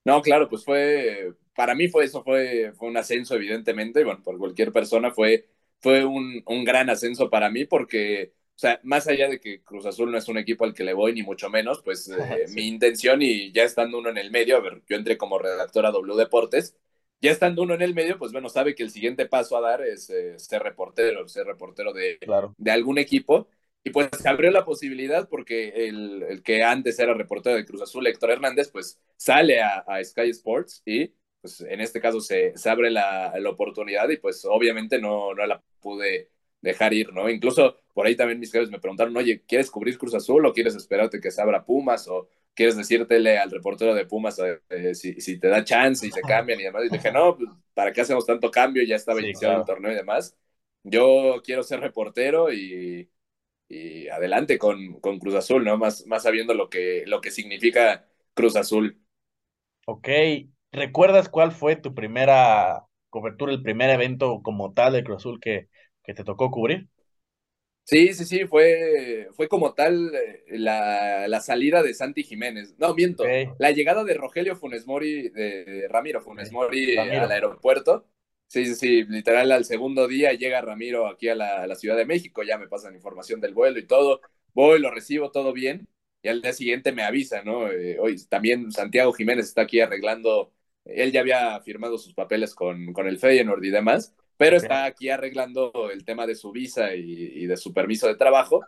No, 0.05 0.21
claro, 0.21 0.49
pues 0.49 0.63
fue, 0.65 1.33
para 1.55 1.75
mí 1.75 1.87
fue 1.87 2.05
eso, 2.05 2.23
fue, 2.23 2.73
fue 2.77 2.87
un 2.89 2.97
ascenso, 2.97 3.35
evidentemente, 3.35 4.01
y 4.01 4.03
bueno, 4.03 4.23
por 4.23 4.37
cualquier 4.37 4.71
persona 4.71 5.11
fue, 5.11 5.49
fue 5.79 6.05
un, 6.05 6.41
un 6.45 6.63
gran 6.65 6.89
ascenso 6.89 7.29
para 7.29 7.49
mí 7.49 7.65
porque, 7.65 8.33
o 8.55 8.57
sea, 8.59 8.79
más 8.83 9.07
allá 9.07 9.27
de 9.29 9.39
que 9.39 9.61
Cruz 9.63 9.85
Azul 9.85 10.11
no 10.11 10.17
es 10.17 10.27
un 10.29 10.37
equipo 10.37 10.63
al 10.65 10.73
que 10.73 10.83
le 10.83 10.93
voy, 10.93 11.13
ni 11.13 11.21
mucho 11.23 11.49
menos, 11.49 11.81
pues 11.83 12.09
eh, 12.09 12.47
Sí, 12.47 12.49
mi 12.49 12.67
intención 12.67 13.21
y 13.21 13.51
ya 13.51 13.63
estando 13.63 13.97
uno 13.99 14.09
en 14.09 14.17
el 14.17 14.31
medio, 14.31 14.57
a 14.57 14.61
ver, 14.61 14.81
yo 14.87 14.95
entré 14.95 15.17
como 15.17 15.37
redactor 15.37 15.85
a 15.85 15.91
W 15.91 16.15
Deportes, 16.17 16.75
ya 17.21 17.31
estando 17.31 17.63
uno 17.63 17.73
en 17.73 17.81
el 17.81 17.93
medio, 17.93 18.17
pues 18.17 18.31
bueno, 18.31 18.49
sabe 18.49 18.75
que 18.75 18.83
el 18.83 18.91
siguiente 18.91 19.25
paso 19.25 19.57
a 19.57 19.61
dar 19.61 19.81
es 19.81 20.09
eh, 20.09 20.37
ser 20.39 20.63
reportero, 20.63 21.27
ser 21.27 21.45
reportero 21.45 21.93
de, 21.93 22.17
claro, 22.19 22.55
de 22.57 22.71
algún 22.71 22.97
equipo. 22.97 23.47
Y 23.83 23.91
pues 23.91 24.09
se 24.19 24.27
abrió 24.27 24.51
la 24.51 24.65
posibilidad 24.65 25.29
porque 25.29 25.69
el, 25.87 26.23
el 26.23 26.43
que 26.43 26.63
antes 26.63 26.99
era 26.99 27.13
reportero 27.13 27.55
de 27.55 27.65
Cruz 27.65 27.81
Azul, 27.81 28.05
Héctor 28.07 28.31
Hernández, 28.31 28.69
pues 28.69 28.99
sale 29.15 29.61
a, 29.61 29.79
a 29.87 30.03
Sky 30.03 30.29
Sports 30.31 30.81
y 30.85 31.13
pues 31.41 31.61
en 31.61 31.79
este 31.79 32.01
caso 32.01 32.19
se, 32.19 32.57
se 32.57 32.69
abre 32.69 32.91
la, 32.91 33.33
la, 33.39 33.49
oportunidad 33.49 34.09
y 34.09 34.17
pues 34.17 34.43
obviamente 34.45 34.99
no, 34.99 35.33
no 35.33 35.45
la 35.45 35.63
pude 35.79 36.29
dejar 36.61 36.93
ir, 36.93 37.13
¿no? 37.13 37.29
Incluso 37.29 37.77
por 37.93 38.05
ahí 38.05 38.15
también 38.15 38.39
mis 38.39 38.51
jefes 38.51 38.69
me 38.69 38.79
preguntaron, 38.79 39.15
oye, 39.17 39.43
¿quieres 39.47 39.69
cubrir 39.71 39.97
Cruz 39.97 40.13
Azul 40.15 40.45
o 40.45 40.53
quieres 40.53 40.75
esperarte 40.75 41.19
que 41.19 41.31
se 41.31 41.41
abra 41.41 41.65
Pumas 41.65 42.07
o 42.07 42.27
quieres 42.53 42.75
decírtele 42.75 43.37
al 43.37 43.51
reportero 43.51 43.93
de 43.93 44.05
Pumas 44.05 44.39
eh, 44.69 44.93
si, 44.95 45.19
si, 45.21 45.39
te 45.39 45.47
da 45.47 45.63
chance 45.63 46.05
y 46.05 46.11
se 46.11 46.21
cambian 46.21 46.59
y 46.59 46.63
demás? 46.63 46.83
Y 46.85 46.89
dije, 46.89 47.11
no, 47.11 47.37
pues, 47.37 47.49
¿para 47.73 47.93
qué 47.93 48.01
hacemos 48.01 48.25
tanto 48.25 48.51
cambio? 48.51 48.83
Ya 48.83 48.95
estaba 48.95 49.19
sí, 49.19 49.25
iniciado 49.25 49.53
claro. 49.53 49.61
el 49.61 49.67
torneo 49.67 49.91
y 49.91 49.95
demás. 49.95 50.37
Yo 50.83 51.41
quiero 51.43 51.63
ser 51.63 51.79
reportero 51.79 52.51
y, 52.51 53.09
y 53.67 54.07
adelante 54.09 54.57
con, 54.57 54.99
con, 54.99 55.19
Cruz 55.19 55.35
Azul, 55.35 55.63
¿no? 55.63 55.77
Más, 55.77 56.05
más 56.07 56.23
sabiendo 56.23 56.53
lo 56.53 56.69
que, 56.69 57.03
lo 57.05 57.21
que 57.21 57.31
significa 57.31 58.07
Cruz 58.33 58.55
Azul. 58.55 58.99
Ok, 59.85 60.07
¿recuerdas 60.71 61.29
cuál 61.29 61.51
fue 61.51 61.75
tu 61.75 61.93
primera 61.93 62.85
cobertura, 63.09 63.51
el 63.51 63.63
primer 63.63 63.89
evento 63.89 64.41
como 64.43 64.73
tal 64.73 64.93
de 64.93 65.03
Cruz 65.03 65.17
Azul 65.17 65.39
que, 65.39 65.67
que 66.09 66.15
te 66.15 66.23
tocó 66.23 66.49
cubrir? 66.49 66.87
Sí, 67.83 68.13
sí, 68.15 68.25
sí, 68.25 68.45
fue, 68.47 69.29
fue 69.33 69.47
como 69.47 69.75
tal 69.75 70.11
eh, 70.15 70.43
la, 70.57 71.27
la, 71.27 71.39
salida 71.39 71.83
de 71.83 71.93
Santi 71.93 72.23
Jiménez. 72.23 72.73
No, 72.79 72.95
miento, 72.95 73.23
okay. 73.23 73.49
la 73.59 73.69
llegada 73.71 74.03
de 74.03 74.15
Rogelio 74.15 74.55
Funes 74.55 74.87
Mori, 74.87 75.29
de, 75.29 75.87
Ramiro 75.87 76.19
Funes 76.19 76.51
Mori 76.51 76.97
al 76.97 77.31
aeropuerto. 77.31 78.07
Sí, 78.47 78.65
sí, 78.65 78.73
sí, 78.73 79.03
literal 79.03 79.51
al 79.51 79.65
segundo 79.65 80.07
día 80.07 80.33
llega 80.33 80.61
Ramiro 80.61 81.05
aquí 81.05 81.29
a 81.29 81.35
la, 81.35 81.61
a 81.61 81.67
la, 81.67 81.75
Ciudad 81.75 81.95
de 81.95 82.07
México, 82.07 82.41
ya 82.41 82.57
me 82.57 82.67
pasan 82.67 82.95
información 82.95 83.39
del 83.39 83.53
vuelo 83.53 83.77
y 83.77 83.85
todo. 83.85 84.21
Voy, 84.55 84.79
lo 84.79 84.89
recibo 84.89 85.29
todo 85.29 85.53
bien 85.53 85.87
y 86.23 86.29
al 86.29 86.41
día 86.41 86.53
siguiente 86.53 86.91
me 86.91 87.03
avisa, 87.03 87.43
¿no? 87.43 87.71
Eh, 87.71 87.99
hoy 87.99 88.15
también 88.27 88.71
Santiago 88.71 89.13
Jiménez 89.13 89.45
está 89.45 89.61
aquí 89.61 89.79
arreglando, 89.79 90.51
él 90.85 91.11
ya 91.11 91.19
había 91.19 91.59
firmado 91.61 91.99
sus 91.99 92.15
papeles 92.15 92.55
con, 92.55 92.93
con 92.93 93.07
el 93.07 93.19
Feyenoord 93.19 93.63
y 93.63 93.69
demás, 93.69 94.15
pero 94.39 94.55
está 94.55 94.85
aquí 94.85 95.09
arreglando 95.09 95.91
el 95.91 96.05
tema 96.05 96.25
de 96.25 96.33
su 96.33 96.53
visa 96.53 96.95
y, 96.95 97.01
y, 97.03 97.45
de 97.45 97.57
su 97.57 97.73
permiso 97.73 98.07
de 98.07 98.15
trabajo 98.15 98.61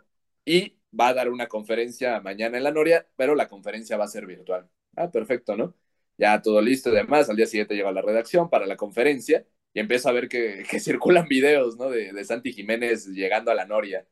y 0.44 0.76
va 0.98 1.08
a 1.08 1.14
dar 1.14 1.30
una 1.30 1.46
conferencia 1.46 2.20
mañana 2.20 2.58
en 2.58 2.64
la 2.64 2.72
Noria, 2.72 3.06
pero 3.16 3.34
la 3.34 3.48
conferencia 3.48 3.96
va 3.96 4.04
a 4.04 4.08
ser 4.08 4.26
virtual. 4.26 4.68
Ah, 4.96 5.10
perfecto, 5.10 5.56
¿no? 5.56 5.74
Ya 6.18 6.42
todo 6.42 6.60
listo 6.60 6.90
y 6.90 6.96
demás, 6.96 7.30
al 7.30 7.36
día 7.36 7.46
siguiente 7.46 7.74
llego 7.74 7.88
a 7.88 7.92
la 7.92 8.02
redacción 8.02 8.50
para 8.50 8.66
la 8.66 8.76
conferencia 8.76 9.46
y 9.72 9.80
empiezo 9.80 10.10
a 10.10 10.12
ver 10.12 10.28
que, 10.28 10.62
que 10.70 10.78
circulan 10.78 11.26
videos, 11.26 11.78
¿no? 11.78 11.88
De, 11.88 12.12
de, 12.12 12.24
Santi 12.24 12.52
Jiménez 12.52 13.06
llegando 13.06 13.50
a 13.50 13.54
la 13.54 13.64
Noria, 13.64 14.06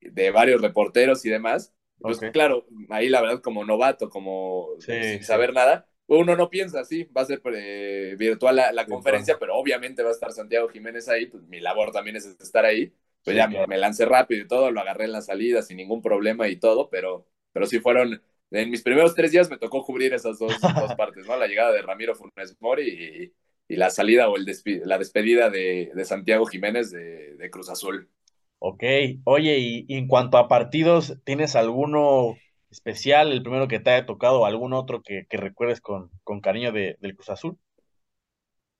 de 0.00 0.30
varios 0.30 0.62
reporteros 0.62 1.22
y 1.26 1.28
demás. 1.28 1.74
Pues 1.98 2.16
okay. 2.16 2.30
claro, 2.30 2.66
ahí 2.88 3.10
la 3.10 3.20
verdad 3.20 3.42
como 3.42 3.62
novato, 3.66 4.08
como 4.08 4.70
sí, 4.78 4.92
sin 5.02 5.22
saber 5.22 5.50
sí. 5.50 5.56
nada, 5.56 5.86
uno 6.06 6.36
no 6.36 6.50
piensa, 6.50 6.84
sí, 6.84 7.04
va 7.16 7.22
a 7.22 7.26
ser 7.26 7.40
eh, 7.54 8.14
virtual 8.18 8.56
la, 8.56 8.72
la 8.72 8.86
conferencia, 8.86 9.38
pero 9.38 9.56
obviamente 9.56 10.02
va 10.02 10.10
a 10.10 10.12
estar 10.12 10.32
Santiago 10.32 10.68
Jiménez 10.68 11.08
ahí, 11.08 11.26
pues 11.26 11.44
mi 11.44 11.60
labor 11.60 11.92
también 11.92 12.16
es 12.16 12.26
estar 12.26 12.64
ahí. 12.64 12.92
Pues 13.24 13.34
sí, 13.34 13.38
ya 13.38 13.48
claro. 13.48 13.66
me 13.66 13.78
lancé 13.78 14.04
rápido 14.04 14.42
y 14.42 14.46
todo, 14.48 14.70
lo 14.70 14.80
agarré 14.80 15.06
en 15.06 15.12
la 15.12 15.22
salida 15.22 15.62
sin 15.62 15.78
ningún 15.78 16.02
problema 16.02 16.46
y 16.48 16.56
todo, 16.56 16.90
pero, 16.90 17.26
pero 17.52 17.66
sí 17.66 17.80
fueron, 17.80 18.22
en 18.50 18.70
mis 18.70 18.82
primeros 18.82 19.14
tres 19.14 19.32
días 19.32 19.48
me 19.48 19.56
tocó 19.56 19.82
cubrir 19.82 20.12
esas 20.12 20.38
dos, 20.38 20.52
dos 20.88 20.94
partes, 20.94 21.26
¿no? 21.26 21.36
La 21.36 21.46
llegada 21.46 21.72
de 21.72 21.80
Ramiro 21.80 22.14
Funes 22.14 22.56
Mori 22.60 23.32
y, 23.68 23.74
y 23.74 23.76
la 23.76 23.88
salida 23.88 24.28
o 24.28 24.36
el 24.36 24.46
la 24.84 24.98
despedida 24.98 25.48
de, 25.48 25.90
de 25.94 26.04
Santiago 26.04 26.44
Jiménez 26.44 26.90
de, 26.90 27.34
de, 27.36 27.50
Cruz 27.50 27.70
Azul. 27.70 28.10
Ok, 28.58 28.82
oye, 29.24 29.58
y, 29.58 29.84
y, 29.88 29.96
en 29.96 30.06
cuanto 30.06 30.36
a 30.36 30.48
partidos, 30.48 31.18
¿tienes 31.24 31.56
alguno 31.56 32.36
especial, 32.74 33.32
el 33.32 33.42
primero 33.42 33.68
que 33.68 33.80
te 33.80 33.90
haya 33.90 34.06
tocado, 34.06 34.40
o 34.40 34.46
algún 34.46 34.72
otro 34.72 35.02
que, 35.02 35.26
que 35.28 35.36
recuerdes 35.36 35.80
con, 35.80 36.10
con 36.22 36.40
cariño 36.40 36.72
de, 36.72 36.96
del 37.00 37.14
Cruz 37.14 37.30
Azul? 37.30 37.58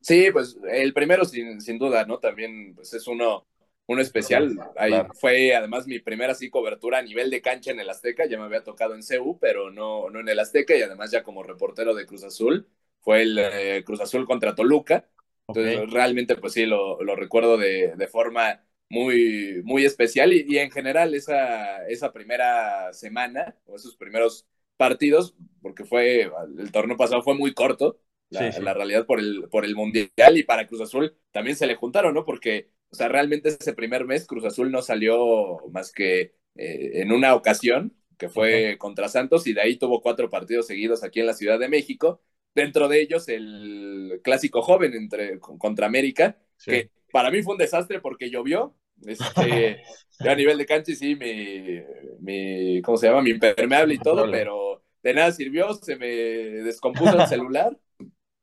Sí, 0.00 0.30
pues 0.30 0.58
el 0.70 0.92
primero 0.92 1.24
sin, 1.24 1.60
sin 1.60 1.78
duda, 1.78 2.04
¿no? 2.04 2.18
También 2.18 2.74
pues, 2.74 2.92
es 2.92 3.06
uno, 3.06 3.46
uno 3.86 4.02
especial. 4.02 4.54
Ahí 4.76 4.90
claro. 4.90 5.14
Fue 5.14 5.54
además 5.54 5.86
mi 5.86 5.98
primera 5.98 6.32
así 6.32 6.50
cobertura 6.50 6.98
a 6.98 7.02
nivel 7.02 7.30
de 7.30 7.40
cancha 7.40 7.70
en 7.70 7.80
el 7.80 7.88
Azteca, 7.88 8.26
ya 8.26 8.36
me 8.36 8.44
había 8.44 8.62
tocado 8.62 8.94
en 8.94 9.00
CU, 9.02 9.38
pero 9.40 9.70
no, 9.70 10.10
no 10.10 10.20
en 10.20 10.28
el 10.28 10.38
Azteca 10.38 10.76
y 10.76 10.82
además 10.82 11.10
ya 11.10 11.22
como 11.22 11.42
reportero 11.42 11.94
de 11.94 12.04
Cruz 12.04 12.24
Azul 12.24 12.68
fue 13.00 13.22
el 13.22 13.38
eh, 13.38 13.82
Cruz 13.84 14.00
Azul 14.00 14.26
contra 14.26 14.54
Toluca. 14.54 15.08
Entonces, 15.46 15.78
okay. 15.78 15.90
realmente, 15.90 16.36
pues 16.36 16.54
sí, 16.54 16.64
lo, 16.64 17.02
lo 17.02 17.16
recuerdo 17.16 17.58
de, 17.58 17.94
de, 17.96 18.06
forma 18.06 18.64
muy, 18.94 19.60
muy 19.64 19.84
especial 19.84 20.32
y, 20.32 20.44
y, 20.48 20.58
en 20.58 20.70
general 20.70 21.14
esa, 21.14 21.84
esa 21.88 22.12
primera 22.12 22.92
semana 22.92 23.56
o 23.66 23.74
esos 23.74 23.96
primeros 23.96 24.46
partidos, 24.76 25.34
porque 25.60 25.84
fue, 25.84 26.30
el 26.58 26.70
torneo 26.70 26.96
pasado 26.96 27.22
fue 27.22 27.34
muy 27.34 27.52
corto, 27.52 27.98
la, 28.30 28.52
sí, 28.52 28.58
sí. 28.58 28.62
la 28.62 28.72
realidad 28.72 29.04
por 29.04 29.18
el, 29.18 29.48
por 29.50 29.64
el 29.64 29.74
Mundial 29.74 30.38
y 30.38 30.44
para 30.44 30.66
Cruz 30.66 30.80
Azul 30.80 31.16
también 31.32 31.56
se 31.56 31.66
le 31.66 31.74
juntaron, 31.74 32.14
¿no? 32.14 32.24
Porque, 32.24 32.70
o 32.90 32.94
sea, 32.94 33.08
realmente 33.08 33.48
ese 33.48 33.74
primer 33.74 34.04
mes 34.04 34.26
Cruz 34.26 34.44
Azul 34.44 34.70
no 34.70 34.80
salió 34.80 35.58
más 35.70 35.92
que 35.92 36.36
eh, 36.54 36.90
en 36.94 37.10
una 37.10 37.34
ocasión, 37.34 37.96
que 38.16 38.28
fue 38.28 38.76
contra 38.78 39.08
Santos, 39.08 39.46
y 39.48 39.54
de 39.54 39.60
ahí 39.60 39.76
tuvo 39.76 40.00
cuatro 40.00 40.30
partidos 40.30 40.68
seguidos 40.68 41.02
aquí 41.02 41.18
en 41.18 41.26
la 41.26 41.34
Ciudad 41.34 41.58
de 41.58 41.68
México, 41.68 42.22
dentro 42.54 42.88
de 42.88 43.00
ellos 43.00 43.28
el 43.28 44.20
clásico 44.22 44.62
joven 44.62 44.94
entre, 44.94 45.40
contra 45.40 45.86
América, 45.86 46.38
sí. 46.56 46.70
que 46.70 46.90
para 47.10 47.30
mí 47.32 47.42
fue 47.42 47.54
un 47.54 47.58
desastre 47.58 48.00
porque 48.00 48.30
llovió. 48.30 48.76
Este, 49.06 49.82
yo 50.20 50.30
a 50.30 50.34
nivel 50.34 50.58
de 50.58 50.66
cancha 50.66 50.94
sí, 50.94 51.16
mi, 51.16 51.80
mi, 52.20 52.82
¿cómo 52.82 52.96
se 52.96 53.08
llama? 53.08 53.22
Mi 53.22 53.30
impermeable 53.30 53.94
y 53.94 53.98
todo, 53.98 54.30
pero 54.30 54.82
de 55.02 55.14
nada 55.14 55.32
sirvió, 55.32 55.72
se 55.74 55.96
me 55.96 56.06
descompuso 56.06 57.20
el 57.20 57.26
celular. 57.28 57.76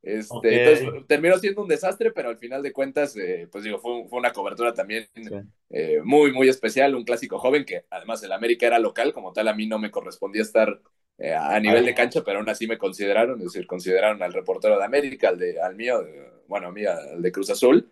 Este, 0.03 0.35
okay. 0.35 0.59
Entonces 0.59 1.07
terminó 1.07 1.37
siendo 1.37 1.61
un 1.61 1.67
desastre, 1.67 2.11
pero 2.11 2.29
al 2.29 2.37
final 2.37 2.63
de 2.63 2.73
cuentas, 2.73 3.15
eh, 3.17 3.47
pues 3.51 3.63
digo, 3.63 3.77
fue, 3.79 4.07
fue, 4.09 4.19
una 4.19 4.33
cobertura 4.33 4.73
también 4.73 5.07
sí. 5.13 5.29
eh, 5.69 6.01
muy, 6.03 6.31
muy 6.33 6.49
especial, 6.49 6.95
un 6.95 7.03
clásico 7.03 7.37
joven 7.37 7.65
que 7.65 7.85
además 7.89 8.23
el 8.23 8.31
América 8.31 8.65
era 8.65 8.79
local, 8.79 9.13
como 9.13 9.31
tal 9.31 9.47
a 9.47 9.53
mí 9.53 9.67
no 9.67 9.77
me 9.77 9.91
correspondía 9.91 10.41
estar 10.41 10.81
eh, 11.19 11.35
a 11.35 11.59
nivel 11.59 11.85
de 11.85 11.93
cancha, 11.93 12.23
pero 12.23 12.39
aún 12.39 12.49
así 12.49 12.65
me 12.65 12.79
consideraron, 12.79 13.37
es 13.39 13.45
decir, 13.45 13.67
consideraron 13.67 14.23
al 14.23 14.33
reportero 14.33 14.79
de 14.79 14.85
América, 14.85 15.29
al, 15.29 15.37
de, 15.37 15.61
al 15.61 15.75
mío, 15.75 16.03
bueno, 16.47 16.69
a 16.69 16.71
mí, 16.71 16.83
al 16.83 17.21
de 17.21 17.31
Cruz 17.31 17.51
Azul, 17.51 17.91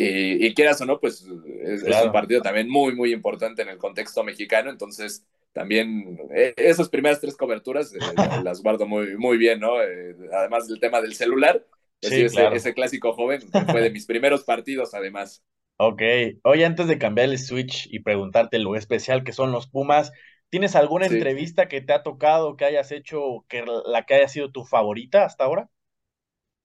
y, 0.00 0.46
y 0.46 0.54
quieras 0.54 0.80
o 0.80 0.86
no, 0.86 1.00
pues 1.00 1.26
es, 1.60 1.82
claro. 1.82 2.00
es, 2.00 2.06
un 2.06 2.12
partido 2.12 2.40
también 2.40 2.70
muy, 2.70 2.94
muy 2.94 3.12
importante 3.12 3.62
en 3.62 3.68
el 3.68 3.78
contexto 3.78 4.22
mexicano, 4.22 4.70
entonces 4.70 5.26
también 5.52 6.16
eh, 6.32 6.54
esas 6.56 6.88
primeras 6.88 7.20
tres 7.20 7.36
coberturas 7.36 7.92
eh, 7.92 7.98
las 8.44 8.62
guardo 8.62 8.86
muy, 8.86 9.16
muy 9.16 9.36
bien, 9.36 9.58
¿no? 9.58 9.82
Eh, 9.82 10.14
además 10.32 10.68
del 10.68 10.78
tema 10.78 11.00
del 11.00 11.14
celular, 11.14 11.66
pues, 12.00 12.12
sí, 12.12 12.22
ese, 12.22 12.36
claro. 12.36 12.54
ese, 12.54 12.74
clásico 12.74 13.12
joven 13.12 13.42
fue 13.50 13.80
de 13.82 13.90
mis 13.90 14.06
primeros 14.06 14.44
partidos, 14.44 14.94
además. 14.94 15.42
Ok, 15.78 16.02
oye, 16.44 16.64
antes 16.64 16.86
de 16.86 16.98
cambiar 16.98 17.28
el 17.28 17.38
switch 17.38 17.88
y 17.90 17.98
preguntarte 18.00 18.60
lo 18.60 18.76
especial 18.76 19.24
que 19.24 19.32
son 19.32 19.50
los 19.50 19.68
Pumas, 19.68 20.12
¿tienes 20.48 20.76
alguna 20.76 21.08
sí. 21.08 21.14
entrevista 21.14 21.66
que 21.66 21.80
te 21.80 21.92
ha 21.92 22.04
tocado, 22.04 22.56
que 22.56 22.64
hayas 22.64 22.92
hecho, 22.92 23.44
que 23.48 23.64
la 23.84 24.04
que 24.06 24.14
haya 24.14 24.28
sido 24.28 24.52
tu 24.52 24.64
favorita 24.64 25.24
hasta 25.24 25.42
ahora? 25.42 25.68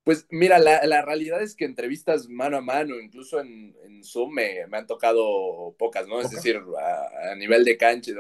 Pues 0.04 0.28
mira, 0.30 0.60
la, 0.60 0.86
la, 0.86 1.02
realidad 1.02 1.42
es 1.42 1.56
que 1.56 1.64
entrevistas 1.64 2.28
mano 2.28 2.58
a 2.58 2.62
mano, 2.62 3.00
incluso 3.00 3.40
en, 3.40 3.74
en 3.86 4.04
Zoom, 4.04 4.34
me, 4.34 4.68
me, 4.68 4.78
han 4.78 4.86
tocado 4.86 5.76
pocas, 5.78 6.08
¿no? 6.08 6.16
Okay. 6.16 6.26
Es 6.26 6.32
decir, 6.32 6.60
a, 6.78 7.32
a, 7.32 7.36
nivel 7.36 7.64
de 7.64 7.78
cancha 7.78 8.12
y 8.12 8.16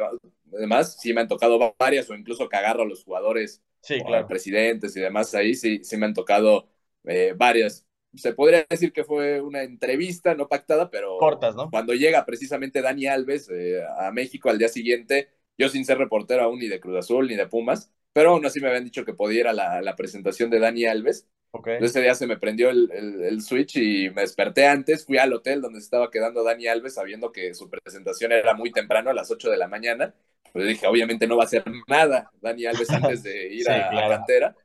demás, 0.59 0.97
sí 1.01 1.13
me 1.13 1.21
han 1.21 1.27
tocado 1.27 1.75
varias, 1.77 2.09
o 2.09 2.15
incluso 2.15 2.47
que 2.47 2.55
agarro 2.55 2.83
a 2.83 2.87
los 2.87 3.03
jugadores, 3.03 3.61
sí, 3.81 3.99
o 4.01 4.05
claro. 4.05 4.23
a 4.23 4.27
presidentes 4.27 4.95
y 4.95 5.01
demás, 5.01 5.35
ahí 5.35 5.55
sí, 5.55 5.83
sí 5.83 5.97
me 5.97 6.05
han 6.05 6.13
tocado 6.13 6.69
eh, 7.03 7.33
varias. 7.35 7.85
se 8.15 8.33
podría 8.33 8.65
decir 8.69 8.93
que 8.93 9.03
fue 9.03 9.41
una 9.41 9.63
entrevista 9.63 10.35
no 10.35 10.47
pactada, 10.47 10.89
pero 10.89 11.17
cortas, 11.17 11.53
¿no? 11.53 11.69
Cuando 11.69 11.93
llega 11.93 12.25
precisamente 12.25 12.81
Dani 12.81 13.07
Alves 13.07 13.49
eh, 13.49 13.81
a 13.99 14.09
México 14.11 14.49
al 14.49 14.57
día 14.57 14.69
siguiente, 14.69 15.31
yo 15.57 15.67
sin 15.67 15.83
ser 15.83 15.97
reportero 15.97 16.43
aún 16.43 16.59
ni 16.59 16.67
de 16.69 16.79
Cruz 16.79 16.97
Azul 16.97 17.27
ni 17.27 17.35
de 17.35 17.47
Pumas, 17.47 17.91
pero 18.13 18.29
aún 18.29 18.45
así 18.45 18.61
me 18.61 18.69
habían 18.69 18.85
dicho 18.85 19.03
que 19.03 19.13
podía 19.13 19.41
ir 19.41 19.47
a 19.47 19.53
la, 19.53 19.81
la 19.81 19.97
presentación 19.97 20.49
de 20.49 20.59
Dani 20.59 20.85
Alves. 20.85 21.27
Okay. 21.55 21.73
Entonces 21.73 21.95
ese 21.95 22.03
día 22.03 22.15
se 22.15 22.25
me 22.25 22.37
prendió 22.37 22.71
el, 22.71 22.89
el, 22.91 23.23
el, 23.25 23.41
switch 23.43 23.75
y 23.75 24.09
me 24.09 24.21
desperté 24.21 24.65
antes, 24.65 25.05
fui 25.05 25.19
al 25.19 25.31
hotel 25.33 25.61
donde 25.61 25.81
se 25.81 25.85
estaba 25.85 26.09
quedando 26.09 26.43
Dani 26.43 26.65
Alves 26.65 26.95
sabiendo 26.95 27.31
que 27.31 27.53
su 27.53 27.69
presentación 27.69 28.31
era 28.31 28.55
muy 28.55 28.71
temprano, 28.71 29.11
a 29.11 29.13
las 29.13 29.29
8 29.29 29.51
de 29.51 29.57
la 29.57 29.67
mañana. 29.67 30.15
Pues 30.51 30.67
dije, 30.67 30.87
obviamente 30.87 31.27
no 31.27 31.37
va 31.37 31.43
a 31.43 31.45
hacer 31.45 31.63
nada 31.87 32.31
Dani 32.41 32.65
Alves 32.65 32.89
antes 32.89 33.21
de 33.21 33.47
ir 33.53 33.65
sí, 33.65 33.71
a, 33.71 33.87
claro. 33.87 34.07
a 34.07 34.17
cantera. 34.17 34.55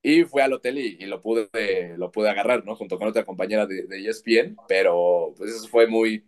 Y 0.00 0.22
fui 0.22 0.40
al 0.40 0.52
hotel 0.52 0.78
y, 0.78 0.96
y, 1.00 1.06
lo, 1.06 1.20
pude, 1.20 1.48
lo 1.96 2.12
pude 2.12 2.30
agarrar, 2.30 2.64
¿no? 2.64 2.76
Junto 2.76 2.98
con 2.98 3.08
otra 3.08 3.24
compañera 3.24 3.66
de, 3.66 3.88
de 3.88 4.08
ESPN, 4.08 4.56
pero 4.68 5.34
pues 5.36 5.50
eso 5.50 5.66
fue 5.66 5.88
muy, 5.88 6.24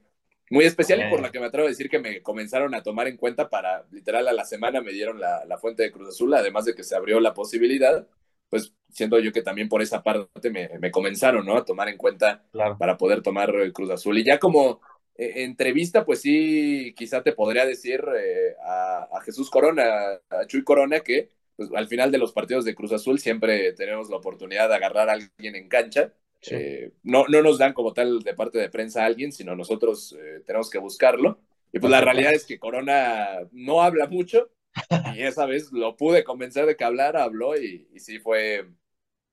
muy 0.51 0.65
especial 0.65 0.99
okay. 0.99 1.09
y 1.09 1.11
por 1.13 1.23
la 1.23 1.31
que 1.31 1.39
me 1.39 1.47
atrevo 1.47 1.67
a 1.67 1.71
decir 1.71 1.89
que 1.89 2.01
me 2.01 2.21
comenzaron 2.21 2.75
a 2.75 2.83
tomar 2.83 3.07
en 3.07 3.17
cuenta 3.17 3.49
para, 3.49 3.87
literal, 3.93 4.27
a 4.27 4.33
la 4.33 4.45
semana 4.45 4.81
me 4.81 4.91
dieron 4.91 5.21
la, 5.21 5.45
la 5.45 5.57
fuente 5.57 5.85
de 5.85 5.93
Cruz 5.93 6.09
Azul, 6.09 6.35
además 6.35 6.65
de 6.65 6.75
que 6.75 6.83
se 6.83 6.97
abrió 6.97 7.21
la 7.21 7.33
posibilidad, 7.33 8.09
pues 8.51 8.75
siento 8.91 9.19
yo 9.21 9.33
que 9.33 9.43
también 9.43 9.69
por 9.69 9.81
esa 9.81 10.03
parte 10.03 10.51
me, 10.51 10.69
me 10.81 10.91
comenzaron, 10.91 11.47
¿no? 11.47 11.57
A 11.57 11.65
tomar 11.65 11.89
en 11.89 11.97
cuenta 11.97 12.45
claro. 12.53 12.77
para 12.77 12.99
poder 12.99 13.23
tomar 13.23 13.55
Cruz 13.73 13.91
Azul. 13.91 14.19
Y 14.19 14.25
ya 14.25 14.39
como 14.39 14.81
eh, 15.17 15.45
entrevista, 15.45 16.05
pues 16.05 16.21
sí, 16.21 16.93
quizá 16.97 17.23
te 17.23 17.33
podría 17.33 17.65
decir 17.65 18.05
eh, 18.17 18.57
a, 18.65 19.09
a, 19.13 19.21
Jesús 19.23 19.49
Corona, 19.49 19.85
a 20.29 20.47
Chuy 20.47 20.65
Corona, 20.65 21.01
que 21.01 21.31
pues, 21.57 21.71
al 21.75 21.89
final 21.89 22.11
de 22.11 22.19
los 22.19 22.33
partidos 22.33 22.65
de 22.65 22.75
Cruz 22.75 22.93
Azul 22.93 23.21
siempre 23.21 23.73
tenemos 23.75 24.11
la 24.11 24.17
oportunidad 24.17 24.69
de 24.69 24.75
agarrar 24.75 25.09
a 25.09 25.13
alguien 25.13 25.57
en 25.57 25.69
cancha. 25.69 26.13
Sí. 26.41 26.55
Eh, 26.55 26.93
no, 27.03 27.27
no 27.29 27.43
nos 27.43 27.59
dan 27.59 27.75
como 27.75 27.93
tal 27.93 28.21
de 28.21 28.35
parte 28.35 28.59
de 28.59 28.71
prensa 28.71 29.03
a 29.03 29.07
alguien, 29.07 29.31
sino 29.31 29.55
nosotros 29.55 30.17
eh, 30.19 30.43
tenemos 30.47 30.71
que 30.71 30.79
buscarlo. 30.79 31.39
Y 31.73 31.79
pues 31.79 31.91
la 31.91 32.01
realidad 32.01 32.33
es 32.33 32.47
que 32.47 32.59
Corona 32.59 33.47
no 33.53 33.83
habla 33.83 34.07
mucho 34.09 34.51
y 35.17 35.23
esa 35.23 35.47
vez 35.47 35.71
lo 35.73 35.97
pude 35.97 36.25
convencer 36.25 36.67
de 36.67 36.77
que 36.77 36.85
hablara, 36.85 37.25
habló 37.25 37.57
y, 37.57 37.89
y 37.93 38.01
sí 38.01 38.19
fue, 38.19 38.69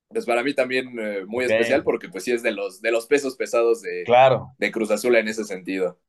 pues 0.10 0.26
para 0.26 0.44
mí 0.44 0.54
también 0.54 0.98
eh, 1.00 1.26
muy 1.26 1.46
okay. 1.46 1.58
especial 1.58 1.84
porque 1.84 2.10
pues 2.10 2.24
sí 2.24 2.32
es 2.32 2.44
de 2.44 2.52
los, 2.52 2.82
de 2.82 2.92
los 2.92 3.08
pesos 3.08 3.36
pesados 3.36 3.82
de, 3.82 4.04
claro. 4.06 4.54
de 4.58 4.72
Cruz 4.72 4.92
Azul 4.92 5.16
en 5.16 5.28
ese 5.28 5.44
sentido. 5.44 6.00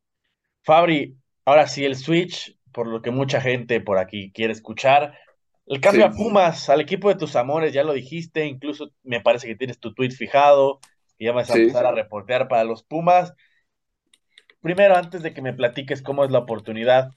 Fabri, 0.63 1.17
ahora 1.45 1.67
sí 1.67 1.85
el 1.85 1.97
switch, 1.97 2.59
por 2.73 2.87
lo 2.87 3.03
que 3.03 3.11
mucha 3.11 3.41
gente 3.41 3.81
por 3.81 3.99
aquí 3.99 4.33
quiere 4.33 4.53
escuchar, 4.53 5.19
el 5.69 5.81
cambio 5.81 6.07
sí. 6.07 6.09
a 6.09 6.17
Pumas, 6.17 6.69
al 6.71 6.81
equipo 6.81 7.09
de 7.09 7.17
tus 7.17 7.37
amores, 7.37 7.75
ya 7.75 7.85
lo 7.85 7.93
dijiste, 7.93 8.47
incluso 8.47 8.91
me 9.03 9.21
parece 9.21 9.47
que 9.47 9.55
tienes 9.55 9.79
tu 9.79 9.93
tweet 9.93 10.11
fijado, 10.11 10.81
y 11.19 11.27
ya 11.27 11.33
vas 11.33 11.51
a 11.51 11.55
sí. 11.55 11.61
empezar 11.61 11.85
a 11.85 11.93
reportear 11.93 12.49
para 12.49 12.65
los 12.65 12.83
Pumas. 12.83 13.35
Primero, 14.61 14.97
antes 14.97 15.23
de 15.23 15.35
que 15.35 15.43
me 15.43 15.53
platiques 15.53 16.01
cómo 16.01 16.25
es 16.25 16.31
la 16.31 16.39
oportunidad, 16.39 17.11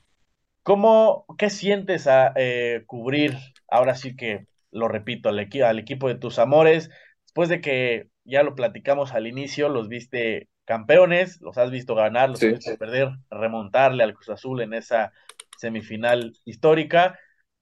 ¿cómo, 0.64 1.26
¿qué 1.38 1.50
sientes 1.50 2.08
a 2.08 2.34
eh, 2.36 2.84
cubrir, 2.86 3.38
ahora 3.68 3.96
sí 3.96 4.16
que 4.16 4.48
lo 4.72 4.88
repito, 4.88 5.30
al, 5.30 5.40
equi 5.40 5.62
al 5.62 5.80
equipo 5.80 6.08
de 6.08 6.16
tus 6.16 6.40
amores, 6.40 6.90
después 7.24 7.50
de 7.50 7.62
que 7.62 8.10
ya 8.24 8.44
lo 8.44 8.56
platicamos 8.56 9.14
al 9.14 9.28
inicio, 9.28 9.70
los 9.70 9.90
viste 9.90 10.50
campeones, 10.66 11.42
los 11.42 11.58
has 11.58 11.72
visto 11.72 11.96
ganar, 11.96 12.30
los 12.30 12.40
sí. 12.40 12.48
has 12.48 12.54
visto 12.54 12.78
perder, 12.78 13.10
remontarle 13.30 14.04
al 14.04 14.14
Cruz 14.14 14.30
Azul 14.30 14.62
en 14.62 14.74
esa 14.74 15.12
semifinal 15.58 16.34
histórica. 16.46 17.20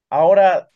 Ahora 0.09 0.69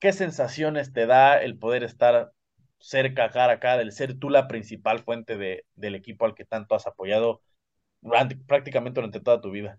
¿qué 0.00 0.12
sensaciones 0.12 0.92
te 0.92 1.06
da 1.06 1.40
el 1.40 1.56
poder 1.58 1.84
estar 1.84 2.32
cerca, 2.78 3.30
cara 3.30 3.54
a 3.54 3.60
cara, 3.60 3.82
el 3.82 3.92
ser 3.92 4.18
tú 4.18 4.30
la 4.30 4.48
principal 4.48 5.00
fuente 5.00 5.36
de, 5.36 5.66
del 5.74 5.94
equipo 5.94 6.24
al 6.24 6.34
que 6.34 6.46
tanto 6.46 6.74
has 6.74 6.86
apoyado 6.86 7.42
durante, 8.00 8.36
prácticamente 8.36 8.98
durante 9.00 9.20
toda 9.20 9.40
tu 9.40 9.50
vida? 9.50 9.78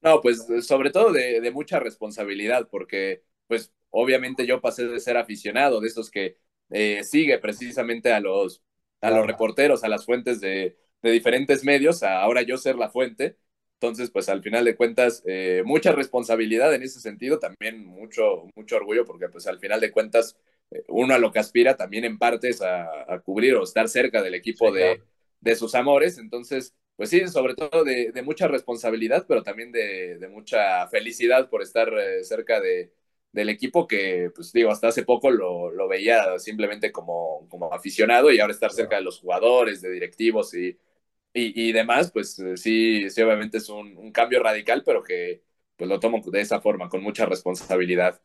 No, 0.00 0.20
pues 0.20 0.46
sobre 0.62 0.90
todo 0.90 1.12
de, 1.12 1.40
de, 1.40 1.50
mucha 1.50 1.80
responsabilidad, 1.80 2.68
porque 2.70 3.24
pues 3.48 3.72
obviamente 3.90 4.46
yo 4.46 4.60
pasé 4.60 4.86
de 4.86 5.00
ser 5.00 5.16
aficionado, 5.16 5.80
de 5.80 5.88
esos 5.88 6.10
que 6.10 6.36
eh, 6.70 7.02
sigue 7.04 7.38
precisamente 7.38 8.12
a 8.12 8.20
los, 8.20 8.62
a 9.00 9.10
los 9.10 9.26
reporteros, 9.26 9.84
a 9.84 9.88
las 9.88 10.04
fuentes 10.04 10.40
de, 10.40 10.76
de 11.02 11.10
diferentes 11.10 11.64
medios, 11.64 12.02
a 12.02 12.20
ahora 12.22 12.42
yo 12.42 12.56
ser 12.58 12.76
la 12.76 12.90
fuente. 12.90 13.38
Entonces, 13.80 14.10
pues 14.10 14.28
al 14.28 14.42
final 14.42 14.64
de 14.64 14.74
cuentas, 14.74 15.22
eh, 15.24 15.62
mucha 15.64 15.92
responsabilidad 15.92 16.74
en 16.74 16.82
ese 16.82 17.00
sentido, 17.00 17.38
también 17.38 17.86
mucho, 17.86 18.48
mucho 18.56 18.76
orgullo, 18.76 19.04
porque 19.04 19.28
pues 19.28 19.46
al 19.46 19.60
final 19.60 19.80
de 19.80 19.92
cuentas, 19.92 20.36
eh, 20.72 20.82
uno 20.88 21.14
a 21.14 21.18
lo 21.18 21.30
que 21.30 21.38
aspira 21.38 21.76
también 21.76 22.04
en 22.04 22.18
parte 22.18 22.48
es 22.48 22.60
a, 22.60 22.88
a 23.12 23.20
cubrir 23.20 23.54
o 23.54 23.62
estar 23.62 23.88
cerca 23.88 24.20
del 24.20 24.34
equipo 24.34 24.70
sí, 24.70 24.74
de, 24.74 24.80
claro. 24.96 25.04
de, 25.40 25.54
sus 25.54 25.74
amores. 25.76 26.18
Entonces, 26.18 26.74
pues 26.98 27.10
sí, 27.10 27.26
sobre 27.28 27.56
todo 27.56 27.84
de, 27.84 28.12
de 28.12 28.22
mucha 28.22 28.48
responsabilidad, 28.48 29.26
pero 29.28 29.44
también 29.44 29.72
de, 29.72 30.18
de 30.18 30.28
mucha 30.28 30.86
felicidad 30.88 31.50
por 31.50 31.62
estar 31.62 31.88
eh, 31.98 32.24
cerca 32.24 32.60
de, 32.60 32.92
del 33.32 33.48
equipo 33.50 33.88
que, 33.88 34.30
pues 34.36 34.52
digo, 34.52 34.70
hasta 34.72 34.88
hace 34.88 35.04
poco 35.04 35.30
lo, 35.30 35.70
lo 35.72 35.88
veía 35.88 36.38
simplemente 36.40 36.92
como, 36.92 37.48
como 37.48 37.72
aficionado 37.74 38.32
y 38.32 38.40
ahora 38.40 38.52
estar 38.54 38.72
cerca 38.72 38.96
de 38.98 39.02
los 39.04 39.20
jugadores, 39.20 39.82
de 39.82 39.90
directivos 39.92 40.54
y 40.54 40.78
y, 41.32 41.68
y 41.70 41.72
demás, 41.72 42.10
pues 42.12 42.38
eh, 42.40 42.56
sí, 42.56 43.10
sí, 43.10 43.22
obviamente 43.22 43.58
es 43.58 43.68
un, 43.68 43.96
un, 43.96 44.12
cambio 44.12 44.42
radical, 44.42 44.82
pero 44.84 45.02
que 45.02 45.42
pues 45.76 45.88
lo 45.88 46.00
tomo 46.00 46.20
de 46.24 46.40
esa 46.40 46.60
forma, 46.60 46.88
con 46.88 47.02
mucha 47.02 47.26
responsabilidad. 47.26 48.20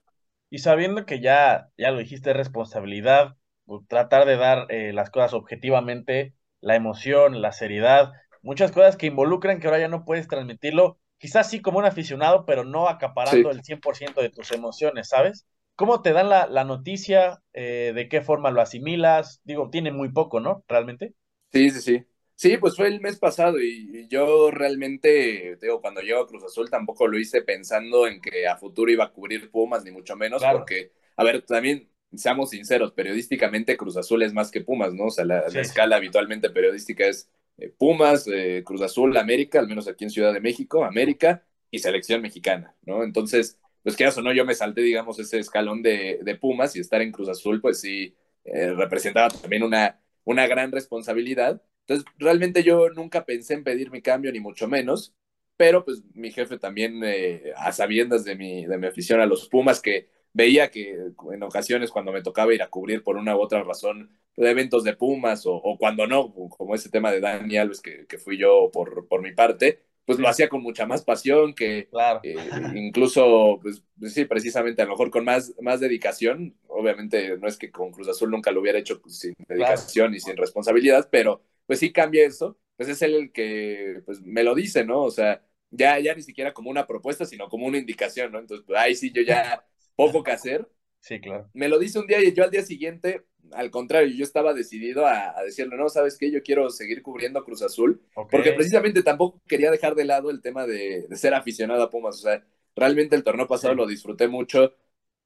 Y 0.50 0.60
sabiendo 0.60 1.06
que 1.06 1.20
ya, 1.20 1.70
ya 1.78 1.92
lo 1.92 2.00
dijiste, 2.00 2.34
responsabilidad, 2.34 3.38
pues, 3.66 3.88
tratar 3.88 4.26
de 4.26 4.38
dar 4.38 4.68
eh, 4.72 4.94
las 4.94 5.10
cosas 5.12 5.34
objetivamente, 5.34 6.34
la 6.62 6.76
emoción, 6.76 7.42
la 7.42 7.52
seriedad, 7.52 8.12
muchas 8.44 8.72
cosas 8.72 8.98
que 8.98 9.08
involucran 9.08 9.60
que 9.60 9.68
ahora 9.68 9.80
ya 9.80 9.88
no 9.88 10.06
puedes 10.06 10.28
transmitirlo, 10.28 11.00
quizás 11.18 11.50
sí 11.50 11.62
como 11.62 11.80
un 11.80 11.86
aficionado, 11.86 12.46
pero 12.46 12.64
no 12.64 12.88
acaparando 12.88 13.50
sí. 13.52 13.58
el 13.58 13.64
100% 13.64 14.22
de 14.22 14.30
tus 14.30 14.52
emociones, 14.52 15.10
¿sabes? 15.10 15.48
¿Cómo 15.76 16.04
te 16.04 16.14
dan 16.14 16.30
la, 16.30 16.48
la 16.48 16.64
noticia? 16.66 17.42
Eh, 17.54 17.94
¿De 17.96 18.08
qué 18.08 18.22
forma 18.22 18.52
lo 18.52 18.62
asimilas? 18.62 19.42
Digo, 19.44 19.72
tiene 19.72 19.92
muy 19.92 20.12
poco, 20.12 20.40
¿no? 20.40 20.64
Realmente. 20.68 21.16
Sí, 21.52 21.70
sí, 21.70 21.82
sí. 21.82 22.06
Sí, 22.36 22.58
pues 22.58 22.76
fue 22.76 22.88
el 22.88 23.00
mes 23.00 23.20
pasado 23.20 23.62
y 23.62 24.08
yo 24.10 24.50
realmente, 24.52 25.56
digo, 25.62 25.82
cuando 25.82 26.02
llego 26.02 26.22
a 26.22 26.28
Cruz 26.28 26.44
Azul 26.44 26.70
tampoco 26.70 27.08
lo 27.08 27.18
hice 27.20 27.44
pensando 27.44 28.08
en 28.08 28.20
que 28.20 28.48
a 28.48 28.58
futuro 28.58 28.92
iba 28.92 29.06
a 29.06 29.12
cubrir 29.14 29.52
Pumas, 29.52 29.84
ni 29.84 29.92
mucho 29.92 30.16
menos, 30.16 30.42
claro. 30.42 30.60
porque, 30.60 30.92
a 31.16 31.24
ver, 31.24 31.44
también 31.44 31.90
seamos 32.14 32.50
sinceros, 32.50 32.92
periodísticamente 32.94 33.78
Cruz 33.78 33.98
Azul 33.98 34.24
es 34.24 34.34
más 34.34 34.52
que 34.52 34.62
Pumas, 34.62 34.94
¿no? 34.94 35.06
O 35.06 35.12
sea, 35.12 35.26
la, 35.26 35.48
sí. 35.48 35.56
la 35.56 35.62
escala 35.62 35.96
habitualmente 35.96 36.50
periodística 36.50 37.06
es 37.08 37.30
Pumas, 37.78 38.28
eh, 38.28 38.64
Cruz 38.66 38.82
Azul, 38.82 39.16
América, 39.18 39.60
al 39.60 39.68
menos 39.68 39.88
aquí 39.88 40.04
en 40.04 40.10
Ciudad 40.10 40.34
de 40.34 40.40
México, 40.42 40.84
América 40.84 41.46
y 41.72 41.80
selección 41.80 42.22
mexicana, 42.22 42.76
¿no? 42.84 43.04
Entonces, 43.04 43.60
pues 43.84 43.96
que 43.96 44.06
eso, 44.06 44.22
¿no? 44.22 44.34
Yo 44.34 44.46
me 44.46 44.56
salté, 44.56 44.82
digamos, 44.82 45.20
ese 45.20 45.40
escalón 45.40 45.82
de, 45.82 46.20
de 46.24 46.36
Pumas 46.36 46.76
y 46.76 46.80
estar 46.80 47.02
en 47.02 47.12
Cruz 47.12 47.30
Azul, 47.30 47.62
pues 47.62 47.80
sí, 47.82 48.16
eh, 48.46 48.74
representaba 48.74 49.30
también 49.30 49.64
una, 49.64 50.00
una 50.24 50.48
gran 50.48 50.72
responsabilidad 50.72 51.62
entonces, 51.88 52.06
realmente 52.18 52.64
yo 52.64 52.90
nunca 52.90 53.26
pensé 53.26 53.54
en 53.56 53.64
pedir 53.64 53.92
mi 53.92 54.02
cambio, 54.02 54.32
ni 54.32 54.40
mucho 54.40 54.68
menos, 54.68 55.14
pero 55.58 55.84
pues 55.84 56.02
mi 56.14 56.32
jefe 56.32 56.58
también, 56.58 57.02
eh, 57.04 57.54
a 57.58 57.72
sabiendas 57.74 58.24
de 58.24 58.36
mi, 58.36 58.66
de 58.66 58.78
mi 58.78 58.88
afición 58.88 59.20
a 59.20 59.26
los 59.26 59.50
Pumas, 59.50 59.82
que 59.82 60.10
veía 60.34 60.72
que 60.72 60.92
en 61.32 61.44
ocasiones 61.44 61.92
cuando 61.92 62.12
me 62.12 62.24
tocaba 62.24 62.54
ir 62.54 62.64
a 62.64 62.70
cubrir 62.70 63.04
por 63.04 63.18
una 63.18 63.36
u 63.36 63.42
otra 63.42 63.64
razón 63.64 64.10
eventos 64.36 64.84
de 64.84 64.96
Pumas 64.96 65.46
o, 65.46 65.54
o 65.56 65.78
cuando 65.78 66.08
no, 66.08 66.34
como 66.34 66.76
ese 66.76 66.90
tema 66.90 67.12
de 67.12 67.20
Dani 67.20 67.58
Alves 67.58 67.82
que, 67.82 68.06
que 68.08 68.18
fui 68.18 68.38
yo 68.38 68.70
por, 68.72 69.08
por 69.08 69.22
mi 69.22 69.32
parte, 69.34 69.84
pues 70.06 70.20
lo 70.20 70.28
hacía 70.28 70.50
con 70.50 70.62
mucha 70.62 70.86
más 70.86 71.04
pasión, 71.04 71.54
que 71.54 71.88
claro. 71.90 72.20
eh, 72.24 72.36
incluso, 72.76 73.60
pues 73.62 73.84
sí, 74.14 74.26
precisamente 74.26 74.82
a 74.82 74.86
lo 74.86 74.92
mejor 74.92 75.12
con 75.12 75.24
más, 75.24 75.54
más 75.62 75.80
dedicación. 75.80 76.56
Obviamente 76.68 77.38
no 77.38 77.48
es 77.48 77.58
que 77.58 77.72
con 77.72 77.92
Cruz 77.92 78.10
Azul 78.10 78.30
nunca 78.32 78.52
lo 78.52 78.62
hubiera 78.62 78.80
hecho 78.80 79.02
sin 79.08 79.34
dedicación 79.48 80.08
claro. 80.08 80.16
y 80.16 80.20
sin 80.20 80.38
responsabilidad, 80.38 81.08
pero 81.12 81.42
pues 81.66 81.80
sí 81.80 81.92
cambia 81.94 82.26
eso, 82.26 82.58
pues 82.76 82.90
es 82.90 83.02
él 83.02 83.16
el 83.16 83.32
que 83.32 84.02
pues, 84.06 84.22
me 84.22 84.44
lo 84.44 84.56
dice, 84.56 84.84
¿no? 84.86 85.04
O 85.04 85.12
sea, 85.12 85.42
ya, 85.70 86.00
ya 86.00 86.14
ni 86.16 86.22
siquiera 86.22 86.54
como 86.54 86.70
una 86.70 86.86
propuesta, 86.86 87.26
sino 87.26 87.48
como 87.48 87.66
una 87.68 87.78
indicación, 87.78 88.32
¿no? 88.32 88.40
Entonces, 88.40 88.66
pues 88.68 88.80
ahí 88.80 88.96
sí 88.96 89.12
yo 89.12 89.22
ya 89.22 89.66
poco 89.96 90.24
que 90.24 90.32
hacer. 90.32 90.68
Sí, 91.00 91.20
claro. 91.20 91.50
Me 91.54 91.68
lo 91.68 91.80
dice 91.80 92.00
un 92.00 92.08
día 92.08 92.24
y 92.24 92.34
yo 92.34 92.44
al 92.44 92.52
día 92.52 92.64
siguiente, 92.64 93.26
al 93.52 93.72
contrario, 93.72 94.14
yo 94.16 94.24
estaba 94.24 94.54
decidido 94.54 95.06
a, 95.06 95.38
a 95.38 95.44
decirle, 95.44 95.76
no, 95.76 95.90
¿sabes 95.90 96.18
qué? 96.18 96.32
Yo 96.32 96.42
quiero 96.44 96.70
seguir 96.70 97.02
cubriendo 97.02 97.44
Cruz 97.44 97.62
Azul, 97.62 98.02
okay. 98.16 98.30
porque 98.32 98.54
precisamente 98.54 99.04
tampoco 99.04 99.42
quería 99.48 99.70
dejar 99.70 99.96
de 99.96 100.06
lado 100.06 100.30
el 100.30 100.42
tema 100.42 100.66
de, 100.66 101.08
de, 101.08 101.18
ser 101.18 101.34
aficionado 101.34 101.84
a 101.84 101.90
Pumas, 101.90 102.16
o 102.20 102.22
sea, 102.22 102.44
realmente 102.76 103.16
el 103.16 103.24
torneo 103.24 103.48
pasado 103.48 103.74
sí. 103.74 103.78
lo 103.78 103.88
disfruté 103.88 104.28
mucho, 104.28 104.74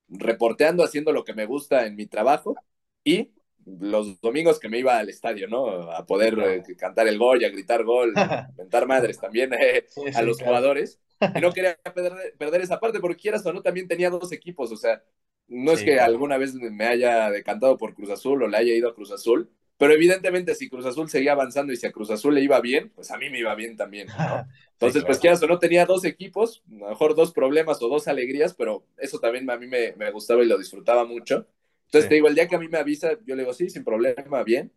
reporteando, 0.10 0.84
haciendo 0.84 1.12
lo 1.12 1.24
que 1.24 1.34
me 1.34 1.46
gusta 1.46 1.86
en 1.86 1.96
mi 1.96 2.08
trabajo 2.08 2.56
y 3.04 3.32
los 3.80 4.20
domingos 4.22 4.60
que 4.60 4.70
me 4.70 4.80
iba 4.80 4.98
al 4.98 5.10
estadio, 5.10 5.48
¿no? 5.48 5.92
A 5.92 6.06
poder 6.06 6.36
claro. 6.36 6.52
eh, 6.52 6.64
cantar 6.78 7.08
el 7.08 7.18
gol 7.18 7.42
y 7.42 7.46
a 7.46 7.50
gritar 7.50 7.84
gol, 7.84 8.14
mentar 8.58 8.88
madres 8.88 9.20
también 9.20 9.54
eh, 9.54 9.86
sí, 9.90 10.02
a 10.16 10.22
los 10.22 10.38
claro. 10.38 10.52
jugadores. 10.52 11.00
Y 11.36 11.42
no 11.42 11.52
quería 11.52 11.76
perder, 11.96 12.36
perder, 12.38 12.62
esa 12.62 12.80
parte, 12.80 13.00
porque 13.00 13.18
quieras 13.20 13.44
o 13.44 13.52
no, 13.52 13.64
también 13.64 13.88
tenía 13.88 14.12
dos 14.12 14.32
equipos, 14.32 14.72
o 14.72 14.78
sea, 14.78 15.02
no 15.48 15.72
es 15.72 15.82
que 15.82 16.00
alguna 16.00 16.38
vez 16.38 16.54
me 16.54 16.86
haya 16.86 17.32
decantado 17.32 17.76
por 17.76 17.96
Cruz 17.96 18.12
Azul 18.12 18.44
o 18.44 18.48
le 18.48 18.56
haya 18.56 18.76
ido 18.76 18.88
a 18.88 18.94
Cruz 18.94 19.12
Azul, 19.12 19.50
pero 19.80 19.94
evidentemente 19.94 20.54
si 20.54 20.70
Cruz 20.70 20.86
Azul 20.86 21.10
seguía 21.10 21.32
avanzando 21.32 21.74
y 21.74 21.76
si 21.76 21.88
a 21.88 21.92
Cruz 21.92 22.12
Azul 22.12 22.36
le 22.36 22.42
iba 22.42 22.62
bien, 22.62 22.92
pues 22.94 23.10
a 23.10 23.18
mí 23.18 23.32
me 23.32 23.40
iba 23.40 23.56
bien 23.56 23.76
también, 23.78 24.08
¿no? 24.08 24.14
Entonces, 24.74 25.04
pues 25.06 25.18
quieras 25.18 25.42
o 25.42 25.48
no, 25.48 25.58
tenía 25.58 25.88
dos 25.88 26.06
equipos, 26.06 26.62
mejor 26.68 27.16
dos 27.16 27.32
problemas 27.32 27.82
o 27.82 27.88
dos 27.88 28.08
alegrías, 28.08 28.54
pero 28.54 28.86
eso 28.98 29.18
también 29.20 29.50
a 29.50 29.58
mí 29.58 29.66
me, 29.66 29.94
me 29.94 30.12
gustaba 30.12 30.44
y 30.44 30.48
lo 30.48 30.58
disfrutaba 30.60 31.04
mucho. 31.04 31.48
Entonces 31.88 32.10
te 32.10 32.16
digo, 32.16 32.28
el 32.28 32.36
día 32.36 32.48
que 32.48 32.56
a 32.56 32.60
mí 32.60 32.68
me 32.68 32.78
avisa, 32.78 33.18
yo 33.26 33.36
le 33.36 33.44
digo, 33.44 33.54
sí, 33.54 33.70
sin 33.70 33.84
problema, 33.84 34.44
bien. 34.44 34.72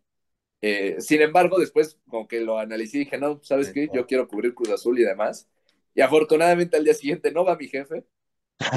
Eh, 0.61 0.97
sin 0.99 1.21
embargo, 1.21 1.59
después 1.59 1.99
como 2.09 2.27
que 2.27 2.41
lo 2.41 2.59
analicé 2.59 2.97
y 2.97 2.99
dije, 3.01 3.17
no, 3.17 3.39
¿sabes 3.43 3.71
qué? 3.71 3.89
Yo 3.93 4.05
quiero 4.07 4.27
cubrir 4.27 4.53
Cruz 4.53 4.69
Azul 4.69 4.99
y 4.99 5.03
demás. 5.03 5.49
Y 5.95 6.01
afortunadamente 6.01 6.77
al 6.77 6.83
día 6.83 6.93
siguiente 6.93 7.31
no 7.31 7.45
va 7.45 7.57
mi 7.57 7.67
jefe. 7.67 8.05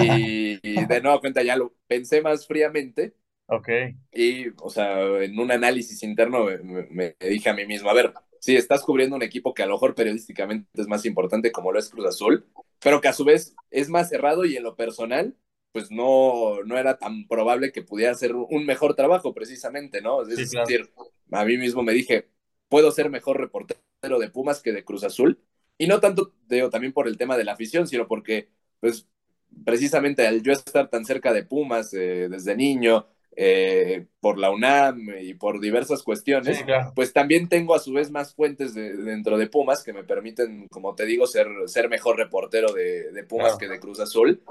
Y, 0.01 0.59
y 0.63 0.87
de 0.87 1.01
nueva 1.01 1.21
cuenta 1.21 1.43
ya 1.43 1.57
lo 1.57 1.75
pensé 1.87 2.23
más 2.23 2.47
fríamente 2.47 3.15
Ok. 3.47 3.69
y, 4.13 4.49
o 4.61 4.71
sea, 4.71 5.23
en 5.23 5.39
un 5.39 5.51
análisis 5.51 6.03
interno 6.03 6.45
me, 6.45 6.87
me, 6.91 7.17
dije 7.21 7.51
a 7.51 7.55
mí 7.55 7.67
mismo, 7.67 7.91
a 7.91 7.95
ver, 7.95 8.15
sí, 8.41 8.57
estás 8.57 8.83
cubriendo 8.83 9.17
un 9.17 9.23
equipo 9.23 9.53
que 9.53 9.63
a 9.63 9.67
lo 9.67 9.75
mejor 9.75 9.95
periodísticamente 9.95 10.69
es 10.75 10.87
más 10.87 11.05
importante 11.05 11.53
como 11.53 11.73
lo 11.73 11.79
es 11.79 11.91
Cruz 11.91 12.07
Azul, 12.07 12.47
pero 12.81 13.01
que 13.01 13.09
a 13.09 13.13
su 13.13 13.25
vez 13.25 13.55
es 13.71 13.89
más 13.89 14.09
cerrado 14.09 14.45
y 14.45 14.57
en 14.57 14.63
lo 14.63 14.77
personal, 14.77 15.37
pues 15.75 15.91
no, 15.93 16.65
no 16.65 16.79
era 16.79 16.99
tan 16.99 17.29
probable 17.29 17.73
que 17.73 17.83
pudiera 17.83 18.13
hacer 18.13 18.35
un 18.37 18.67
mejor 18.67 18.97
trabajo 18.97 19.35
precisamente, 19.35 20.03
¿no? 20.03 20.23
Es 20.23 20.29
Sí, 20.35 20.49
decir, 20.53 20.91
claro. 20.91 21.13
a 21.33 21.45
mí 21.45 21.59
mismo 21.59 21.83
me 21.85 21.93
dije, 21.95 22.31
puedo 22.71 22.93
ser 22.93 23.11
mejor 23.11 23.39
reportero 23.41 23.81
de 24.21 24.31
Pumas 24.31 24.63
que 24.63 24.73
de 24.73 24.85
Cruz 24.85 25.05
Azul, 25.05 25.43
y 25.79 25.89
no 25.89 26.01
tanto, 26.01 26.35
digo, 26.49 26.71
también 26.71 26.95
por 26.95 27.09
el 27.09 27.19
tema 27.19 27.37
de 27.37 27.45
la 27.45 27.55
afición, 27.55 27.89
sino 27.89 28.09
porque, 28.09 28.51
pues, 28.81 29.09
precisamente 29.65 30.27
al 30.27 30.43
yo 30.43 30.53
estar 30.53 30.89
tan 30.91 31.05
cerca 31.05 31.33
de 31.33 31.45
Pumas 31.45 31.93
eh, 31.95 32.29
desde 32.31 32.57
niño, 32.57 33.07
eh, 33.37 34.07
por 34.21 34.39
la 34.39 34.51
UNAM 34.51 35.09
y 35.21 35.35
por 35.35 35.61
diversas 35.61 36.03
cuestiones, 36.05 36.59
Sí, 36.59 36.65
claro. 36.65 36.93
pues 36.95 37.13
también 37.13 37.49
tengo 37.49 37.75
a 37.75 37.81
su 37.81 37.93
vez 37.93 38.11
más 38.11 38.35
fuentes 38.35 38.75
de, 38.75 38.95
dentro 38.97 39.37
de 39.39 39.49
Pumas 39.49 39.83
que 39.85 39.93
me 39.93 40.05
permiten, 40.05 40.69
como 40.69 40.95
te 40.95 41.05
digo, 41.07 41.27
ser, 41.27 41.49
ser 41.67 41.89
mejor 41.89 42.17
reportero 42.17 42.73
de, 42.73 43.11
de 43.13 43.25
Pumas 43.25 43.57
Claro. 43.57 43.59
que 43.59 43.69
de 43.69 43.81
Cruz 43.81 44.01
Azul. 44.01 44.43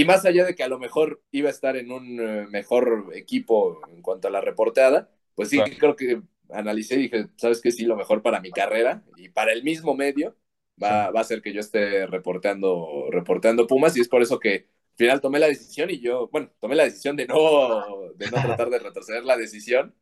Y 0.00 0.04
más 0.04 0.24
allá 0.24 0.44
de 0.44 0.54
que 0.54 0.62
a 0.62 0.68
lo 0.68 0.78
mejor 0.78 1.22
iba 1.32 1.48
a 1.48 1.52
estar 1.52 1.76
en 1.76 1.90
un 1.92 2.20
eh, 2.20 2.46
mejor 2.50 3.10
equipo 3.14 3.80
en 3.88 4.02
cuanto 4.02 4.28
a 4.28 4.30
la 4.30 4.40
reporteada, 4.40 5.10
pues 5.34 5.48
sí, 5.50 5.64
Claro. 5.64 5.76
creo 5.78 5.96
que 5.96 6.22
analicé 6.50 6.96
y 6.96 6.98
dije, 7.02 7.26
¿sabes 7.36 7.60
qué? 7.60 7.72
Sí, 7.72 7.84
lo 7.84 7.96
mejor 7.96 8.22
para 8.22 8.40
mi 8.40 8.52
carrera 8.52 9.04
y 9.16 9.28
para 9.30 9.52
el 9.52 9.62
mismo 9.64 9.94
medio 9.94 10.36
va, 10.82 11.10
va 11.10 11.20
a 11.20 11.24
ser 11.24 11.42
que 11.42 11.52
yo 11.52 11.60
esté 11.60 12.06
reporteando, 12.06 13.08
reporteando 13.10 13.66
Pumas 13.66 13.96
y 13.96 14.00
es 14.00 14.08
por 14.08 14.22
eso 14.22 14.38
que 14.38 14.54
al 14.92 14.96
final 14.96 15.20
tomé 15.20 15.38
la 15.38 15.46
decisión 15.48 15.90
y 15.90 16.00
yo, 16.00 16.28
bueno, 16.30 16.50
tomé 16.60 16.74
la 16.76 16.84
decisión 16.84 17.16
de 17.16 17.26
no, 17.26 18.12
de 18.16 18.28
no 18.30 18.40
tratar 18.40 18.70
de 18.70 18.78
retroceder 18.78 19.24
la 19.24 19.36
decisión 19.36 19.94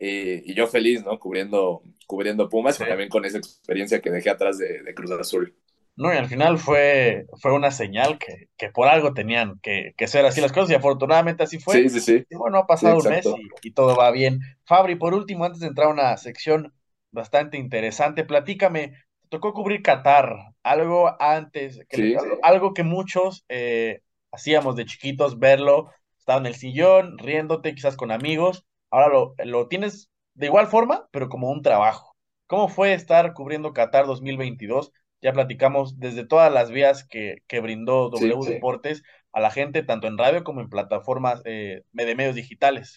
eh, 0.00 0.42
y 0.46 0.54
yo 0.54 0.66
feliz, 0.68 1.04
¿no? 1.04 1.18
Cubriendo, 1.18 1.82
cubriendo 2.06 2.48
Pumas 2.48 2.78
Sí. 2.78 2.84
y 2.84 2.86
también 2.86 3.08
con 3.10 3.24
esa 3.24 3.38
experiencia 3.38 4.00
que 4.02 4.10
dejé 4.10 4.30
atrás 4.30 4.58
de, 4.58 4.82
de 4.82 4.94
Cruz 4.94 5.10
Azul. 5.12 5.54
No, 5.96 6.12
y 6.12 6.16
al 6.16 6.26
final 6.28 6.58
fue, 6.58 7.26
fue 7.40 7.52
una 7.52 7.70
señal 7.70 8.18
que, 8.18 8.48
que 8.56 8.68
por 8.70 8.88
algo 8.88 9.14
tenían 9.14 9.60
que, 9.62 9.94
que 9.96 10.08
ser 10.08 10.26
así 10.26 10.40
las 10.40 10.52
cosas 10.52 10.70
y 10.70 10.74
afortunadamente 10.74 11.44
así 11.44 11.58
fue. 11.60 11.84
Sí, 11.84 11.88
sí, 11.88 12.00
sí. 12.00 12.24
Y 12.28 12.34
bueno, 12.36 12.58
ha 12.58 12.66
Sí, 12.74 12.86
pasado 12.86 12.98
un 13.00 13.06
mes 13.06 13.32
y, 13.36 13.48
y 13.62 13.70
todo 13.72 13.94
va 13.96 14.10
bien. 14.10 14.40
Fabri, 14.64 14.96
por 14.96 15.14
último, 15.14 15.44
antes 15.44 15.60
de 15.60 15.68
entrar 15.68 15.86
a 15.88 15.90
una 15.92 16.16
sección 16.16 16.74
bastante 17.12 17.58
interesante, 17.58 18.24
platícame, 18.24 18.88
te 19.22 19.28
tocó 19.28 19.52
cubrir 19.54 19.82
Qatar, 19.82 20.34
algo 20.64 21.14
antes, 21.22 21.80
que 21.88 21.96
Sí. 21.96 22.16
algo, 22.18 22.38
algo 22.42 22.74
que 22.74 22.82
muchos 22.82 23.44
eh, 23.48 24.00
hacíamos 24.32 24.74
de 24.74 24.86
chiquitos, 24.86 25.38
verlo, 25.38 25.90
estaba 26.18 26.40
en 26.40 26.46
el 26.46 26.56
sillón, 26.56 27.18
riéndote, 27.18 27.74
quizás 27.74 27.96
con 27.96 28.10
amigos, 28.10 28.66
ahora 28.90 29.08
lo, 29.08 29.34
lo 29.44 29.68
tienes 29.68 30.10
de 30.34 30.46
igual 30.46 30.66
forma, 30.66 31.06
pero 31.12 31.28
como 31.28 31.50
un 31.50 31.62
trabajo. 31.62 32.16
¿Cómo 32.46 32.68
fue 32.68 32.94
estar 32.94 33.32
cubriendo 33.34 33.72
Qatar 33.72 34.06
2022? 34.06 34.92
Ya 35.24 35.32
platicamos 35.32 35.98
desde 35.98 36.24
todas 36.26 36.52
las 36.52 36.70
vías 36.70 37.04
que, 37.08 37.42
que 37.48 37.60
brindó 37.60 38.10
W 38.10 38.36
sí. 38.42 38.52
Deportes 38.54 39.02
a 39.32 39.40
la 39.40 39.50
gente, 39.50 39.82
tanto 39.82 40.06
en 40.06 40.18
radio 40.18 40.44
como 40.44 40.60
en 40.60 40.70
plataformas 40.70 41.42
eh, 41.46 41.82
de 41.92 42.14
medios 42.14 42.36
digitales. 42.36 42.96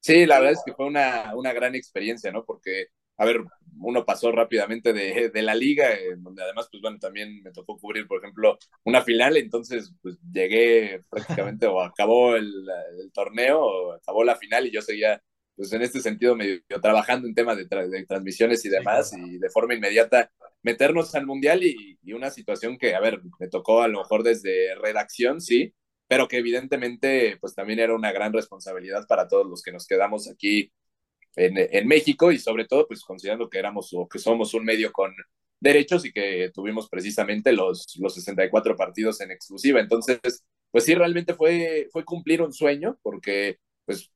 Sí, 0.00 0.24
la 0.26 0.36
verdad 0.38 0.52
es 0.52 0.62
que 0.64 0.72
fue 0.74 0.86
una, 0.86 1.34
una 1.34 1.52
gran 1.52 1.74
experiencia, 1.74 2.30
¿no? 2.30 2.44
Porque, 2.44 2.86
a 3.16 3.24
ver, 3.24 3.40
uno 3.80 4.04
pasó 4.06 4.30
rápidamente 4.30 4.92
de, 4.92 5.30
de 5.30 5.42
la 5.42 5.54
liga, 5.54 5.92
en 5.94 6.22
donde 6.22 6.44
además, 6.44 6.68
pues 6.70 6.80
bueno, 6.80 6.98
también 7.00 7.42
me 7.42 7.50
tocó 7.52 7.76
cubrir, 7.76 8.06
por 8.06 8.18
ejemplo, 8.22 8.56
una 8.84 9.02
final, 9.02 9.36
entonces, 9.36 9.92
pues 10.02 10.16
llegué 10.32 11.02
prácticamente, 11.10 11.66
o 11.66 11.80
acabó 11.82 12.36
el, 12.36 12.46
el 13.00 13.12
torneo, 13.12 13.60
o 13.62 13.92
acabó 13.94 14.22
la 14.22 14.36
final, 14.36 14.66
y 14.66 14.70
yo 14.72 14.80
seguía, 14.80 15.20
pues 15.56 15.72
en 15.72 15.82
este 15.82 16.00
sentido, 16.00 16.36
medio 16.36 16.60
trabajando 16.80 17.26
en 17.26 17.34
temas 17.34 17.56
de, 17.56 17.66
tra 17.66 17.86
de 17.88 18.06
transmisiones 18.06 18.64
y 18.64 18.68
demás, 18.68 19.10
Sí, 19.10 19.16
claro. 19.16 19.34
y 19.34 19.38
de 19.38 19.50
forma 19.50 19.74
inmediata 19.74 20.30
meternos 20.66 21.14
al 21.14 21.26
mundial, 21.26 21.64
y, 21.64 21.98
y 22.02 22.12
una 22.12 22.30
situación 22.30 22.76
que, 22.78 22.94
a 22.94 23.00
ver, 23.00 23.20
me 23.40 23.48
tocó 23.48 23.82
a 23.82 23.88
lo 23.88 24.00
mejor 24.00 24.24
desde 24.24 24.74
redacción, 24.76 25.40
sí, 25.40 25.72
pero 26.08 26.28
que 26.28 26.38
evidentemente 26.38 27.36
pues 27.40 27.54
también 27.54 27.78
era 27.80 27.94
una 27.94 28.12
gran 28.12 28.32
responsabilidad 28.32 29.06
para 29.08 29.28
todos 29.28 29.46
los 29.48 29.62
que 29.62 29.72
nos 29.72 29.86
quedamos 29.86 30.28
aquí 30.28 30.72
en, 31.36 31.54
en 31.58 31.88
México 31.88 32.32
y 32.32 32.38
sobre 32.38 32.66
todo 32.66 32.86
pues 32.88 33.02
considerando 33.02 33.48
que 33.50 33.58
éramos 33.58 33.92
o 33.94 34.08
que 34.08 34.18
somos 34.18 34.54
un 34.54 34.64
medio 34.64 34.92
con 34.92 35.14
derechos 35.60 36.04
y 36.04 36.12
que 36.12 36.50
tuvimos 36.54 36.88
precisamente 36.88 37.52
los, 37.52 37.96
los 38.00 38.14
64 38.14 38.76
partidos 38.76 39.20
en 39.20 39.30
exclusiva. 39.30 39.80
Entonces, 39.80 40.18
pues 40.70 40.84
sí, 40.84 40.94
realmente 40.94 41.34
fue, 41.34 41.88
fue 41.92 42.04
cumplir 42.04 42.42
un 42.42 42.52
sueño 42.52 42.98
porque 43.02 43.58
pues 43.84 44.10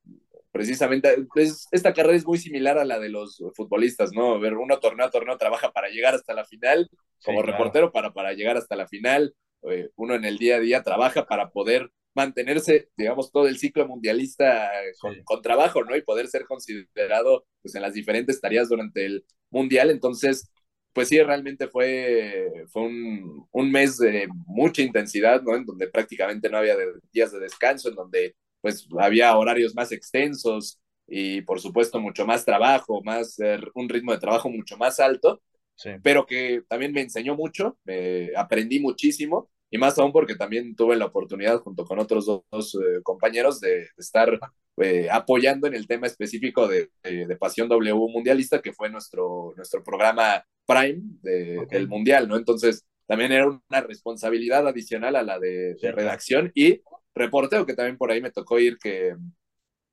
precisamente 0.52 1.26
pues, 1.32 1.68
esta 1.72 1.92
carrera 1.94 2.16
es 2.16 2.26
muy 2.26 2.38
similar 2.38 2.78
a 2.78 2.84
la 2.84 2.98
de 2.98 3.08
los 3.08 3.42
futbolistas, 3.54 4.12
¿no? 4.12 4.38
Ver 4.40 4.54
uno 4.54 4.78
torneo 4.80 5.06
a 5.06 5.10
torneo 5.10 5.36
trabaja 5.38 5.72
para 5.72 5.88
llegar 5.88 6.14
hasta 6.14 6.34
la 6.34 6.44
final, 6.44 6.90
como 7.22 7.40
Sí, 7.40 7.44
claro. 7.44 7.52
reportero 7.52 7.92
para, 7.92 8.12
para 8.12 8.32
llegar 8.32 8.56
hasta 8.56 8.76
la 8.76 8.86
final, 8.88 9.34
eh, 9.70 9.90
uno 9.96 10.14
en 10.14 10.24
el 10.24 10.38
día 10.38 10.56
a 10.56 10.60
día 10.60 10.82
trabaja 10.82 11.26
para 11.26 11.50
poder 11.50 11.90
mantenerse, 12.14 12.88
digamos, 12.96 13.30
todo 13.30 13.46
el 13.48 13.58
ciclo 13.58 13.86
mundialista 13.86 14.70
con, 14.98 15.14
Sí. 15.14 15.22
con 15.24 15.42
trabajo, 15.42 15.84
¿no? 15.84 15.96
Y 15.96 16.02
poder 16.02 16.26
ser 16.28 16.44
considerado 16.44 17.46
pues, 17.62 17.74
en 17.74 17.82
las 17.82 17.94
diferentes 17.94 18.40
tareas 18.40 18.68
durante 18.68 19.06
el 19.06 19.24
mundial. 19.50 19.90
Entonces, 19.90 20.50
pues 20.92 21.08
sí, 21.08 21.20
realmente 21.22 21.68
fue, 21.68 22.48
fue 22.72 22.82
un, 22.82 23.46
un 23.52 23.70
mes 23.70 23.96
de 23.98 24.28
mucha 24.46 24.82
intensidad, 24.82 25.42
¿no? 25.42 25.54
En 25.56 25.64
donde 25.64 25.88
prácticamente 25.88 26.48
no 26.50 26.58
había 26.58 26.76
de, 26.76 26.86
días 27.12 27.30
de 27.32 27.38
descanso, 27.40 27.88
en 27.90 27.94
donde 27.94 28.34
pues 28.60 28.88
había 28.98 29.36
horarios 29.36 29.74
más 29.74 29.92
extensos 29.92 30.80
y 31.06 31.42
por 31.42 31.60
supuesto 31.60 32.00
mucho 32.00 32.26
más 32.26 32.44
trabajo, 32.44 33.02
más 33.02 33.38
eh, 33.40 33.58
un 33.74 33.88
ritmo 33.88 34.12
de 34.12 34.18
trabajo 34.18 34.48
mucho 34.48 34.76
más 34.76 35.00
alto 35.00 35.42
Sí. 35.80 35.92
pero 36.02 36.26
que 36.26 36.62
también 36.68 36.92
me 36.92 37.00
enseñó 37.00 37.34
mucho, 37.34 37.78
me 37.84 38.32
aprendí 38.36 38.80
muchísimo 38.80 39.48
y 39.70 39.78
más 39.78 39.98
aún 39.98 40.12
porque 40.12 40.34
también 40.34 40.76
tuve 40.76 40.94
la 40.94 41.06
oportunidad 41.06 41.58
junto 41.60 41.86
con 41.86 41.98
otros 41.98 42.26
dos, 42.26 42.42
dos 42.50 42.74
eh, 42.74 43.00
compañeros 43.02 43.60
de, 43.60 43.76
de 43.76 43.88
estar 43.96 44.38
eh, 44.76 45.08
apoyando 45.10 45.66
en 45.66 45.74
el 45.74 45.86
tema 45.86 46.06
específico 46.06 46.68
de, 46.68 46.90
de, 47.02 47.26
de, 47.26 47.36
Pasión 47.36 47.68
W 47.68 47.94
Mundialista, 48.12 48.60
que 48.60 48.74
fue 48.74 48.90
nuestro, 48.90 49.54
nuestro 49.56 49.82
programa 49.82 50.44
Prime 50.66 51.02
okay. 51.22 51.66
del 51.78 51.88
Mundial, 51.88 52.28
¿no? 52.28 52.36
Entonces 52.36 52.84
también 53.06 53.32
era 53.32 53.46
una 53.48 53.80
responsabilidad 53.80 54.68
adicional 54.68 55.16
a 55.16 55.22
la 55.22 55.38
de, 55.38 55.76
Sí, 55.78 55.86
de 55.86 55.92
redacción 55.92 56.52
y 56.54 56.82
reporteo, 57.14 57.66
que 57.66 57.74
también 57.74 57.96
por 57.98 58.10
ahí 58.10 58.20
me 58.20 58.30
tocó 58.30 58.58
ir 58.58 58.78
que 58.78 59.14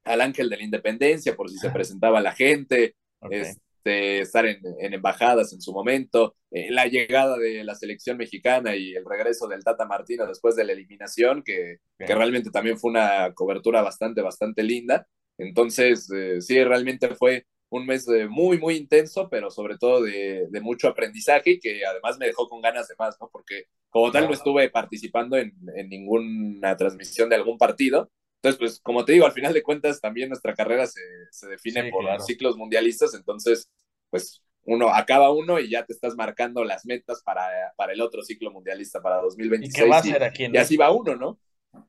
al 0.04 0.22
Ángel 0.22 0.50
de 0.50 0.58
la 0.58 0.64
Independencia, 0.64 1.36
por 1.36 1.50
si 1.50 1.58
se 1.58 1.70
presentaba 1.70 2.22
la 2.22 2.34
gente, 2.34 2.96
Okay. 3.20 3.42
este, 3.42 4.20
estar 4.20 4.46
en, 4.46 4.62
en, 4.80 4.94
embajadas 4.94 5.52
en 5.54 5.62
su 5.62 5.74
momento, 5.74 6.36
eh, 6.52 6.70
la 6.70 6.86
llegada 6.86 7.38
de 7.38 7.64
la 7.64 7.74
selección 7.74 8.18
mexicana 8.18 8.76
y 8.76 8.94
el 8.94 9.06
regreso 9.06 9.48
del 9.48 9.64
Tata 9.64 9.86
Martino 9.86 10.28
después 10.28 10.56
de 10.56 10.66
la 10.66 10.74
eliminación, 10.74 11.42
que, 11.44 11.78
que 11.98 12.16
realmente 12.16 12.52
también 12.52 12.78
fue 12.78 12.92
una 12.92 13.34
cobertura 13.34 13.82
bastante, 13.82 14.22
bastante 14.22 14.62
linda. 14.64 15.08
Entonces, 15.40 16.10
eh, 16.16 16.42
sí, 16.42 16.64
realmente 16.64 17.16
fue 17.16 17.46
un 17.70 17.86
mes 17.86 18.08
eh, 18.08 18.28
muy, 18.28 18.58
muy 18.60 18.76
intenso, 18.76 19.30
pero 19.30 19.52
sobre 19.52 19.78
todo 19.78 20.02
de, 20.04 20.48
de, 20.50 20.62
mucho 20.62 20.88
aprendizaje 20.88 21.52
y 21.52 21.60
que 21.60 21.86
además 21.86 22.18
me 22.18 22.28
dejó 22.28 22.48
con 22.48 22.62
ganas 22.62 22.88
de 22.88 22.96
más, 22.98 23.18
¿no? 23.20 23.30
Porque 23.32 23.66
como 23.90 24.12
tal 24.12 24.28
no 24.28 24.34
estuve 24.34 24.70
participando 24.70 25.38
en, 25.38 25.54
en 25.76 25.90
ninguna 25.90 26.78
transmisión 26.78 27.30
de 27.30 27.36
algún 27.36 27.58
partido, 27.58 28.10
entonces, 28.38 28.60
pues, 28.60 28.80
como 28.82 29.04
te 29.04 29.14
digo, 29.14 29.26
al 29.26 29.32
final 29.32 29.54
de 29.54 29.64
cuentas 29.64 30.00
también 30.00 30.30
nuestra 30.30 30.54
carrera 30.54 30.86
se, 30.86 31.02
se 31.32 31.48
define 31.48 31.86
Sí, 31.86 31.92
por 31.92 32.04
claro. 32.04 32.24
ciclos 32.24 32.56
mundialistas, 32.56 33.14
entonces, 33.16 33.70
pues, 34.10 34.42
uno 34.64 34.90
acaba 34.90 35.32
uno 35.32 35.60
y 35.60 35.70
ya 35.70 35.86
te 35.86 35.94
estás 35.94 36.16
marcando 36.16 36.64
las 36.64 36.86
metas 36.86 37.24
para, 37.24 37.48
para 37.78 37.94
el 37.94 38.02
otro 38.02 38.22
ciclo 38.22 38.52
mundialista, 38.52 39.02
para 39.02 39.18
2026. 39.22 39.76
¿Y 39.76 39.82
qué 39.82 39.90
va 39.90 39.98
a 39.98 40.04
ser 40.04 40.24
aquí 40.24 40.44
en 40.44 40.54
y 40.56 40.58
así 40.58 40.78
va 40.78 40.92
uno, 40.92 41.16
¿no? 41.16 41.40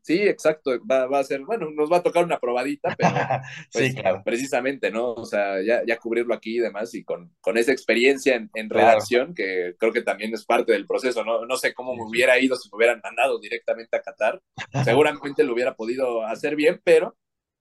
Sí, 0.03 0.20
exacto, 0.22 0.72
va, 0.91 1.07
va, 1.07 1.20
a 1.20 1.24
ser, 1.24 1.41
bueno, 1.43 1.70
nos 1.70 1.91
va 1.91 1.99
a 1.99 2.03
tocar 2.03 2.24
una 2.24 2.39
probadita, 2.39 2.95
pero 2.97 3.11
pues, 3.72 3.86
sí, 3.89 3.95
claro. 3.95 4.22
precisamente, 4.24 4.91
¿no? 4.91 5.12
O 5.12 5.24
sea, 5.24 5.62
ya, 5.62 5.82
ya 5.86 5.99
cubrirlo 5.99 6.34
aquí 6.34 6.57
y 6.57 6.61
demás, 6.61 6.95
y 6.95 7.05
con, 7.05 7.34
con 7.41 7.57
esa 7.59 7.72
experiencia 7.72 8.34
en, 8.36 8.51
en 8.55 8.70
redacción, 8.70 9.34
claro. 9.34 9.34
que 9.34 9.74
creo 9.78 9.93
que 9.93 10.03
también 10.03 10.34
es 10.34 10.45
parte 10.45 10.72
del 10.72 10.86
proceso, 10.86 11.24
¿no? 11.24 11.47
No 11.47 11.57
sé 11.57 11.74
cómo 11.74 11.95
me 11.95 12.03
hubiera 12.03 12.39
ido 12.39 12.57
si 12.57 12.68
me 12.70 12.76
hubieran 12.76 13.01
mandado 13.03 13.39
directamente 13.39 13.97
a 13.97 14.03
Qatar, 14.03 14.41
seguramente 14.84 15.45
lo 15.45 15.53
hubiera 15.53 15.74
podido 15.74 16.24
hacer 16.24 16.57
bien, 16.57 16.80
pero 16.84 17.16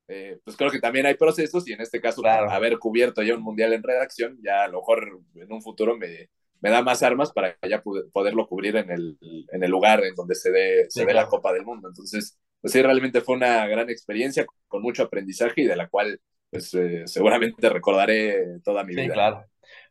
eh, 0.09 0.39
pues 0.43 0.55
creo 0.55 0.71
que 0.71 0.79
también 0.79 1.05
hay 1.05 1.15
procesos 1.15 1.67
y 1.67 1.73
en 1.73 1.81
este 1.81 1.99
caso 1.99 2.21
Claro. 2.21 2.49
haber 2.49 2.79
cubierto 2.79 3.21
ya 3.23 3.35
un 3.35 3.41
mundial 3.43 3.73
en 3.73 3.83
redacción, 3.83 4.37
ya 4.41 4.63
a 4.63 4.67
lo 4.69 4.79
mejor 4.79 5.19
en 5.35 5.51
un 5.51 5.61
futuro 5.61 5.97
me, 5.97 6.29
me 6.61 6.69
da 6.69 6.81
más 6.81 7.03
armas 7.03 7.31
para 7.31 7.57
ya 7.67 7.81
poderlo 8.11 8.47
cubrir 8.47 8.75
en 8.77 8.91
el, 8.91 9.17
en 9.51 9.63
el 9.63 9.71
lugar 9.71 10.03
en 10.03 10.15
donde 10.15 10.35
se 10.35 10.51
dé, 10.51 10.85
Sí, 10.89 10.99
se 10.99 11.05
dé 11.05 11.13
la 11.13 11.21
claro. 11.21 11.29
Copa 11.29 11.53
del 11.53 11.65
Mundo. 11.65 11.87
Entonces, 11.87 12.37
pues 12.61 12.73
sí, 12.73 12.81
realmente 12.81 13.21
fue 13.21 13.35
una 13.35 13.67
gran 13.67 13.89
experiencia 13.89 14.45
con 14.67 14.81
mucho 14.81 15.03
aprendizaje 15.03 15.61
y 15.61 15.65
de 15.65 15.75
la 15.75 15.87
cual 15.87 16.19
pues 16.49 16.73
eh, 16.73 17.03
seguramente 17.07 17.69
recordaré 17.69 18.59
toda 18.63 18.83
mi 18.83 18.95
Sí, 18.95 19.01
vida. 19.01 19.13
claro. 19.13 19.45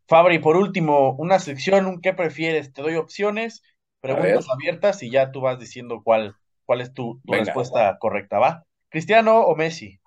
Fabri, 0.08 0.38
por 0.38 0.56
último, 0.56 1.14
una 1.18 1.38
sección, 1.38 1.86
un 1.86 2.00
¿qué 2.00 2.12
prefieres? 2.14 2.72
Te 2.72 2.82
doy 2.82 2.94
opciones, 2.94 3.62
preguntas 4.00 4.46
abiertas 4.50 5.02
y 5.02 5.10
ya 5.10 5.32
tú 5.32 5.40
vas 5.40 5.58
diciendo 5.58 6.00
cuál, 6.04 6.36
cuál 6.64 6.80
es 6.80 6.94
tu, 6.94 7.20
respuesta 7.26 7.98
correcta, 7.98 8.38
¿va? 8.38 8.64
¿Cristiano 8.88 9.40
o 9.40 9.56
Messi? 9.56 10.00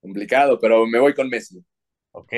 Complicado, 0.00 0.58
pero 0.60 0.86
me 0.86 0.98
voy 0.98 1.14
con 1.14 1.28
Messi. 1.28 1.64
Ok. 2.12 2.32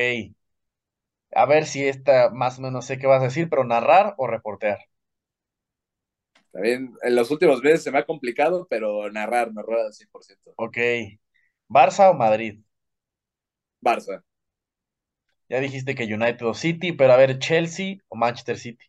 A 1.34 1.44
ver 1.46 1.66
si 1.66 1.86
esta 1.86 2.30
más 2.30 2.58
o 2.58 2.62
menos 2.62 2.86
sé 2.86 2.98
qué 2.98 3.06
vas 3.06 3.20
a 3.20 3.24
decir, 3.26 3.48
pero 3.50 3.64
narrar 3.64 4.14
o 4.18 4.26
reportear. 4.26 4.78
También 6.52 6.94
en 7.02 7.16
los 7.16 7.30
últimos 7.30 7.62
meses 7.62 7.82
se 7.82 7.90
me 7.90 7.98
ha 7.98 8.06
complicado, 8.06 8.66
pero 8.70 9.10
narrar, 9.12 9.52
narrar 9.52 9.80
al 9.80 9.92
100%. 9.92 10.56
Ok. 10.56 10.78
¿Barça 11.68 12.10
o 12.10 12.14
Madrid? 12.14 12.60
Barça, 13.80 14.24
Ya 15.48 15.58
dijiste 15.58 15.94
que 15.94 16.04
United 16.04 16.44
o 16.46 16.52
City, 16.52 16.92
pero 16.92 17.14
a 17.14 17.16
ver, 17.16 17.38
Chelsea 17.38 17.96
o 18.08 18.16
Manchester 18.16 18.58
City. 18.58 18.84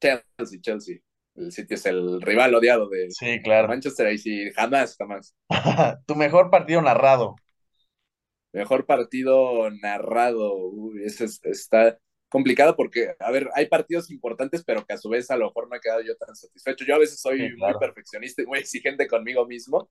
Chelsea, 0.00 0.60
Chelsea. 0.60 0.98
El 1.34 1.52
City 1.52 1.74
es 1.74 1.86
el 1.86 2.20
rival 2.22 2.54
odiado 2.54 2.88
de 2.88 3.16
Sí, 3.18 3.40
claro. 3.42 3.68
Manchester 3.68 4.12
y 4.12 4.18
sí, 4.18 4.50
jamás, 4.54 4.96
jamás. 4.96 5.34
Tu 6.06 6.14
mejor 6.16 6.50
partido 6.50 6.80
narrado. 6.82 7.36
Mejor 8.52 8.86
partido 8.86 9.70
narrado. 9.70 10.56
Uy, 10.56 11.04
ese 11.04 11.24
es- 11.26 11.40
está 11.44 11.98
complicado 12.28 12.76
porque, 12.76 13.14
a 13.20 13.30
ver, 13.30 13.48
hay 13.54 13.66
partidos 13.66 14.10
importantes, 14.10 14.64
pero 14.64 14.84
que 14.84 14.94
a 14.94 14.98
su 14.98 15.08
vez 15.08 15.30
a 15.30 15.36
lo 15.36 15.46
mejor 15.46 15.68
no 15.68 15.76
he 15.76 15.80
quedado 15.80 16.00
yo 16.02 16.16
tan 16.16 16.34
satisfecho. 16.36 16.84
Yo 16.86 16.94
a 16.94 16.98
veces 16.98 17.20
soy 17.20 17.38
Sí, 17.38 17.54
claro. 17.56 17.74
muy 17.74 17.78
perfeccionista 17.78 18.42
y 18.42 18.46
muy 18.46 18.58
exigente 18.58 19.06
conmigo 19.06 19.46
mismo, 19.46 19.90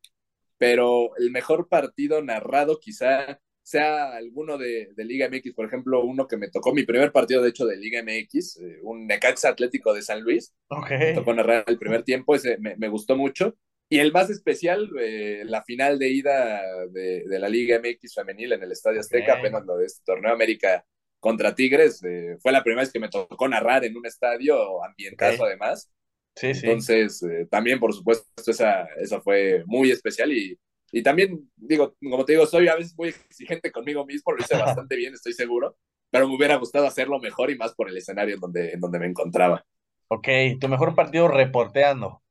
pero 0.58 1.16
el 1.18 1.32
mejor 1.32 1.68
partido 1.70 2.22
narrado 2.24 2.80
quizá 2.80 3.40
sea 3.64 4.16
alguno 4.16 4.58
de, 4.58 4.90
de 4.96 5.06
Liga 5.06 5.26
MX, 5.28 5.54
por 5.56 5.66
ejemplo, 5.66 6.04
uno 6.04 6.28
que 6.28 6.38
me 6.38 6.50
tocó, 6.50 6.74
mi 6.74 6.84
primer 6.84 7.12
partido 7.12 7.42
de 7.42 7.50
hecho 7.50 7.66
de 7.66 7.78
Liga 7.78 8.00
MX, 8.00 8.58
eh, 8.58 8.80
un 8.84 9.08
Necaxa 9.08 9.50
Atlético 9.50 9.94
de 9.94 10.02
San 10.02 10.22
Luis, 10.22 10.56
Ok. 10.70 10.92
me 11.02 11.12
tocó 11.12 11.34
narrar 11.34 11.66
el 11.68 11.78
primer 11.78 12.04
tiempo, 12.04 12.36
ese 12.36 12.58
me, 12.60 12.76
me 12.78 12.88
gustó 12.90 13.18
mucho. 13.18 13.56
Y 13.90 14.00
el 14.00 14.12
más 14.12 14.30
especial, 14.30 14.90
eh, 15.00 15.44
la 15.46 15.64
final 15.64 15.98
de 15.98 16.10
ida 16.10 16.62
de, 16.92 17.24
de 17.26 17.40
la 17.40 17.48
Liga 17.50 17.78
MX 17.78 18.16
femenil 18.16 18.52
en 18.54 18.64
el 18.64 18.72
Estadio 18.74 19.00
Azteca, 19.00 19.34
Ok. 19.34 19.36
apenas 19.36 19.66
lo 19.66 19.78
de 19.78 19.86
este 19.86 20.04
torneo 20.06 20.34
América 20.34 20.86
contra 21.20 21.56
Tigres, 21.56 22.04
eh, 22.04 22.38
fue 22.42 22.52
la 22.52 22.64
primera 22.64 22.82
vez 22.82 22.92
que 22.92 23.00
me 23.00 23.10
tocó 23.10 23.48
narrar 23.48 23.86
en 23.86 23.96
un 23.98 24.06
estadio, 24.06 24.84
ambientazo 24.84 25.46
además. 25.46 25.90
Sí, 26.36 26.54
sí. 26.54 26.68
Entonces, 26.68 27.22
eh, 27.24 27.48
también, 27.50 27.80
por 27.80 27.94
supuesto, 27.94 28.28
esa, 28.52 28.86
esa 29.02 29.22
fue 29.22 29.64
muy 29.68 29.92
especial 29.92 30.32
y, 30.34 30.58
y 30.92 31.04
también, 31.04 31.50
digo, 31.56 31.96
como 32.02 32.26
te 32.26 32.34
digo, 32.34 32.46
soy 32.48 32.68
a 32.68 32.76
veces 32.76 32.96
muy 32.98 33.10
exigente 33.10 33.72
conmigo 33.72 34.06
mismo, 34.06 34.32
lo 34.34 34.40
hice 34.42 34.56
bastante 34.58 34.96
bien, 34.96 35.14
estoy 35.14 35.34
seguro, 35.34 35.78
pero 36.10 36.28
me 36.28 36.36
hubiera 36.36 36.56
gustado 36.56 36.88
hacerlo 36.88 37.20
mejor 37.20 37.52
y 37.52 37.58
más 37.58 37.74
por 37.76 37.90
el 37.90 37.98
escenario 37.98 38.36
en 38.36 38.42
donde, 38.42 38.72
en 38.74 38.80
donde 38.80 39.00
me 39.00 39.08
encontraba. 39.08 39.66
Ok, 40.10 40.28
tu 40.60 40.68
mejor 40.68 40.96
partido 40.96 41.28
reporteando. 41.30 42.22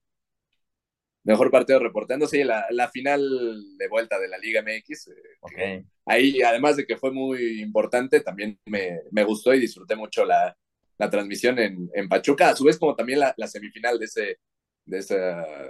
Mejor 1.27 1.51
partido 1.51 1.81
reportando, 1.81 2.27
sí, 2.29 2.45
la, 2.45 2.67
la 2.71 2.89
final 2.89 3.21
de 3.77 3.89
vuelta 3.89 4.19
de 4.19 4.29
la 4.29 4.39
Liga 4.39 4.61
MX. 4.63 5.09
eh, 5.09 5.15
ahí, 6.07 6.41
además 6.43 6.77
de 6.77 6.87
que 6.87 6.97
fue 6.97 7.13
muy 7.13 7.61
importante, 7.63 8.21
también 8.21 8.59
me, 8.67 9.01
me 9.11 9.25
gustó 9.25 9.53
y 9.55 9.61
disfruté 9.61 9.97
mucho 9.97 10.25
la, 10.25 10.57
la 10.99 11.11
transmisión 11.11 11.59
en, 11.59 11.91
en 11.95 12.09
Pachuca, 12.09 12.51
a 12.51 12.57
su 12.57 12.65
vez 12.65 12.79
como 12.79 12.95
también 12.97 13.21
la, 13.21 13.35
la 13.37 13.49
semifinal 13.49 13.99
de 13.99 14.05
ese, 14.07 14.39
de, 14.85 14.99
esa, 14.99 15.17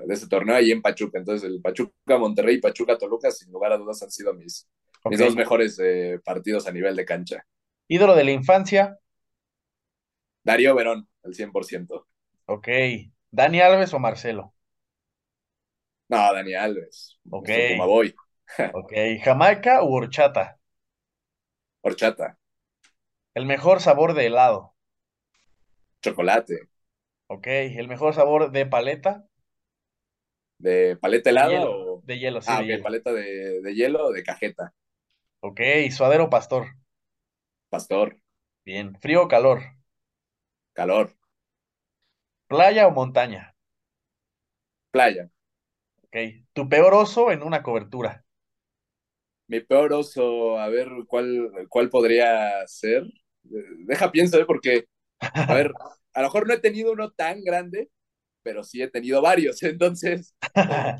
de 0.07 0.15
ese 0.15 0.29
torneo 0.29 0.57
ahí 0.57 0.71
en 0.73 0.83
Pachuca. 0.83 1.19
Entonces, 1.19 1.51
el 1.51 1.61
Pachuca 1.63 2.19
Monterrey 2.19 2.57
y 2.57 2.61
Pachuca 2.61 2.99
Toluca, 2.99 3.31
sin 3.31 3.51
lugar 3.51 3.73
a 3.73 3.79
dudas, 3.79 4.03
han 4.03 4.11
sido 4.11 4.35
mis, 4.35 4.69
mis 5.09 5.19
dos 5.19 5.35
mejores 5.35 5.79
eh, 5.83 6.21
partidos 6.25 6.67
a 6.67 6.73
nivel 6.73 6.95
de 6.97 7.07
cancha. 7.07 7.47
Ídolo 7.89 8.15
de 8.15 8.25
la 8.25 8.33
infancia. 8.33 8.99
Darío 10.45 10.75
Verón, 10.75 11.09
al 11.25 11.35
100%. 11.35 12.07
Ok. 12.47 12.69
Dani 13.31 13.61
Alves 13.61 13.95
o 13.95 13.99
Marcelo. 14.01 14.55
No, 16.09 16.33
Dani 16.35 16.55
Alves. 16.55 17.19
Ok. 17.31 17.49
nuestro 17.49 17.65
Pumaboy. 17.65 18.15
Ok. 18.81 18.93
Jamaica 19.25 19.83
u 19.83 19.93
horchata. 19.97 20.59
Horchata, 21.83 22.29
El 23.37 23.47
mejor 23.47 23.81
sabor 23.81 24.15
de 24.15 24.27
helado. 24.27 24.75
chocolate, 26.03 26.69
Ok. 27.29 27.47
El 27.47 27.87
mejor 27.87 28.15
sabor 28.15 28.51
de 28.51 28.67
paleta. 28.67 29.29
de 30.59 30.97
paleta 31.01 31.31
De 31.31 31.31
helada 31.31 31.47
hielo. 31.47 31.69
o... 31.69 32.03
De 32.03 32.19
hielo, 32.19 32.41
sí, 32.43 32.55
Ah, 32.55 32.59
de 32.59 32.65
ok, 32.65 32.67
hielo. 32.67 32.89
paleta 32.89 33.13
de, 33.13 33.61
de 33.63 33.75
hielo 33.75 34.07
o 34.07 34.13
de 34.13 34.23
cajeta. 34.25 34.73
Ok. 35.41 35.61
Suadero 35.97 36.25
o 36.25 36.31
pastor. 36.31 36.65
Pastor, 37.71 38.19
Bien. 38.67 38.95
Frío 39.01 39.23
o 39.23 39.29
calor. 39.29 39.61
calor, 40.75 41.17
Playa 42.51 42.89
o 42.89 42.95
montaña. 42.99 43.43
playa. 44.91 45.31
Ok. 46.07 46.17
Tu 46.55 46.65
peor 46.69 46.95
oso 46.95 47.31
en 47.31 47.43
una 47.45 47.63
cobertura. 47.63 48.25
Mi 49.49 49.61
peor 49.61 49.93
oso, 49.93 50.59
a 50.59 50.69
ver 50.69 50.89
cuál, 51.07 51.51
cuál 51.69 51.89
podría 51.91 52.67
ser. 52.67 53.05
Deja 53.45 54.11
pienso, 54.11 54.39
¿eh? 54.41 54.45
porque, 54.47 54.87
a 55.47 55.55
ver, 55.55 55.73
a 56.15 56.21
lo 56.23 56.27
mejor 56.29 56.49
no 56.49 56.55
he 56.55 56.59
tenido 56.61 56.93
uno 56.93 57.13
tan 57.13 57.43
grande, 57.45 57.91
pero 58.43 58.65
sí 58.65 58.83
he 58.83 58.89
tenido 58.91 59.23
varios, 59.23 59.63
entonces, 59.65 60.35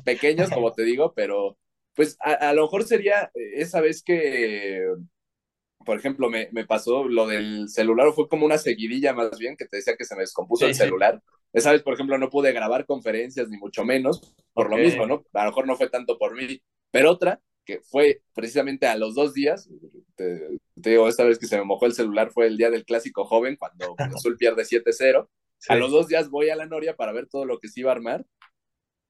pequeños, 0.03 0.51
como 0.51 0.73
te 0.73 0.83
digo, 0.83 1.13
pero 1.15 1.57
pues 1.95 2.17
a, 2.21 2.33
a 2.33 2.53
lo 2.53 2.63
mejor 2.63 2.83
sería 2.85 3.31
esa 3.35 3.81
vez 3.81 4.03
que, 4.03 4.85
por 5.85 5.97
ejemplo, 5.97 6.29
me, 6.29 6.49
me 6.51 6.65
pasó 6.65 7.05
lo 7.05 7.27
del 7.27 7.69
celular, 7.69 8.07
o 8.07 8.13
fue 8.13 8.27
como 8.29 8.45
una 8.45 8.57
seguidilla 8.57 9.13
más 9.13 9.37
bien, 9.39 9.55
que 9.57 9.65
te 9.67 9.77
decía 9.77 9.95
que 9.97 10.05
se 10.05 10.15
me 10.15 10.21
descompuso 10.21 10.65
Sí, 10.65 10.67
el 10.67 10.75
celular. 10.75 11.21
Vez, 11.53 11.83
por 11.83 11.93
ejemplo, 11.93 12.17
no 12.17 12.29
pude 12.29 12.51
grabar 12.51 12.85
conferencias, 12.85 13.49
ni 13.49 13.57
mucho 13.57 13.83
menos, 13.83 14.35
por 14.53 14.69
lo 14.69 14.77
mismo, 14.77 15.05
¿no? 15.05 15.25
A 15.33 15.43
lo 15.43 15.51
mejor 15.51 15.67
no 15.67 15.75
fue 15.75 15.89
tanto 15.89 16.17
por 16.17 16.35
mí, 16.35 16.61
pero 16.91 17.11
otra, 17.11 17.41
que 17.65 17.81
fue 17.81 18.21
precisamente 18.33 18.87
a 18.87 18.95
los 18.95 19.15
dos 19.15 19.33
días, 19.33 19.69
te, 20.15 20.59
te 20.81 20.89
digo, 20.91 21.07
esta 21.07 21.23
vez 21.23 21.37
que 21.37 21.47
se 21.47 21.57
me 21.57 21.65
mojó 21.65 21.85
el 21.85 21.93
celular 21.93 22.31
fue 22.31 22.47
el 22.47 22.57
día 22.57 22.69
del 22.69 22.85
clásico 22.85 23.25
joven, 23.25 23.57
cuando 23.57 23.95
Azul 24.25 24.37
pierde 24.37 24.63
7-0. 24.63 25.27
Sí. 25.59 25.73
A 25.73 25.75
los 25.75 25.91
dos 25.91 26.07
días 26.07 26.29
voy 26.29 26.49
a 26.49 26.55
la 26.55 26.67
Noria 26.67 26.95
para 26.95 27.11
ver 27.11 27.27
todo 27.27 27.45
lo 27.45 27.59
que 27.59 27.67
se 27.67 27.79
iba 27.79 27.91
a 27.91 27.95
armar, 27.95 28.25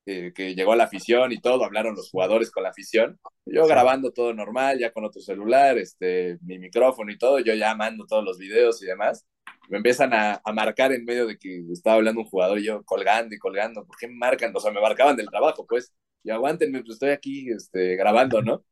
eh, 0.10 0.32
que 0.34 0.56
llegó 0.56 0.74
la 0.74 0.86
afición 0.86 1.34
y 1.34 1.42
todo, 1.42 1.66
hablaron 1.66 1.94
los 1.94 2.10
jugadores 2.10 2.50
con 2.50 2.64
la 2.64 2.70
afición. 2.70 3.20
Yo 3.46 3.68
grabando 3.68 4.14
todo 4.14 4.34
normal, 4.34 4.80
ya 4.80 4.92
con 4.92 5.04
otro 5.04 5.22
celular, 5.22 5.78
este, 5.78 6.38
mi 6.42 6.58
micrófono 6.60 7.12
y 7.12 7.18
todo, 7.18 7.40
yo 7.40 7.54
ya 7.54 7.76
mando 7.76 8.06
todos 8.06 8.24
los 8.24 8.38
videos 8.38 8.82
y 8.82 8.86
demás. 8.86 9.26
Me 9.68 9.78
empiezan 9.78 10.14
a, 10.14 10.42
a 10.46 10.54
marcar 10.54 10.94
en 10.94 11.04
medio 11.04 11.28
de 11.28 11.38
que 11.38 11.62
estaba 11.74 11.98
hablando 11.98 12.22
un 12.22 12.28
jugador 12.30 12.58
y 12.58 12.64
yo 12.64 12.84
colgando 12.86 13.36
y 13.36 13.38
colgando. 13.38 13.86
¿Por 13.86 13.98
qué 13.98 14.08
me 14.08 14.16
marcan? 14.16 14.54
O 14.56 14.62
sea, 14.62 14.72
me 14.72 14.80
marcaban 14.80 15.18
del 15.18 15.30
trabajo, 15.30 15.66
pues. 15.68 15.94
Y 16.24 16.30
aguántenme, 16.30 16.80
pues 16.84 16.94
estoy 16.94 17.10
aquí 17.10 17.50
este, 17.52 17.98
grabando, 17.98 18.42
¿no? 18.42 18.64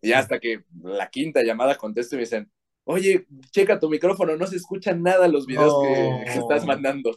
Y 0.00 0.12
hasta 0.12 0.40
que 0.40 0.64
la 0.82 1.08
quinta 1.10 1.44
llamada 1.44 1.76
contesto 1.76 2.16
y 2.16 2.18
me 2.18 2.24
dicen, 2.24 2.50
oye, 2.82 3.26
checa 3.52 3.78
tu 3.78 3.88
micrófono, 3.88 4.36
no 4.36 4.48
se 4.48 4.56
escuchan 4.56 5.00
nada 5.00 5.28
los 5.28 5.46
videos 5.46 5.74
que, 5.84 6.32
que 6.32 6.38
estás 6.40 6.66
mandando. 6.66 7.16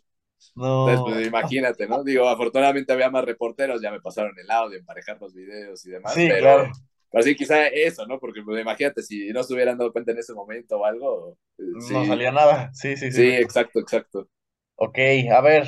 No. 0.56 0.72
Entonces, 0.86 1.04
pues 1.04 1.28
imagínate, 1.28 1.88
¿no? 1.88 2.04
Digo, 2.04 2.28
afortunadamente 2.30 2.94
había 2.94 3.10
más 3.10 3.26
reporteros, 3.26 3.82
ya 3.82 3.92
me 3.92 4.02
pasaron 4.02 4.38
el 4.38 4.50
audio, 4.52 4.78
emparejar 4.80 5.20
los 5.20 5.34
videos 5.34 5.86
y 5.86 5.92
demás. 5.92 6.14
Sí, 6.14 6.28
pero, 6.28 6.40
claro. 6.40 6.72
pero 7.10 7.24
sí, 7.24 7.36
quizá 7.36 7.68
eso, 7.68 8.06
¿no? 8.06 8.20
Porque 8.20 8.42
pues, 8.44 8.62
imagínate, 8.62 9.02
si 9.02 9.30
no 9.32 9.44
se 9.44 9.54
hubieran 9.54 9.78
dado 9.78 9.92
cuenta 9.92 10.12
en 10.12 10.20
ese 10.20 10.34
momento 10.34 10.78
o 10.80 10.86
algo. 10.86 11.38
eh, 11.58 11.64
sí, 11.80 11.94
No 11.94 12.06
salía 12.06 12.32
nada. 12.32 12.72
Sí, 12.74 12.96
sí, 12.98 13.12
sí. 13.12 13.18
sí, 13.18 13.30
exacto, 13.30 13.80
exacto. 13.80 14.30
Ok, 14.76 14.98
a 15.32 15.42
ver. 15.42 15.68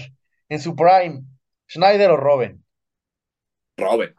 En 0.49 0.59
su 0.61 0.76
prime, 0.76 1.24
Schneider 1.70 2.11
o 2.11 2.18
Robin. 2.18 2.63
Robin, 3.80 4.13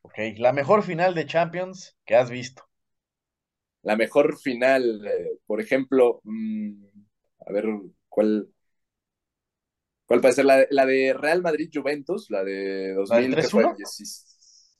Ok, 0.00 0.14
la 0.38 0.54
mejor 0.54 0.82
final 0.82 1.14
de 1.14 1.26
Champions 1.26 1.98
que 2.06 2.16
has 2.16 2.30
visto. 2.30 2.62
la 3.82 3.96
mejor 3.96 4.38
final, 4.38 5.06
eh, 5.06 5.38
por 5.46 5.60
ejemplo, 5.60 6.20
mm, 6.24 6.72
a 7.46 7.52
ver, 7.52 7.66
¿cuál, 8.08 8.48
cuál 10.06 10.20
puede 10.20 10.34
ser? 10.34 10.44
La, 10.44 10.66
la 10.70 10.86
de 10.86 11.12
Real 11.12 11.42
Madrid-Juventus, 11.42 12.30
la 12.30 12.44
de 12.44 12.94
2000, 12.94 13.36
¿qué 13.36 13.42
fue? 13.48 13.62
3-1? 13.64 13.76
Diecis- 13.76 14.32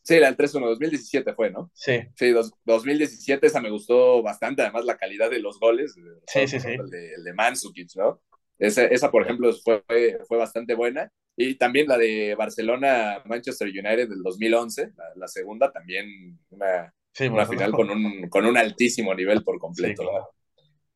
Sí, 0.02 0.20
la 0.20 0.26
del 0.26 0.36
3-1, 0.36 0.68
2017 0.68 1.34
fue, 1.34 1.50
¿no? 1.50 1.70
Sí, 1.74 1.98
Sí, 2.14 2.30
dos- 2.30 2.52
2017 2.64 3.48
esa 3.48 3.60
me 3.60 3.70
gustó 3.70 4.22
bastante, 4.22 4.62
además 4.62 4.84
la 4.84 4.96
calidad 4.96 5.28
de 5.30 5.40
los 5.40 5.58
goles, 5.58 5.96
Sí, 6.28 6.46
sí, 6.46 6.60
sí. 6.60 6.68
El 6.68 6.88
de, 6.90 7.14
el 7.14 7.24
de 7.24 7.32
Mandzukic, 7.34 7.88
¿no? 7.96 8.22
Esa, 8.58 8.84
esa 8.84 9.10
por 9.10 9.22
ejemplo, 9.24 9.52
fue, 9.64 9.82
fue 10.28 10.38
bastante 10.38 10.74
buena. 10.74 11.10
Y 11.36 11.56
también 11.56 11.86
la 11.88 11.98
de 11.98 12.34
Barcelona-Manchester 12.36 13.68
United 13.68 14.08
del 14.08 14.22
2011, 14.22 14.92
la, 14.96 15.04
la 15.16 15.28
segunda, 15.28 15.70
también 15.72 16.38
una, 16.50 16.94
sí, 17.12 17.26
una 17.26 17.44
final 17.44 17.72
con 17.72 17.90
un, 17.90 18.28
con 18.30 18.46
un 18.46 18.56
altísimo 18.56 19.14
nivel 19.14 19.42
por 19.44 19.58
completo. 19.58 20.02
Sí, 20.02 20.08
claro. 20.08 20.28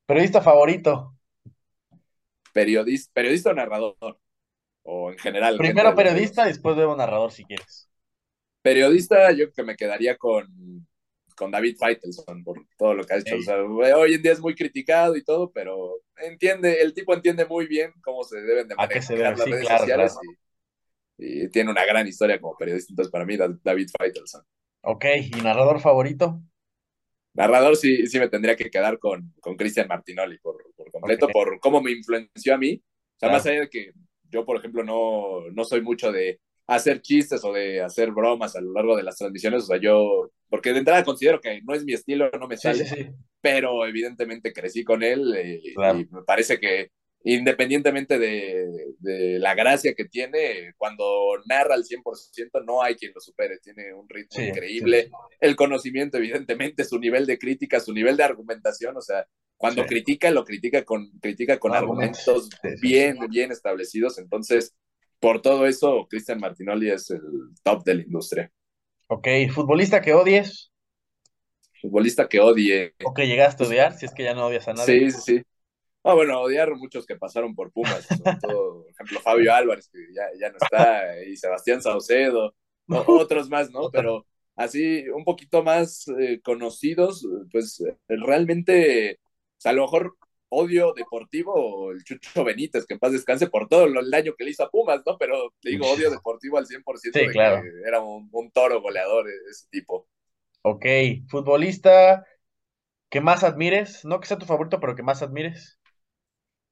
¿Periodista 0.07 0.41
favorito? 0.41 1.15
Periodista, 2.53 3.11
periodista 3.13 3.51
o 3.51 3.55
narrador, 3.55 4.19
o 4.83 5.11
en 5.13 5.19
general. 5.19 5.57
Primero 5.57 5.95
periodista, 5.95 6.47
después 6.47 6.77
luego 6.77 6.97
narrador 6.97 7.33
si 7.33 7.45
quieres. 7.45 7.89
Periodista, 8.63 9.31
yo 9.31 9.45
creo 9.47 9.53
que 9.53 9.63
me 9.63 9.77
quedaría 9.77 10.17
con, 10.17 10.87
con 11.37 11.51
David 11.51 11.77
Feitelson 11.79 12.45
por 12.45 12.61
todo 12.77 12.95
lo 12.95 13.05
que 13.05 13.15
ha 13.15 13.19
hecho. 13.19 13.37
O 13.37 13.43
sea, 13.43 13.63
hoy 13.63 14.15
en 14.15 14.23
día 14.23 14.33
es 14.33 14.41
muy 14.41 14.55
criticado 14.55 15.17
y 15.17 15.25
todo, 15.25 15.51
pero 15.51 15.97
entiende, 16.19 16.83
el 16.83 16.93
tipo 16.93 17.15
entiende 17.15 17.47
muy 17.47 17.67
bien 17.67 17.93
cómo 18.03 18.25
se 18.25 18.41
deben 18.43 18.69
de 18.69 18.75
manejar 18.75 19.19
las 19.19 19.39
redes 19.39 19.69
sociales 19.69 20.17
Y, 21.17 21.49
tiene 21.49 21.71
una 21.71 21.85
gran 21.87 22.07
historia 22.07 22.41
como 22.41 22.57
periodista. 22.57 22.93
Entonces, 22.93 23.11
para 23.11 23.25
mí, 23.25 23.37
David 23.37 23.89
Feitelson. 23.99 24.43
Ok, 24.83 25.05
¿y 25.35 25.41
narrador 25.43 25.81
favorito? 25.81 26.43
Narrador 27.35 27.77
sí, 27.77 28.07
sí 28.07 28.19
me 28.19 28.29
tendría 28.29 28.57
que 28.57 28.71
quedar 28.71 28.99
con, 28.99 29.33
con 29.41 29.57
Cristian 29.57 29.89
Martinoli 29.89 30.39
por, 30.39 30.63
por 30.77 30.91
completo, 30.91 31.29
por 31.29 31.61
cómo 31.61 31.81
me 31.81 31.93
influenció 31.93 32.55
a 32.55 32.59
mí. 32.59 32.83
O 32.83 33.19
sea, 33.19 33.31
más 33.31 33.47
allá 33.47 33.61
de 33.61 33.69
que 33.69 33.93
yo, 34.31 34.45
por 34.45 34.57
ejemplo, 34.57 34.83
no, 34.83 35.49
no 35.53 35.65
soy 35.65 35.83
mucho 35.83 36.11
de 36.11 36.41
hacer 36.67 37.03
chistes 37.03 37.45
o 37.45 37.53
de 37.53 37.81
hacer 37.81 38.13
bromas 38.13 38.55
a 38.55 38.61
lo 38.61 38.73
largo 38.73 38.97
de 38.97 39.03
las 39.03 39.17
transmisiones. 39.17 39.65
O 39.65 39.67
sea, 39.67 39.77
yo, 39.79 40.31
porque 40.49 40.73
de 40.73 40.79
entrada 40.79 41.05
considero 41.05 41.41
que 41.41 41.61
no 41.63 41.75
es 41.75 41.85
mi 41.85 41.93
estilo, 41.93 42.31
no 42.39 42.47
me 42.47 42.57
sale, 42.57 43.15
pero 43.41 43.87
evidentemente 43.87 44.53
crecí 44.53 44.85
con 44.85 45.03
él 45.03 45.35
eh, 45.37 45.61
y 45.63 45.75
me 45.77 46.23
parece 46.27 46.59
que 46.59 46.91
independientemente 47.25 48.19
de, 48.19 48.95
de, 48.99 49.39
la 49.39 49.55
gracia 49.55 49.95
que 49.95 50.07
tiene, 50.07 50.73
cuando 50.77 51.05
narra 51.47 51.75
al 51.75 51.85
100% 51.85 52.65
no 52.65 52.83
hay 52.83 52.95
quien 52.95 53.13
lo 53.15 53.21
supere, 53.21 53.59
tiene 53.59 53.93
un 53.93 54.09
ritmo 54.09 54.43
increíble, 54.43 55.11
el 55.41 55.57
conocimiento 55.57 56.17
evidentemente, 56.17 56.85
su 56.85 56.99
nivel 56.99 57.27
de 57.27 57.39
crítica, 57.39 57.81
su 57.81 57.93
nivel 57.93 58.17
de 58.17 58.25
argumentación, 58.25 58.97
o 58.97 59.03
sea, 59.03 59.27
cuando 59.57 59.85
critica, 59.85 60.31
lo 60.31 60.45
critica 60.45 60.85
con, 60.85 61.11
critica 61.21 61.59
con 61.59 61.75
argumentos 61.75 62.49
bien, 62.81 63.19
bien 63.29 63.53
establecidos, 63.53 64.19
entonces 64.19 64.75
por 65.21 65.43
todo 65.43 65.67
eso, 65.67 66.07
Cristian 66.09 66.41
Martinoli 66.41 66.91
es 66.91 67.11
el 67.11 67.21
top 67.63 67.85
de 67.85 67.95
la 67.95 68.03
industria. 68.03 68.51
Ok, 69.09 69.29
¿futbolista 69.53 70.01
que 70.01 70.15
odies? 70.15 70.73
Futbolista 71.81 72.27
que 72.29 72.41
odie. 72.41 72.95
¿O 73.05 73.13
que 73.13 73.27
llegaste 73.27 73.65
a 73.65 73.67
odiar, 73.67 73.93
si 73.93 74.07
es 74.07 74.15
que 74.15 74.25
ya 74.25 74.35
no 74.35 74.47
odias 74.47 74.67
a 74.69 74.73
nadie? 74.73 75.11
Sí, 75.11 75.19
sí, 75.19 75.21
sí. 75.21 75.43
Ah, 76.03 76.15
bueno, 76.15 76.41
odiar 76.41 76.75
muchos 76.77 77.05
que 77.07 77.17
pasaron 77.17 77.55
por 77.55 77.73
Pumas, 77.73 78.07
sobre 78.07 78.23
todo, 78.41 78.83
por 78.83 78.91
ejemplo, 78.91 79.21
Fabio 79.21 79.53
Álvarez, 79.53 79.89
que 79.93 79.99
ya, 80.15 80.25
ya 80.39 80.51
no 80.51 80.57
está, 80.61 81.23
y 81.25 81.37
Sebastián 81.37 81.83
Saucedo, 81.83 82.55
otros 82.87 83.51
más, 83.51 83.71
¿no? 83.71 83.91
Pero 83.91 84.27
así, 84.57 85.09
un 85.11 85.25
poquito 85.25 85.63
más 85.63 86.09
eh, 86.19 86.41
conocidos, 86.43 87.27
pues 87.53 87.83
realmente, 88.09 89.19
o 89.23 89.61
sea, 89.61 89.73
a 89.73 89.75
lo 89.75 89.83
mejor 89.83 90.17
odio 90.51 90.93
deportivo 90.95 91.93
el 91.93 92.05
Chucho 92.05 92.45
Benítez, 92.45 92.85
que 92.85 92.95
en 92.95 93.01
paz 93.01 93.13
descanse 93.13 93.49
por 93.49 93.69
todo 93.69 93.85
el 93.85 94.11
daño 94.11 94.35
que 94.37 94.45
le 94.45 94.51
hizo 94.51 94.65
a 94.65 94.71
Pumas, 94.71 95.01
¿no? 95.07 95.17
Pero 95.17 95.55
te 95.61 95.71
digo 95.71 95.91
odio 95.91 96.11
deportivo 96.23 96.59
al 96.59 96.67
100% 96.67 97.19
sí, 97.19 97.27
de 97.27 97.31
claro. 97.31 97.63
que 97.63 97.89
era 97.89 98.01
un, 98.01 98.51
toro 98.53 98.83
goleador 98.83 99.29
e, 99.29 99.33
ese 99.51 99.67
tipo. 99.71 100.09
Ok, 100.63 100.85
futbolista 101.29 102.27
que 103.09 103.21
más 103.21 103.43
admires, 103.45 104.05
no 104.05 104.21
que 104.21 104.29
sea 104.29 104.39
tu 104.39 104.47
favorito, 104.47 104.79
pero 104.79 104.95
que 104.95 105.03
más 105.03 105.23
admires. 105.23 105.80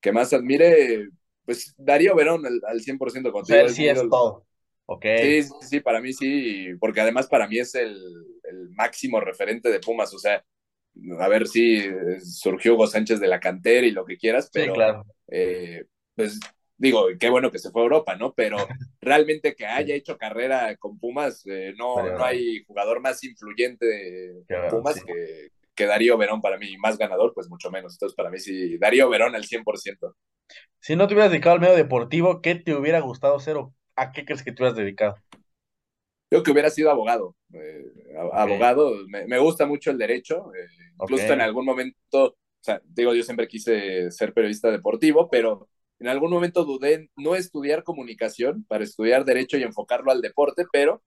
Que 0.01 0.13
más 0.13 0.33
admire, 0.33 1.09
pues 1.45 1.75
Darío 1.77 2.15
Verón 2.15 2.47
al, 2.47 2.61
al 2.67 2.81
100% 2.81 3.33
contigo. 3.33 3.69
Sí 3.69 3.87
es 3.87 4.01
todo. 4.09 4.45
Okay. 4.91 5.43
Sí, 5.43 5.51
sí, 5.61 5.81
para 5.81 6.01
mí 6.01 6.15
sí, 6.15 6.69
porque 6.81 7.03
además 7.03 7.27
para 7.27 7.47
mí 7.47 7.59
es 7.59 7.75
el, 7.75 7.95
el 8.45 8.71
máximo 8.71 9.21
referente 9.21 9.71
de 9.71 9.81
Pumas, 9.81 10.15
o 10.15 10.19
sea, 10.19 10.43
a 11.19 11.29
ver 11.29 11.47
si 11.47 11.83
surgió 12.25 12.75
Hugo 12.75 12.87
Sánchez 12.87 13.21
de 13.21 13.29
la 13.29 13.39
cantera 13.39 13.87
y 13.87 13.91
lo 13.91 14.07
que 14.07 14.17
quieras, 14.17 14.51
pero 14.53 14.73
claro. 14.73 15.05
Eh, 15.29 15.85
pues 16.15 16.41
digo, 16.79 17.07
qué 17.19 17.29
bueno 17.29 17.51
que 17.51 17.59
se 17.59 17.71
fue 17.71 17.83
a 17.83 17.85
Europa, 17.85 18.17
¿no? 18.17 18.33
Pero 18.33 18.57
realmente 19.01 19.55
que 19.55 19.67
haya 19.67 19.95
hecho 19.95 20.17
carrera 20.17 20.75
con 20.77 20.99
Pumas, 20.99 21.45
eh, 21.47 21.75
no, 21.77 22.03
no 22.03 22.25
hay 22.25 22.65
jugador 22.65 23.01
más 23.01 23.23
influyente 23.25 23.85
de 23.85 24.45
Pumas 24.71 25.03
que, 25.05 25.51
que, 25.79 25.87
Darío 25.87 26.19
Verón 26.19 26.41
para 26.41 26.59
mí, 26.59 26.77
más 26.79 26.99
ganador, 26.99 27.33
pues 27.35 27.49
mucho 27.49 27.71
menos. 27.71 27.95
Entonces, 27.95 28.17
para 28.17 28.31
mí 28.31 28.39
sí, 28.39 28.77
Darío 28.79 29.09
Verón 29.09 29.35
al 29.35 29.45
100%. 29.45 30.15
Si 30.81 30.97
no 30.97 31.07
te 31.07 31.15
hubieras 31.15 31.31
dedicado 31.31 31.55
al 31.55 31.61
medio 31.61 31.75
deportivo, 31.75 32.41
¿qué 32.43 32.55
te 32.55 32.75
hubiera 32.75 33.01
gustado 33.01 33.39
ser 33.41 33.57
o 33.57 33.75
a 33.97 34.13
qué 34.13 34.25
crees 34.25 34.43
que 34.43 34.53
te 34.53 34.63
hubieras 34.63 34.77
dedicado? 34.77 35.17
Yo 36.31 36.43
que 36.43 36.51
hubiera 36.51 36.71
sido 36.71 36.91
abogado. 36.91 37.37
Eh, 37.55 37.85
abogado, 38.33 38.93
me, 39.09 39.39
gusta 39.39 39.67
mucho 39.67 39.91
el 39.91 39.99
derecho. 39.99 40.53
Eh, 40.55 40.67
incluso 41.01 41.33
en 41.33 41.41
algún 41.41 41.65
momento, 41.65 41.97
o 42.25 42.37
sea, 42.61 42.81
digo, 42.85 43.15
yo 43.15 43.23
siempre 43.23 43.49
quise 43.49 44.11
ser 44.11 44.35
periodista 44.35 44.71
deportivo, 44.71 45.31
pero 45.31 45.69
en 46.01 46.09
algún 46.09 46.31
momento 46.31 46.65
dudé 46.65 46.95
en 46.95 47.11
no 47.17 47.35
estudiar 47.35 47.83
comunicación 47.83 48.65
para 48.69 48.85
estudiar 48.85 49.25
derecho 49.25 49.57
y 49.57 49.63
enfocarlo 49.63 50.13
al 50.13 50.21
deporte, 50.21 50.65
pero 50.71 51.03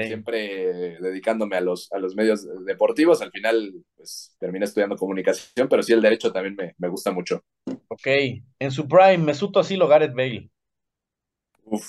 siempre 0.00 0.98
dedicándome 1.00 1.56
a 1.56 1.60
los, 1.60 1.92
a 1.92 1.98
los 1.98 2.14
medios 2.16 2.46
deportivos. 2.64 3.22
Al 3.22 3.30
final, 3.30 3.72
pues 3.96 4.36
terminé 4.38 4.64
estudiando 4.66 4.96
comunicación, 4.96 5.68
pero 5.68 5.82
sí 5.82 5.92
el 5.92 6.02
derecho 6.02 6.32
también 6.32 6.56
me, 6.56 6.74
me 6.78 6.88
gusta 6.88 7.12
mucho. 7.12 7.42
Ok, 7.88 8.06
en 8.58 8.70
su 8.70 8.86
prime, 8.88 9.18
Mesuto 9.18 9.60
Asilo, 9.60 9.88
Gareth 9.88 10.14
Bale. 10.14 10.50
Uf, 11.66 11.86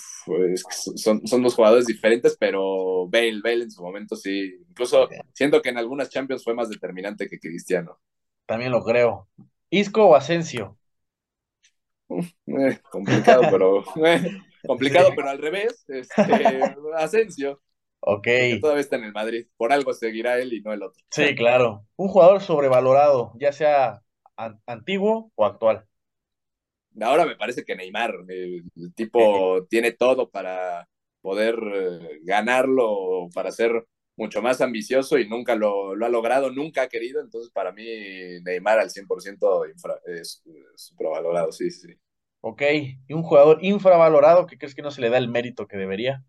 son, 0.95 1.27
son 1.27 1.43
dos 1.43 1.53
jugadores 1.55 1.85
diferentes, 1.85 2.37
pero 2.39 3.07
Bale, 3.07 3.41
Bale 3.43 3.63
en 3.63 3.71
su 3.71 3.81
momento 3.83 4.15
sí. 4.15 4.55
Incluso 4.69 5.09
siento 5.33 5.61
que 5.61 5.69
en 5.69 5.77
algunas 5.77 6.09
Champions 6.09 6.43
fue 6.43 6.53
más 6.55 6.69
determinante 6.69 7.27
que 7.27 7.39
Cristiano. 7.39 7.99
También 8.47 8.71
lo 8.71 8.83
creo. 8.83 9.29
¿Isco 9.69 10.05
o 10.05 10.15
Asensio? 10.15 10.77
Eh, 12.47 12.79
complicado, 12.89 13.47
pero 13.51 13.83
eh, 14.05 14.41
complicado, 14.65 15.13
pero 15.15 15.29
al 15.29 15.39
revés. 15.39 15.83
Este, 15.87 16.75
Asensio. 16.97 17.61
Ok. 18.07 18.27
todavía 18.61 18.81
está 18.81 18.97
en 18.97 19.05
el 19.05 19.13
Madrid. 19.13 19.47
Por 19.57 19.73
algo 19.73 19.91
seguirá 19.93 20.39
él 20.39 20.53
y 20.53 20.61
no 20.61 20.71
el 20.71 20.83
otro. 20.83 21.03
Sí, 21.09 21.33
claro. 21.35 21.87
Un 21.95 22.07
jugador 22.07 22.41
sobrevalorado, 22.41 23.33
ya 23.39 23.51
sea 23.51 24.01
antiguo 24.67 25.31
o 25.33 25.45
actual. 25.45 25.85
Ahora 27.01 27.25
me 27.25 27.35
parece 27.35 27.65
que 27.65 27.75
Neymar, 27.75 28.13
el, 28.27 28.63
tipo 28.93 29.65
tiene 29.69 29.91
todo 29.91 30.29
para 30.29 30.87
poder 31.19 31.55
eh, 31.73 32.19
ganarlo, 32.23 33.27
para 33.33 33.51
ser 33.51 33.85
mucho 34.15 34.41
más 34.41 34.61
ambicioso 34.61 35.17
y 35.17 35.27
nunca 35.27 35.55
lo, 35.55 35.91
ha 35.91 36.09
logrado, 36.09 36.51
nunca 36.51 36.83
ha 36.83 36.87
querido. 36.87 37.21
Entonces, 37.21 37.51
para 37.51 37.71
mí, 37.71 37.83
Neymar 38.43 38.79
al 38.79 38.91
100% 38.91 39.65
es, 40.05 40.43
infravalorado, 40.91 41.51
sí, 41.51 41.71
sí. 41.71 41.89
Ok, 42.41 42.61
¿y 43.07 43.13
un 43.13 43.23
jugador 43.23 43.57
infravalorado 43.63 44.45
que 44.45 44.59
crees 44.59 44.75
que 44.75 44.83
no 44.83 44.91
se 44.91 45.01
le 45.01 45.09
da 45.09 45.17
el 45.17 45.27
mérito 45.27 45.67
que 45.67 45.77
debería? 45.77 46.23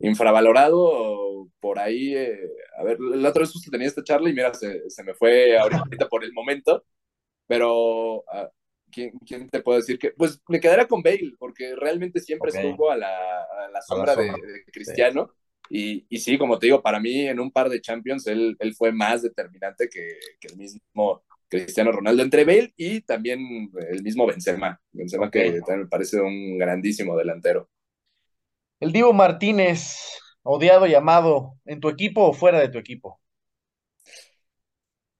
Infravalorado, 0.00 1.48
por 1.60 1.78
ahí, 1.78 2.14
eh, 2.16 2.38
a 2.78 2.84
ver, 2.84 2.98
la 3.00 3.28
otra 3.28 3.40
vez 3.40 3.52
justo 3.52 3.70
tenía 3.70 3.86
esta 3.86 4.02
charla 4.02 4.30
y 4.30 4.32
mira, 4.32 4.52
se, 4.54 4.88
se 4.88 5.04
me 5.04 5.14
fue 5.14 5.58
ahorita 5.58 6.08
por 6.08 6.24
el 6.24 6.32
momento, 6.32 6.84
pero 7.46 8.24
ah, 8.32 8.50
¿quién, 8.90 9.50
te 9.50 9.60
puede 9.60 9.80
decir 9.80 9.98
que? 9.98 10.12
Pues 10.12 10.40
me 10.48 10.60
quedaría 10.60 10.86
con 10.86 11.02
Bale, 11.02 11.34
porque 11.38 11.74
realmente 11.76 12.20
siempre 12.20 12.50
estuvo 12.50 12.90
a 12.90 12.96
la, 12.96 13.46
sombra, 13.86 14.16
de, 14.16 14.32
Cristiano. 14.72 15.32
Y, 15.68 16.04
y, 16.08 16.18
sí, 16.18 16.36
como 16.36 16.58
te 16.58 16.66
digo, 16.66 16.82
para 16.82 16.98
mí 16.98 17.28
en 17.28 17.38
un 17.38 17.52
par 17.52 17.68
de 17.68 17.80
Champions 17.80 18.26
él, 18.26 18.56
él 18.58 18.74
fue 18.74 18.90
más 18.90 19.22
determinante 19.22 19.88
que, 19.88 20.18
que, 20.40 20.48
el 20.48 20.56
mismo 20.56 21.22
Cristiano 21.48 21.92
Ronaldo 21.92 22.22
entre 22.22 22.44
Bale 22.44 22.72
y 22.76 23.02
también 23.02 23.70
el 23.88 24.02
mismo 24.02 24.26
Benzema. 24.26 24.80
Benzema 24.92 25.30
que 25.30 25.60
también 25.60 25.80
me 25.80 25.86
parece 25.86 26.20
un 26.20 26.58
grandísimo 26.58 27.16
delantero. 27.16 27.68
El 28.80 28.92
Divo 28.92 29.12
Martínez, 29.12 30.18
odiado 30.42 30.86
y 30.86 30.94
amado, 30.94 31.58
¿en 31.66 31.80
tu 31.80 31.90
equipo 31.90 32.22
o 32.22 32.32
fuera 32.32 32.58
de 32.58 32.70
tu 32.70 32.78
equipo? 32.78 33.20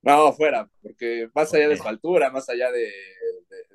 No, 0.02 0.32
fuera, 0.32 0.66
porque 0.82 1.28
más 1.34 1.52
allá 1.52 1.68
de 1.68 1.76
su 1.76 1.86
altura, 1.86 2.30
más 2.30 2.48
allá 2.48 2.72
de, 2.72 2.90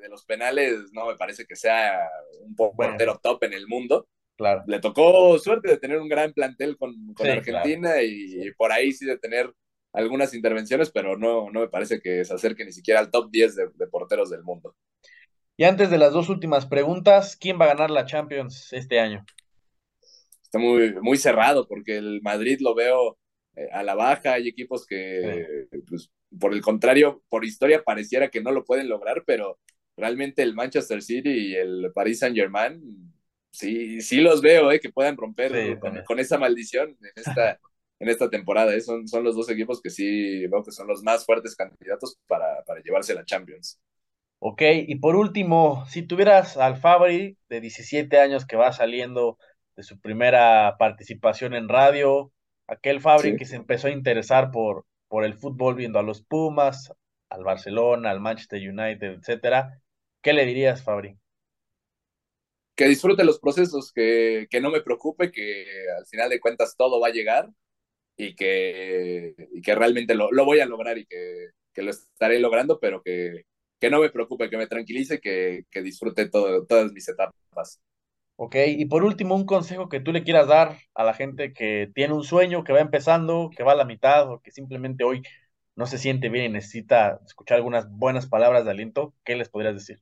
de, 0.02 0.10
los 0.10 0.26
penales, 0.26 0.92
no 0.92 1.08
me 1.08 1.16
parece 1.16 1.46
que 1.46 1.56
sea 1.56 2.00
un 2.42 2.56
portero 2.56 3.20
top 3.22 3.44
en 3.44 3.54
el 3.54 3.68
mundo. 3.68 4.08
Claro. 4.36 4.64
Le 4.68 4.80
tocó 4.80 5.38
suerte 5.38 5.70
de 5.70 5.78
tener 5.78 6.00
un 6.00 6.10
gran 6.10 6.34
plantel 6.34 6.78
con, 6.78 6.94
Argentina 7.20 8.02
y, 8.02 8.52
por 8.58 8.72
ahí 8.72 8.92
sí 8.92 9.06
de 9.06 9.18
tener 9.18 9.54
algunas 9.94 10.34
intervenciones, 10.34 10.92
pero 10.92 11.16
no, 11.18 11.52
no 11.52 11.60
me 11.60 11.70
parece 11.70 12.02
que 12.02 12.26
se 12.26 12.34
acerque 12.34 12.66
ni 12.66 12.72
siquiera 12.72 13.00
al 13.00 13.12
top 13.12 13.30
10 13.32 13.56
de, 13.56 13.88
porteros 13.88 14.30
del 14.30 14.44
mundo. 14.44 14.76
Y 15.58 15.64
antes 15.64 15.90
de 15.90 15.98
las 15.98 16.12
dos 16.12 16.30
últimas 16.30 16.66
preguntas, 16.66 17.38
¿quién 17.38 17.60
va 17.60 17.66
a 17.66 17.70
ganar 17.70 17.92
la 17.92 18.06
Champions 18.06 18.74
este 18.74 19.00
año? 19.00 19.24
Está 20.46 20.60
muy, 20.60 20.94
muy 21.02 21.18
cerrado 21.18 21.68
porque 21.68 21.98
el 21.98 22.22
Madrid 22.22 22.60
lo 22.62 22.76
veo 22.76 23.18
eh, 23.56 23.68
a 23.72 23.84
la 23.84 23.96
baja, 23.96 24.34
hay 24.34 24.48
equipos 24.48 24.86
que, 24.86 25.68
pues, 25.88 26.12
por 26.40 26.54
el 26.54 26.62
contrario, 26.62 27.24
por 27.30 27.46
historia 27.46 27.84
pareciera 27.84 28.30
que 28.30 28.42
no 28.42 28.52
lo 28.52 28.64
pueden 28.64 28.88
lograr, 28.88 29.24
pero 29.26 29.60
realmente 29.98 30.44
el 30.44 30.54
Manchester 30.54 31.02
City 31.02 31.30
y 31.30 31.56
el 31.56 31.92
Paris 31.94 32.20
Saint 32.20 32.36
Germain 32.36 33.12
sí, 33.52 34.02
sí 34.02 34.22
los 34.22 34.42
veo, 34.42 34.72
¿eh? 34.72 34.80
Que 34.80 34.92
puedan 34.92 35.18
romper 35.18 35.80
con, 35.80 36.20
esa 36.20 36.38
maldición 36.38 36.98
en 37.02 37.12
esta, 37.16 37.60
en 38.00 38.10
esta 38.10 38.30
temporada. 38.30 38.76
¿eh? 38.76 38.82
Son, 38.82 39.08
son 39.08 39.24
los 39.24 39.36
dos 39.36 39.50
equipos 39.50 39.82
que 39.82 39.90
sí 39.90 40.46
veo 40.48 40.64
que 40.64 40.72
son 40.72 40.88
los 40.88 41.02
más 41.04 41.26
fuertes 41.26 41.56
candidatos 41.56 42.18
para, 42.28 42.64
para 42.66 42.82
llevarse 42.82 43.16
la 43.16 43.26
Champions. 43.26 43.80
Ok, 44.40 44.62
y 44.88 44.96
por 44.98 45.16
último, 45.16 45.86
si 45.88 46.04
tuvieras 46.04 46.58
al 46.58 46.78
Fabri 46.78 47.38
de 47.50 47.62
17 47.62 48.20
años 48.20 48.46
que 48.46 48.58
va 48.58 48.74
saliendo 48.74 49.40
de 49.76 49.84
su 49.84 50.00
primera 50.00 50.76
participación 50.78 51.54
en 51.54 51.70
radio, 51.70 52.32
aquel 52.68 53.02
Fabri 53.02 53.36
que 53.36 53.46
se 53.46 53.56
empezó 53.56 53.88
a 53.88 53.92
interesar 53.92 54.52
por, 54.52 54.86
por 55.08 55.26
el 55.26 55.36
fútbol 55.36 55.76
viendo 55.76 56.00
a 56.00 56.04
los 56.04 56.22
Pumas, 56.22 56.92
al 57.30 57.44
Barcelona, 57.44 58.12
al 58.12 58.20
Manchester 58.20 58.62
United, 58.62 59.20
etcétera, 59.20 59.82
¿qué 60.22 60.34
le 60.34 60.46
dirías, 60.46 60.84
Fabri? 60.84 61.18
Que 62.76 62.88
disfrute 62.88 63.24
los 63.24 63.40
procesos, 63.40 63.92
que, 63.92 64.48
que 64.50 64.62
no 64.62 64.70
me 64.70 64.82
preocupe, 64.82 65.32
que 65.32 65.66
al 65.98 66.06
final 66.06 66.30
de 66.30 66.40
cuentas 66.40 66.76
todo 66.78 67.00
va 67.00 67.08
a 67.08 67.12
llegar 67.12 67.50
y 68.18 68.36
que, 68.36 69.36
y 69.54 69.62
que 69.62 69.76
realmente 69.76 70.16
lo, 70.16 70.32
lo, 70.32 70.46
voy 70.46 70.60
a 70.60 70.66
lograr 70.66 70.98
y 70.98 71.06
que, 71.06 71.50
que, 71.74 71.82
lo 71.82 71.92
estaré 71.92 72.40
logrando, 72.40 72.80
pero 72.80 73.02
que, 73.02 73.46
que 73.80 73.90
no 73.90 74.00
me 74.00 74.10
preocupe, 74.10 74.50
que 74.50 74.58
me 74.58 74.68
tranquilice, 74.68 75.20
que, 75.20 75.66
que 75.70 75.82
disfrute 75.82 76.30
todo, 76.30 76.66
todas 76.66 76.92
mis 76.92 77.08
etapas. 77.08 77.80
Ok, 78.38 78.56
y 78.68 78.86
por 78.86 79.04
último, 79.04 79.36
un 79.36 79.46
consejo 79.46 79.88
que 79.88 80.02
tú 80.02 80.12
le 80.12 80.24
quieras 80.24 80.48
dar 80.48 80.78
a 80.94 81.04
la 81.06 81.14
gente 81.14 81.54
que 81.54 81.90
tiene 81.96 82.14
un 82.14 82.24
sueño, 82.24 82.66
que 82.66 82.74
va 82.74 82.82
empezando, 82.82 83.50
que 83.56 83.64
va 83.64 83.72
a 83.72 83.76
la 83.76 83.86
mitad 83.86 84.30
o 84.30 84.42
que 84.42 84.52
simplemente 84.52 85.06
hoy 85.06 85.22
no 85.76 85.86
se 85.86 85.98
siente 85.98 86.30
bien 86.30 86.46
y 86.46 86.50
necesita 86.50 87.22
escuchar 87.26 87.58
algunas 87.58 87.90
buenas 87.90 88.28
palabras 88.28 88.66
de 88.66 88.72
aliento, 88.72 89.14
¿qué 89.24 89.36
les 89.36 89.50
podrías 89.50 89.76
decir? 89.76 90.02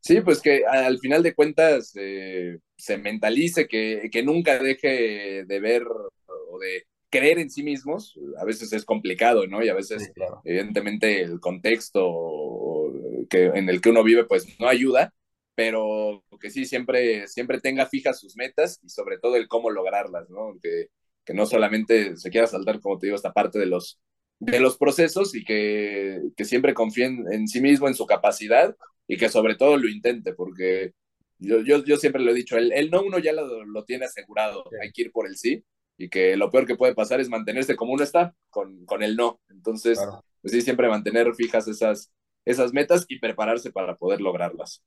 Sí, 0.00 0.20
pues 0.22 0.40
que 0.40 0.64
al 0.66 0.98
final 1.00 1.22
de 1.22 1.34
cuentas 1.34 1.92
eh, 1.96 2.58
se 2.76 2.96
mentalice, 2.96 3.68
que, 3.68 4.08
que 4.10 4.22
nunca 4.22 4.58
deje 4.58 5.44
de 5.44 5.60
ver 5.60 5.82
o 5.84 6.58
de 6.58 6.86
creer 7.10 7.38
en 7.38 7.50
sí 7.50 7.62
mismos, 7.62 8.18
a 8.38 8.44
veces 8.44 8.72
es 8.72 8.84
complicado, 8.84 9.46
¿no? 9.46 9.62
Y 9.62 9.68
a 9.68 9.74
veces, 9.74 10.12
evidentemente, 10.44 11.22
el 11.22 11.40
contexto 11.40 12.92
que, 13.28 13.46
en 13.46 13.68
el 13.68 13.80
que 13.80 13.90
uno 13.90 14.02
vive, 14.02 14.24
pues 14.24 14.46
no 14.58 14.68
ayuda, 14.68 15.12
pero 15.58 16.22
que 16.40 16.50
sí, 16.50 16.66
siempre, 16.66 17.26
siempre 17.26 17.60
tenga 17.60 17.86
fijas 17.86 18.20
sus 18.20 18.36
metas 18.36 18.78
y 18.80 18.90
sobre 18.90 19.18
todo 19.18 19.34
el 19.34 19.48
cómo 19.48 19.70
lograrlas, 19.70 20.30
¿no? 20.30 20.56
Que, 20.62 20.86
que 21.24 21.34
no 21.34 21.46
solamente 21.46 22.16
se 22.16 22.30
quiera 22.30 22.46
saltar, 22.46 22.78
como 22.80 22.96
te 22.96 23.08
digo, 23.08 23.16
esta 23.16 23.32
parte 23.32 23.58
de 23.58 23.66
los, 23.66 23.98
de 24.38 24.60
los 24.60 24.78
procesos 24.78 25.34
y 25.34 25.44
que, 25.44 26.20
que 26.36 26.44
siempre 26.44 26.74
confíe 26.74 27.06
en, 27.06 27.48
sí 27.48 27.60
mismo, 27.60 27.88
en 27.88 27.96
su 27.96 28.06
capacidad 28.06 28.76
y 29.08 29.16
que 29.16 29.28
sobre 29.28 29.56
todo 29.56 29.76
lo 29.76 29.88
intente, 29.88 30.32
porque 30.32 30.92
yo, 31.40 31.60
yo, 31.62 31.82
yo 31.84 31.96
siempre 31.96 32.22
lo 32.22 32.30
he 32.30 32.34
dicho, 32.34 32.56
el, 32.56 32.70
el 32.72 32.88
no 32.92 33.02
uno 33.02 33.18
ya 33.18 33.32
lo, 33.32 33.64
lo 33.64 33.84
tiene 33.84 34.04
asegurado, 34.04 34.62
hay 34.80 34.92
que 34.92 35.02
ir 35.02 35.10
por 35.10 35.26
el 35.26 35.36
sí 35.36 35.64
y 35.96 36.08
que 36.08 36.36
lo 36.36 36.52
peor 36.52 36.66
que 36.66 36.76
puede 36.76 36.94
pasar 36.94 37.18
es 37.18 37.28
mantenerse 37.28 37.74
como 37.74 37.94
uno 37.94 38.04
está 38.04 38.32
con, 38.48 38.84
con 38.84 39.02
el 39.02 39.16
no. 39.16 39.40
Entonces, 39.48 39.98
pues 40.40 40.52
sí, 40.52 40.60
siempre 40.60 40.86
mantener 40.86 41.34
fijas 41.34 41.66
esas, 41.66 42.12
esas 42.44 42.72
metas 42.72 43.06
y 43.08 43.18
prepararse 43.18 43.72
para 43.72 43.96
poder 43.96 44.20
lograrlas. 44.20 44.84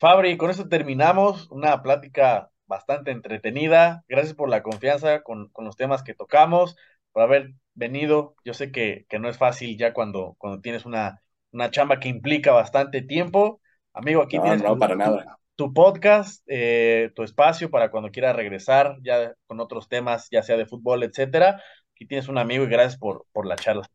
Fabri, 0.00 0.36
con 0.36 0.50
eso 0.50 0.68
terminamos 0.68 1.50
una 1.50 1.82
plática 1.82 2.50
bastante 2.66 3.10
entretenida. 3.10 4.02
Gracias 4.08 4.34
por 4.34 4.48
la 4.48 4.62
confianza 4.62 5.22
con, 5.22 5.48
con 5.50 5.64
los 5.64 5.76
temas 5.76 6.02
que 6.02 6.14
tocamos, 6.14 6.76
por 7.12 7.22
haber 7.22 7.52
venido. 7.74 8.34
Yo 8.44 8.54
sé 8.54 8.72
que, 8.72 9.06
que, 9.08 9.18
no 9.18 9.28
es 9.28 9.38
fácil 9.38 9.76
ya 9.78 9.92
cuando, 9.92 10.34
cuando 10.38 10.60
tienes 10.60 10.86
una, 10.86 11.22
una 11.52 11.70
chamba 11.70 12.00
que 12.00 12.08
implica 12.08 12.52
bastante 12.52 13.02
tiempo. 13.02 13.60
Amigo, 13.92 14.22
aquí 14.22 14.40
tienes 14.40 14.62
no, 14.62 14.78
para 14.78 14.96
nada 14.96 15.40
tu 15.60 15.74
podcast, 15.74 16.42
eh, 16.46 17.12
tu 17.14 17.22
espacio 17.22 17.70
para 17.70 17.90
cuando 17.90 18.10
quieras 18.10 18.34
regresar 18.34 18.96
ya 19.02 19.34
con 19.46 19.60
otros 19.60 19.90
temas, 19.90 20.26
ya 20.30 20.42
sea 20.42 20.56
de 20.56 20.64
fútbol, 20.64 21.02
etcétera. 21.02 21.62
Aquí 21.94 22.06
tienes 22.06 22.28
un 22.28 22.38
amigo 22.38 22.64
y 22.64 22.68
gracias 22.68 22.96
por, 22.96 23.26
por 23.30 23.44
la 23.44 23.56
charla. 23.56 23.86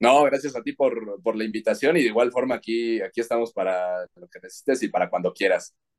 No, 0.00 0.24
gracias 0.24 0.54
a 0.56 0.62
ti 0.62 0.72
por, 0.72 1.22
por 1.22 1.36
la 1.36 1.44
invitación 1.44 1.96
y 1.96 2.02
de 2.02 2.08
igual 2.08 2.30
forma 2.32 2.56
aquí, 2.56 3.00
aquí 3.00 3.20
estamos 3.20 3.52
para 3.52 4.02
lo 4.16 4.28
que 4.28 4.40
necesites 4.42 4.82
y 4.82 4.88
para 4.88 5.08
cuando 5.08 5.32
quieras. 5.32 5.74